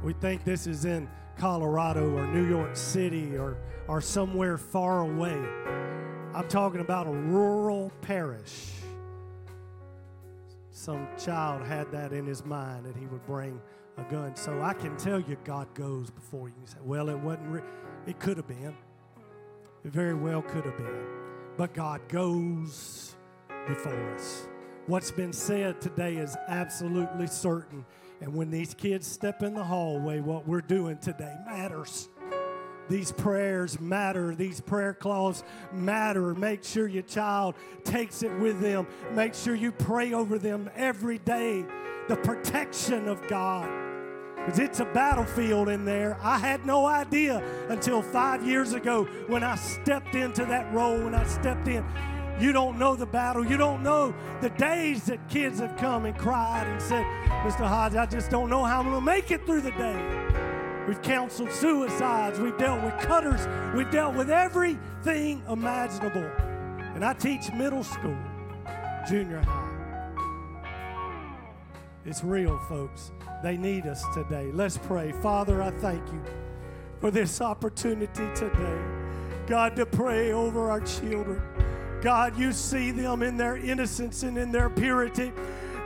We 0.04 0.14
think 0.14 0.44
this 0.44 0.68
is 0.68 0.86
in 0.86 1.10
Colorado 1.38 2.16
or 2.16 2.28
New 2.28 2.48
York 2.48 2.76
City 2.76 3.38
or, 3.38 3.58
or 3.88 4.02
somewhere 4.02 4.58
far 4.58 5.02
away. 5.02 5.38
I'm 6.34 6.48
talking 6.48 6.82
about 6.82 7.08
a 7.08 7.12
rural 7.12 7.92
parish. 8.02 8.72
Some 10.72 11.08
child 11.18 11.64
had 11.64 11.92
that 11.92 12.14
in 12.14 12.26
his 12.26 12.46
mind 12.46 12.86
that 12.86 12.96
he 12.96 13.08
would 13.08 13.26
bring 13.26 13.60
a 13.98 14.04
gun. 14.04 14.36
So 14.36 14.62
I 14.62 14.74
can 14.74 14.96
tell 14.98 15.20
you, 15.20 15.38
God 15.44 15.74
goes 15.74 16.10
before 16.12 16.50
you. 16.50 16.56
Say, 16.66 16.78
well, 16.84 17.10
it 17.10 17.18
wasn't. 17.18 17.50
Re- 17.50 17.62
it 18.06 18.20
could 18.20 18.38
have 18.38 18.48
been. 18.48 18.76
It 19.84 19.92
very 19.92 20.14
well 20.14 20.42
could 20.42 20.66
have 20.66 20.78
been. 20.78 21.06
But 21.58 21.74
God 21.74 22.08
goes 22.08 23.16
before 23.68 24.14
us. 24.14 24.48
What's 24.86 25.12
been 25.12 25.34
said 25.34 25.82
today 25.82 26.18
is 26.18 26.38
absolutely 26.48 27.28
certain. 27.28 27.84
And 28.22 28.34
when 28.34 28.50
these 28.50 28.74
kids 28.74 29.08
step 29.08 29.44
in 29.44 29.54
the 29.54 29.64
hallway, 29.64 30.20
what 30.20 30.48
we're 30.48 30.62
doing 30.62 30.98
today 30.98 31.36
matters. 31.46 32.10
These 32.90 33.12
prayers 33.12 33.80
matter. 33.80 34.34
These 34.34 34.62
prayer 34.62 34.94
claws 34.94 35.44
matter. 35.74 36.34
Make 36.34 36.64
sure 36.64 36.88
your 36.88 37.04
child 37.04 37.56
takes 37.84 38.24
it 38.24 38.32
with 38.40 38.62
them. 38.62 38.88
Make 39.12 39.34
sure 39.34 39.56
you 39.56 39.72
pray 39.72 40.14
over 40.14 40.40
them 40.40 40.70
every 40.76 41.20
day. 41.20 41.66
The 42.08 42.16
protection 42.16 43.08
of 43.08 43.26
God 43.28 43.88
because 44.48 44.60
it's 44.60 44.80
a 44.80 44.86
battlefield 44.86 45.68
in 45.68 45.84
there. 45.84 46.18
I 46.22 46.38
had 46.38 46.66
no 46.66 46.86
idea 46.86 47.44
until 47.68 48.02
five 48.02 48.48
years 48.48 48.72
ago 48.72 49.04
when 49.28 49.44
I 49.44 49.56
stepped 49.56 50.16
into 50.16 50.46
that 50.46 50.74
role, 50.74 51.04
when 51.04 51.14
I 51.14 51.26
stepped 51.26 51.68
in. 51.68 51.84
You 52.40 52.52
don't 52.52 52.78
know 52.78 52.96
the 52.96 53.06
battle. 53.06 53.46
You 53.46 53.58
don't 53.58 53.82
know 53.82 54.14
the 54.42 54.50
days 54.52 55.06
that 55.06 55.28
kids 55.28 55.60
have 55.60 55.76
come 55.78 56.06
and 56.06 56.16
cried 56.18 56.68
and 56.68 56.82
said, 56.82 57.04
Mr. 57.44 57.68
Hodge, 57.68 57.96
I 57.96 58.06
just 58.06 58.30
don't 58.30 58.50
know 58.50 58.64
how 58.64 58.80
I'm 58.80 58.90
going 58.90 59.00
to 59.00 59.06
make 59.06 59.32
it 59.32 59.46
through 59.46 59.62
the 59.62 59.72
day. 59.72 60.84
We've 60.88 61.02
counseled 61.02 61.52
suicides. 61.52 62.40
We've 62.40 62.58
dealt 62.58 62.84
with 62.84 62.98
cutters. 63.00 63.48
We've 63.76 63.90
dealt 63.92 64.16
with 64.16 64.30
everything 64.30 65.44
imaginable. 65.50 66.30
And 66.96 67.04
I 67.04 67.14
teach 67.14 67.52
middle 67.52 67.84
school, 67.84 68.18
junior 69.10 69.42
high. 69.42 69.68
It's 72.06 72.24
real, 72.24 72.58
folks. 72.70 73.12
They 73.44 73.58
need 73.58 73.86
us 73.86 74.04
today. 74.14 74.50
Let's 74.54 74.78
pray. 74.78 75.12
Father, 75.12 75.62
I 75.62 75.72
thank 75.72 76.08
you 76.14 76.24
for 77.02 77.12
this 77.12 77.42
opportunity 77.42 78.30
today. 78.34 78.82
God, 79.46 79.76
to 79.76 79.86
pray 79.86 80.32
over 80.32 80.70
our 80.70 80.82
children. 80.82 81.42
God, 82.02 82.38
you 82.38 82.52
see 82.52 82.92
them 82.92 83.24
in 83.24 83.38
their 83.38 83.58
innocence 83.58 84.24
and 84.24 84.38
in 84.38 84.52
their 84.52 84.70
purity. 84.70 85.32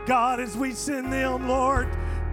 God, 0.05 0.39
as 0.39 0.57
we 0.57 0.72
send 0.72 1.12
them, 1.12 1.47
Lord, 1.47 1.88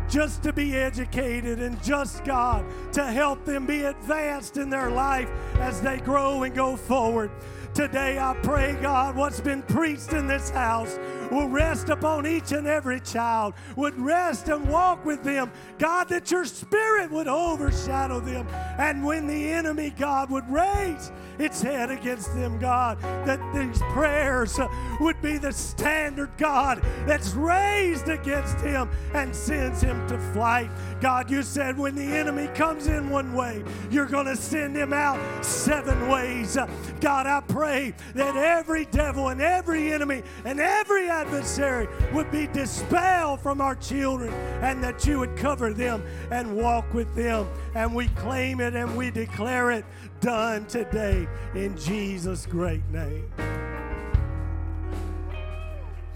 just 0.08 0.42
to 0.42 0.52
be 0.52 0.76
educated 0.76 1.60
and 1.60 1.82
just, 1.82 2.24
God, 2.24 2.64
to 2.92 3.04
help 3.04 3.44
them 3.44 3.66
be 3.66 3.82
advanced 3.82 4.56
in 4.56 4.70
their 4.70 4.90
life 4.90 5.30
as 5.56 5.80
they 5.80 5.98
grow 5.98 6.42
and 6.42 6.54
go 6.54 6.76
forward. 6.76 7.30
Today, 7.74 8.18
I 8.18 8.34
pray, 8.42 8.76
God, 8.80 9.14
what's 9.14 9.40
been 9.40 9.62
preached 9.62 10.12
in 10.12 10.26
this 10.26 10.50
house 10.50 10.98
will 11.30 11.48
rest 11.48 11.88
upon 11.88 12.26
each 12.26 12.52
and 12.52 12.66
every 12.66 13.00
child, 13.00 13.54
would 13.76 13.98
rest 13.98 14.48
and 14.48 14.68
walk 14.68 15.04
with 15.04 15.22
them. 15.22 15.50
God, 15.78 16.08
that 16.08 16.30
your 16.30 16.44
spirit 16.44 17.10
would 17.10 17.28
overshadow 17.28 18.20
them. 18.20 18.46
And 18.78 19.04
when 19.04 19.26
the 19.26 19.50
enemy, 19.50 19.90
God, 19.90 20.30
would 20.30 20.48
raise 20.48 21.12
its 21.38 21.62
head 21.62 21.90
against 21.90 22.34
them, 22.34 22.58
God, 22.58 23.00
that 23.00 23.40
these 23.54 23.80
prayers 23.92 24.58
would 25.00 25.20
be 25.22 25.38
the 25.38 25.52
standard, 25.52 26.30
God, 26.36 26.82
that's 27.06 27.34
raised 27.34 28.08
against 28.08 28.58
him 28.60 28.90
and 29.14 29.34
sends 29.34 29.80
him 29.80 30.06
to 30.08 30.18
flight. 30.32 30.70
God, 31.00 31.30
you 31.30 31.42
said 31.42 31.78
when 31.78 31.94
the 31.94 32.02
enemy 32.02 32.48
comes 32.54 32.88
in 32.88 33.08
one 33.08 33.34
way, 33.34 33.62
you're 33.90 34.06
going 34.06 34.26
to 34.26 34.36
send 34.36 34.76
him 34.76 34.92
out 34.92 35.44
seven 35.44 36.08
ways. 36.08 36.56
God, 37.00 37.26
I 37.26 37.40
pray 37.40 37.94
that 38.14 38.36
every 38.36 38.86
devil 38.86 39.28
and 39.28 39.40
every 39.40 39.92
enemy 39.92 40.22
and 40.44 40.58
every 40.58 41.08
adversary 41.18 41.88
would 42.12 42.30
be 42.30 42.46
dispelled 42.46 43.40
from 43.40 43.60
our 43.60 43.74
children 43.74 44.32
and 44.62 44.82
that 44.84 45.04
you 45.04 45.18
would 45.18 45.36
cover 45.36 45.72
them 45.72 46.02
and 46.30 46.56
walk 46.56 46.94
with 46.94 47.12
them. 47.16 47.48
And 47.74 47.92
we 47.94 48.06
claim 48.08 48.60
it 48.60 48.74
and 48.74 48.96
we 48.96 49.10
declare 49.10 49.72
it 49.72 49.84
done 50.20 50.66
today 50.66 51.26
in 51.54 51.76
Jesus' 51.76 52.46
great 52.46 52.88
name. 52.90 53.28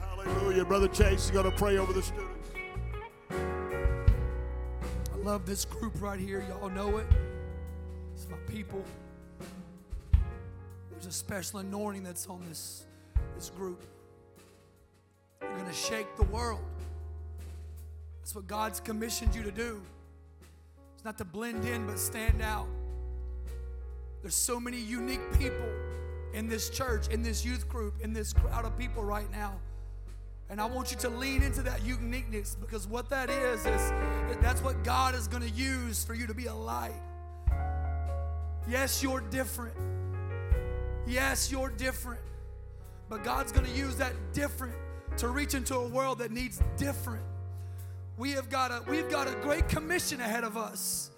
Hallelujah. 0.00 0.64
Brother 0.64 0.88
Chance 0.88 1.24
is 1.24 1.30
going 1.32 1.50
to 1.50 1.56
pray 1.56 1.78
over 1.78 1.92
the 1.92 2.02
students. 2.02 2.50
I 3.30 5.16
love 5.16 5.46
this 5.46 5.64
group 5.64 6.00
right 6.00 6.20
here. 6.20 6.44
Y'all 6.48 6.70
know 6.70 6.98
it. 6.98 7.06
It's 8.14 8.28
my 8.28 8.36
people. 8.46 8.84
There's 10.90 11.06
a 11.06 11.12
special 11.12 11.58
anointing 11.58 12.04
that's 12.04 12.28
on 12.28 12.44
this, 12.48 12.86
this 13.34 13.50
group. 13.50 13.82
You're 15.52 15.60
going 15.60 15.70
to 15.70 15.78
shake 15.78 16.16
the 16.16 16.24
world. 16.24 16.64
That's 18.20 18.34
what 18.34 18.46
God's 18.46 18.80
commissioned 18.80 19.34
you 19.34 19.42
to 19.42 19.50
do. 19.50 19.82
It's 20.94 21.04
not 21.04 21.18
to 21.18 21.26
blend 21.26 21.66
in, 21.66 21.86
but 21.86 21.98
stand 21.98 22.40
out. 22.40 22.68
There's 24.22 24.34
so 24.34 24.58
many 24.58 24.78
unique 24.78 25.20
people 25.38 25.68
in 26.32 26.48
this 26.48 26.70
church, 26.70 27.08
in 27.08 27.22
this 27.22 27.44
youth 27.44 27.68
group, 27.68 28.00
in 28.00 28.14
this 28.14 28.32
crowd 28.32 28.64
of 28.64 28.78
people 28.78 29.04
right 29.04 29.30
now. 29.30 29.52
And 30.48 30.58
I 30.58 30.64
want 30.64 30.90
you 30.90 30.96
to 30.98 31.10
lean 31.10 31.42
into 31.42 31.60
that 31.62 31.84
uniqueness 31.84 32.56
because 32.58 32.88
what 32.88 33.10
that 33.10 33.28
is, 33.28 33.66
is 33.66 33.92
that's 34.40 34.62
what 34.62 34.82
God 34.84 35.14
is 35.14 35.28
going 35.28 35.42
to 35.42 35.50
use 35.50 36.02
for 36.02 36.14
you 36.14 36.26
to 36.26 36.34
be 36.34 36.46
a 36.46 36.54
light. 36.54 36.94
Yes, 38.66 39.02
you're 39.02 39.20
different. 39.20 39.76
Yes, 41.06 41.52
you're 41.52 41.68
different. 41.68 42.20
But 43.10 43.24
God's 43.24 43.52
going 43.52 43.66
to 43.66 43.72
use 43.72 43.96
that 43.96 44.14
different 44.32 44.74
to 45.18 45.28
reach 45.28 45.54
into 45.54 45.76
a 45.76 45.88
world 45.88 46.18
that 46.18 46.30
needs 46.30 46.60
different. 46.76 47.22
We 48.16 48.32
have 48.32 48.50
got 48.50 48.70
a 48.70 48.82
we've 48.88 49.10
got 49.10 49.28
a 49.28 49.34
great 49.36 49.68
commission 49.68 50.20
ahead 50.20 50.44
of 50.44 50.56
us. 50.56 51.10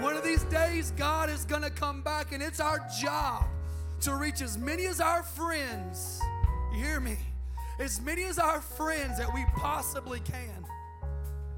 One 0.00 0.16
of 0.16 0.24
these 0.24 0.44
days, 0.44 0.92
God 0.96 1.30
is 1.30 1.44
going 1.44 1.62
to 1.62 1.70
come 1.70 2.02
back, 2.02 2.32
and 2.32 2.42
it's 2.42 2.60
our 2.60 2.80
job 3.00 3.44
to 4.00 4.16
reach 4.16 4.40
as 4.40 4.58
many 4.58 4.86
as 4.86 5.00
our 5.00 5.22
friends. 5.22 6.20
You 6.72 6.82
hear 6.82 6.98
me? 6.98 7.16
As 7.78 8.00
many 8.00 8.24
as 8.24 8.38
our 8.38 8.60
friends 8.60 9.18
that 9.18 9.32
we 9.32 9.44
possibly 9.56 10.20
can. 10.20 10.66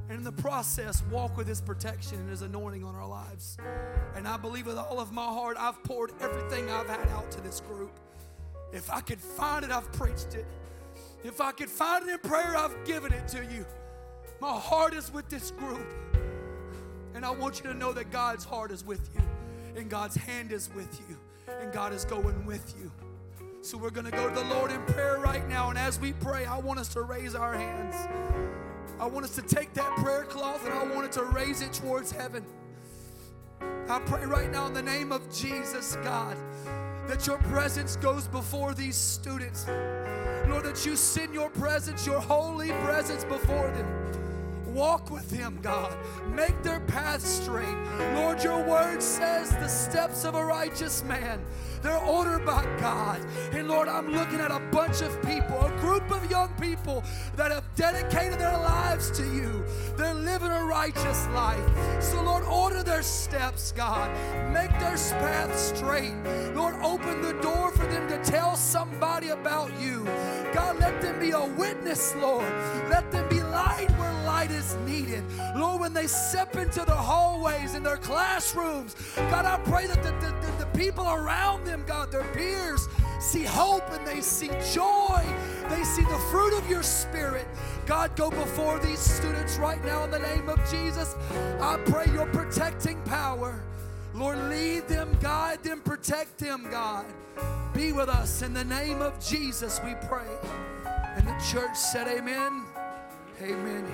And 0.08 0.18
in 0.18 0.24
the 0.24 0.32
process, 0.32 1.02
walk 1.10 1.36
with 1.36 1.46
His 1.46 1.62
protection 1.62 2.18
and 2.18 2.28
His 2.28 2.42
anointing 2.42 2.84
on 2.84 2.94
our 2.94 3.08
lives. 3.08 3.56
And 4.14 4.28
I 4.28 4.36
believe 4.36 4.66
with 4.66 4.76
all 4.76 5.00
of 5.00 5.12
my 5.12 5.24
heart, 5.24 5.56
I've 5.58 5.82
poured 5.82 6.12
everything 6.20 6.70
I've 6.70 6.88
had 6.88 7.08
out 7.08 7.30
to 7.32 7.40
this 7.40 7.60
group. 7.60 7.92
If 8.72 8.90
I 8.90 9.00
could 9.00 9.20
find 9.20 9.64
it, 9.64 9.70
I've 9.70 9.90
preached 9.92 10.34
it. 10.34 10.44
If 11.24 11.40
I 11.40 11.52
could 11.52 11.70
find 11.70 12.06
it 12.06 12.12
in 12.12 12.18
prayer, 12.18 12.54
I've 12.56 12.84
given 12.84 13.12
it 13.12 13.26
to 13.28 13.42
you. 13.44 13.64
My 14.40 14.52
heart 14.52 14.92
is 14.92 15.10
with 15.12 15.28
this 15.30 15.50
group. 15.50 15.86
And 17.14 17.24
I 17.24 17.30
want 17.30 17.58
you 17.58 17.72
to 17.72 17.74
know 17.74 17.92
that 17.94 18.10
God's 18.10 18.44
heart 18.44 18.70
is 18.70 18.84
with 18.84 19.08
you, 19.14 19.22
and 19.80 19.88
God's 19.88 20.16
hand 20.16 20.52
is 20.52 20.68
with 20.74 21.00
you, 21.08 21.16
and 21.60 21.72
God 21.72 21.92
is 21.92 22.04
going 22.04 22.44
with 22.44 22.74
you. 22.78 22.92
So 23.62 23.78
we're 23.78 23.90
going 23.90 24.04
to 24.04 24.10
go 24.10 24.28
to 24.28 24.34
the 24.34 24.44
Lord 24.44 24.70
in 24.70 24.82
prayer 24.82 25.18
right 25.18 25.48
now. 25.48 25.70
And 25.70 25.78
as 25.78 25.98
we 25.98 26.12
pray, 26.12 26.44
I 26.44 26.58
want 26.58 26.78
us 26.78 26.88
to 26.88 27.02
raise 27.02 27.34
our 27.34 27.54
hands. 27.54 27.96
I 29.00 29.06
want 29.06 29.24
us 29.24 29.34
to 29.36 29.42
take 29.42 29.72
that 29.72 29.96
prayer 29.96 30.24
cloth 30.24 30.66
and 30.66 30.74
I 30.74 30.84
want 30.84 31.06
it 31.06 31.12
to 31.12 31.24
raise 31.24 31.62
it 31.62 31.72
towards 31.72 32.12
heaven. 32.12 32.44
I 33.88 34.00
pray 34.00 34.26
right 34.26 34.52
now 34.52 34.66
in 34.66 34.74
the 34.74 34.82
name 34.82 35.12
of 35.12 35.34
Jesus, 35.34 35.96
God, 36.04 36.36
that 37.06 37.26
your 37.26 37.38
presence 37.38 37.96
goes 37.96 38.28
before 38.28 38.74
these 38.74 38.96
students. 38.96 39.66
Lord, 40.48 40.64
that 40.64 40.84
you 40.84 40.96
send 40.96 41.34
your 41.34 41.50
presence, 41.50 42.06
your 42.06 42.20
holy 42.20 42.70
presence 42.84 43.24
before 43.24 43.70
them. 43.70 44.23
Walk 44.74 45.08
with 45.08 45.30
them, 45.30 45.60
God. 45.62 45.96
Make 46.26 46.64
their 46.64 46.80
path 46.80 47.24
straight. 47.24 47.76
Lord, 48.14 48.42
your 48.42 48.60
word 48.64 49.00
says 49.00 49.50
the 49.50 49.68
steps 49.68 50.24
of 50.24 50.34
a 50.34 50.44
righteous 50.44 51.04
man, 51.04 51.40
they're 51.80 51.96
ordered 51.96 52.44
by 52.44 52.64
God. 52.80 53.24
And 53.52 53.68
Lord, 53.68 53.86
I'm 53.86 54.10
looking 54.10 54.40
at 54.40 54.50
a 54.50 54.58
bunch 54.72 55.00
of 55.00 55.22
people, 55.22 55.60
a 55.60 55.70
group 55.80 56.10
of 56.10 56.28
young 56.28 56.48
people 56.60 57.04
that 57.36 57.52
have 57.52 57.62
dedicated 57.76 58.40
their 58.40 58.58
lives 58.58 59.12
to 59.12 59.22
you. 59.22 59.64
They're 59.96 60.12
living 60.12 60.50
a 60.50 60.64
righteous 60.64 61.26
life. 61.28 62.02
So, 62.02 62.22
Lord, 62.22 62.42
order 62.44 62.82
their 62.82 63.02
steps, 63.02 63.70
God. 63.70 64.10
Make 64.52 64.70
their 64.80 64.96
path 64.96 65.56
straight. 65.56 66.14
Lord, 66.54 66.74
open 66.82 67.22
the 67.22 67.34
door 67.34 67.70
for 67.70 67.86
them 67.86 68.08
to 68.08 68.18
tell 68.28 68.56
somebody 68.56 69.28
about 69.28 69.78
you. 69.78 70.04
God, 70.52 70.80
let 70.80 71.00
them 71.00 71.20
be 71.20 71.30
a 71.30 71.44
witness, 71.44 72.14
Lord. 72.16 72.50
Let 72.88 73.12
them 73.12 73.28
be 73.28 73.43
light 73.74 73.90
where 73.98 74.12
light 74.24 74.50
is 74.50 74.76
needed. 74.86 75.24
Lord, 75.56 75.80
when 75.80 75.92
they 75.92 76.06
step 76.06 76.56
into 76.56 76.84
the 76.84 76.94
hallways 76.94 77.74
in 77.74 77.82
their 77.82 77.96
classrooms, 77.96 78.94
God, 79.16 79.44
I 79.44 79.58
pray 79.64 79.86
that 79.86 80.02
the, 80.02 80.10
the, 80.24 80.32
the, 80.46 80.64
the 80.64 80.78
people 80.78 81.08
around 81.08 81.64
them, 81.64 81.84
God, 81.86 82.12
their 82.12 82.24
peers, 82.34 82.88
see 83.20 83.42
hope 83.42 83.88
and 83.90 84.06
they 84.06 84.20
see 84.20 84.50
joy. 84.72 85.22
They 85.68 85.82
see 85.82 86.02
the 86.02 86.18
fruit 86.30 86.56
of 86.56 86.68
your 86.68 86.82
spirit. 86.82 87.46
God, 87.86 88.14
go 88.16 88.30
before 88.30 88.78
these 88.78 89.00
students 89.00 89.56
right 89.56 89.82
now 89.84 90.04
in 90.04 90.10
the 90.10 90.20
name 90.20 90.48
of 90.48 90.58
Jesus. 90.70 91.14
I 91.60 91.78
pray 91.86 92.06
your 92.12 92.26
protecting 92.26 93.00
power. 93.02 93.60
Lord, 94.14 94.38
lead 94.50 94.86
them, 94.86 95.16
guide 95.20 95.62
them, 95.64 95.80
protect 95.80 96.38
them, 96.38 96.68
God. 96.70 97.06
Be 97.74 97.90
with 97.92 98.08
us 98.08 98.42
in 98.42 98.54
the 98.54 98.64
name 98.64 99.02
of 99.02 99.18
Jesus, 99.24 99.80
we 99.84 99.94
pray. 100.06 100.30
And 101.16 101.26
the 101.26 101.44
church 101.50 101.76
said, 101.76 102.06
Amen. 102.06 102.62
Amen. 103.42 103.84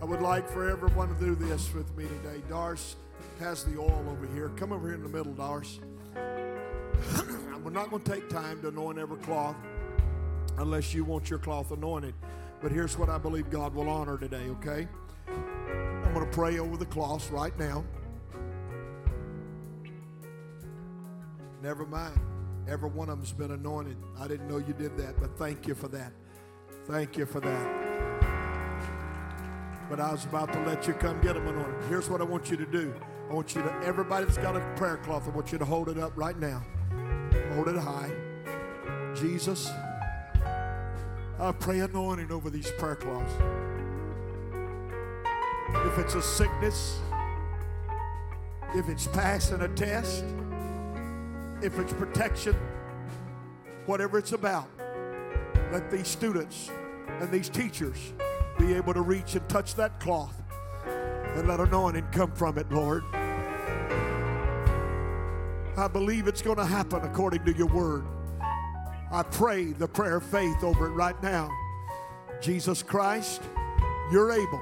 I 0.00 0.04
would 0.04 0.20
like 0.20 0.48
for 0.48 0.68
everyone 0.68 1.08
to 1.08 1.14
do 1.14 1.34
this 1.34 1.72
with 1.72 1.96
me 1.96 2.04
today. 2.04 2.42
Doris 2.48 2.96
has 3.40 3.64
the 3.64 3.78
oil 3.78 4.04
over 4.10 4.26
here. 4.34 4.50
Come 4.56 4.72
over 4.72 4.88
here 4.88 4.96
in 4.96 5.02
the 5.02 5.08
middle, 5.08 5.32
Doris. 5.32 5.80
We're 7.64 7.70
not 7.70 7.90
going 7.90 8.02
to 8.02 8.10
take 8.10 8.28
time 8.28 8.60
to 8.60 8.68
anoint 8.68 8.98
every 8.98 9.16
cloth 9.18 9.56
unless 10.58 10.92
you 10.92 11.04
want 11.04 11.30
your 11.30 11.38
cloth 11.38 11.70
anointed. 11.70 12.14
But 12.60 12.72
here's 12.72 12.98
what 12.98 13.08
I 13.08 13.16
believe 13.16 13.48
God 13.48 13.74
will 13.74 13.88
honor 13.88 14.18
today, 14.18 14.48
okay? 14.50 14.86
I'm 15.28 16.12
going 16.12 16.26
to 16.26 16.32
pray 16.32 16.58
over 16.58 16.76
the 16.76 16.86
cloths 16.86 17.30
right 17.30 17.58
now. 17.58 17.84
Never 21.62 21.86
mind. 21.86 22.20
Every 22.68 22.90
one 22.90 23.08
of 23.08 23.18
them's 23.18 23.32
been 23.32 23.52
anointed. 23.52 23.96
I 24.18 24.28
didn't 24.28 24.48
know 24.48 24.58
you 24.58 24.74
did 24.74 24.96
that, 24.98 25.18
but 25.18 25.38
thank 25.38 25.66
you 25.66 25.74
for 25.74 25.88
that. 25.88 26.12
Thank 26.86 27.16
you 27.16 27.26
for 27.26 27.40
that. 27.40 27.82
But 29.88 30.00
I 30.00 30.10
was 30.10 30.24
about 30.24 30.52
to 30.52 30.60
let 30.64 30.86
you 30.86 30.94
come 30.94 31.20
get 31.20 31.34
them 31.34 31.46
anointed. 31.46 31.88
Here's 31.88 32.10
what 32.10 32.20
I 32.20 32.24
want 32.24 32.50
you 32.50 32.56
to 32.56 32.66
do. 32.66 32.94
I 33.30 33.34
want 33.34 33.54
you 33.54 33.62
to, 33.62 33.72
everybody 33.84 34.24
that's 34.24 34.38
got 34.38 34.56
a 34.56 34.60
prayer 34.76 34.96
cloth, 34.96 35.26
I 35.26 35.30
want 35.30 35.52
you 35.52 35.58
to 35.58 35.64
hold 35.64 35.88
it 35.88 35.98
up 35.98 36.12
right 36.16 36.38
now. 36.38 36.64
Hold 37.54 37.68
it 37.68 37.76
high. 37.76 38.10
Jesus, 39.14 39.70
I 41.38 41.52
pray 41.58 41.80
anointing 41.80 42.32
over 42.32 42.50
these 42.50 42.70
prayer 42.72 42.96
cloths. 42.96 43.32
If 45.86 45.98
it's 45.98 46.14
a 46.14 46.22
sickness, 46.22 46.98
if 48.74 48.88
it's 48.88 49.06
passing 49.06 49.60
a 49.60 49.68
test, 49.68 50.24
if 51.62 51.78
it's 51.78 51.92
protection, 51.92 52.56
whatever 53.86 54.18
it's 54.18 54.32
about, 54.32 54.68
let 55.72 55.90
these 55.90 56.06
students 56.06 56.70
and 57.08 57.30
these 57.32 57.48
teachers 57.48 58.12
be 58.58 58.74
able 58.74 58.92
to 58.92 59.00
reach 59.00 59.34
and 59.34 59.48
touch 59.48 59.74
that 59.74 59.98
cloth 59.98 60.42
and 60.84 61.48
let 61.48 61.60
anointing 61.60 62.06
come 62.12 62.30
from 62.32 62.58
it, 62.58 62.70
Lord. 62.70 63.02
I 65.74 65.88
believe 65.90 66.28
it's 66.28 66.42
going 66.42 66.58
to 66.58 66.66
happen 66.66 67.00
according 67.02 67.46
to 67.46 67.52
your 67.54 67.68
word. 67.68 68.04
I 69.10 69.22
pray 69.22 69.72
the 69.72 69.88
prayer 69.88 70.16
of 70.16 70.24
faith 70.24 70.62
over 70.62 70.88
it 70.88 70.90
right 70.90 71.20
now. 71.22 71.50
Jesus 72.42 72.82
Christ, 72.82 73.40
you're 74.10 74.32
able, 74.32 74.60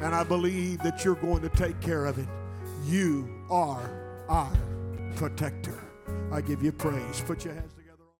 and 0.00 0.12
I 0.12 0.24
believe 0.24 0.80
that 0.82 1.04
you're 1.04 1.14
going 1.14 1.42
to 1.42 1.50
take 1.50 1.80
care 1.80 2.06
of 2.06 2.18
it. 2.18 2.28
You 2.84 3.28
are 3.48 4.24
our 4.28 4.52
protector. 5.14 5.78
I 6.32 6.40
give 6.40 6.64
you 6.64 6.72
praise. 6.72 7.22
Put 7.24 7.44
your 7.44 7.54
hands 7.54 7.72
together. 7.74 7.81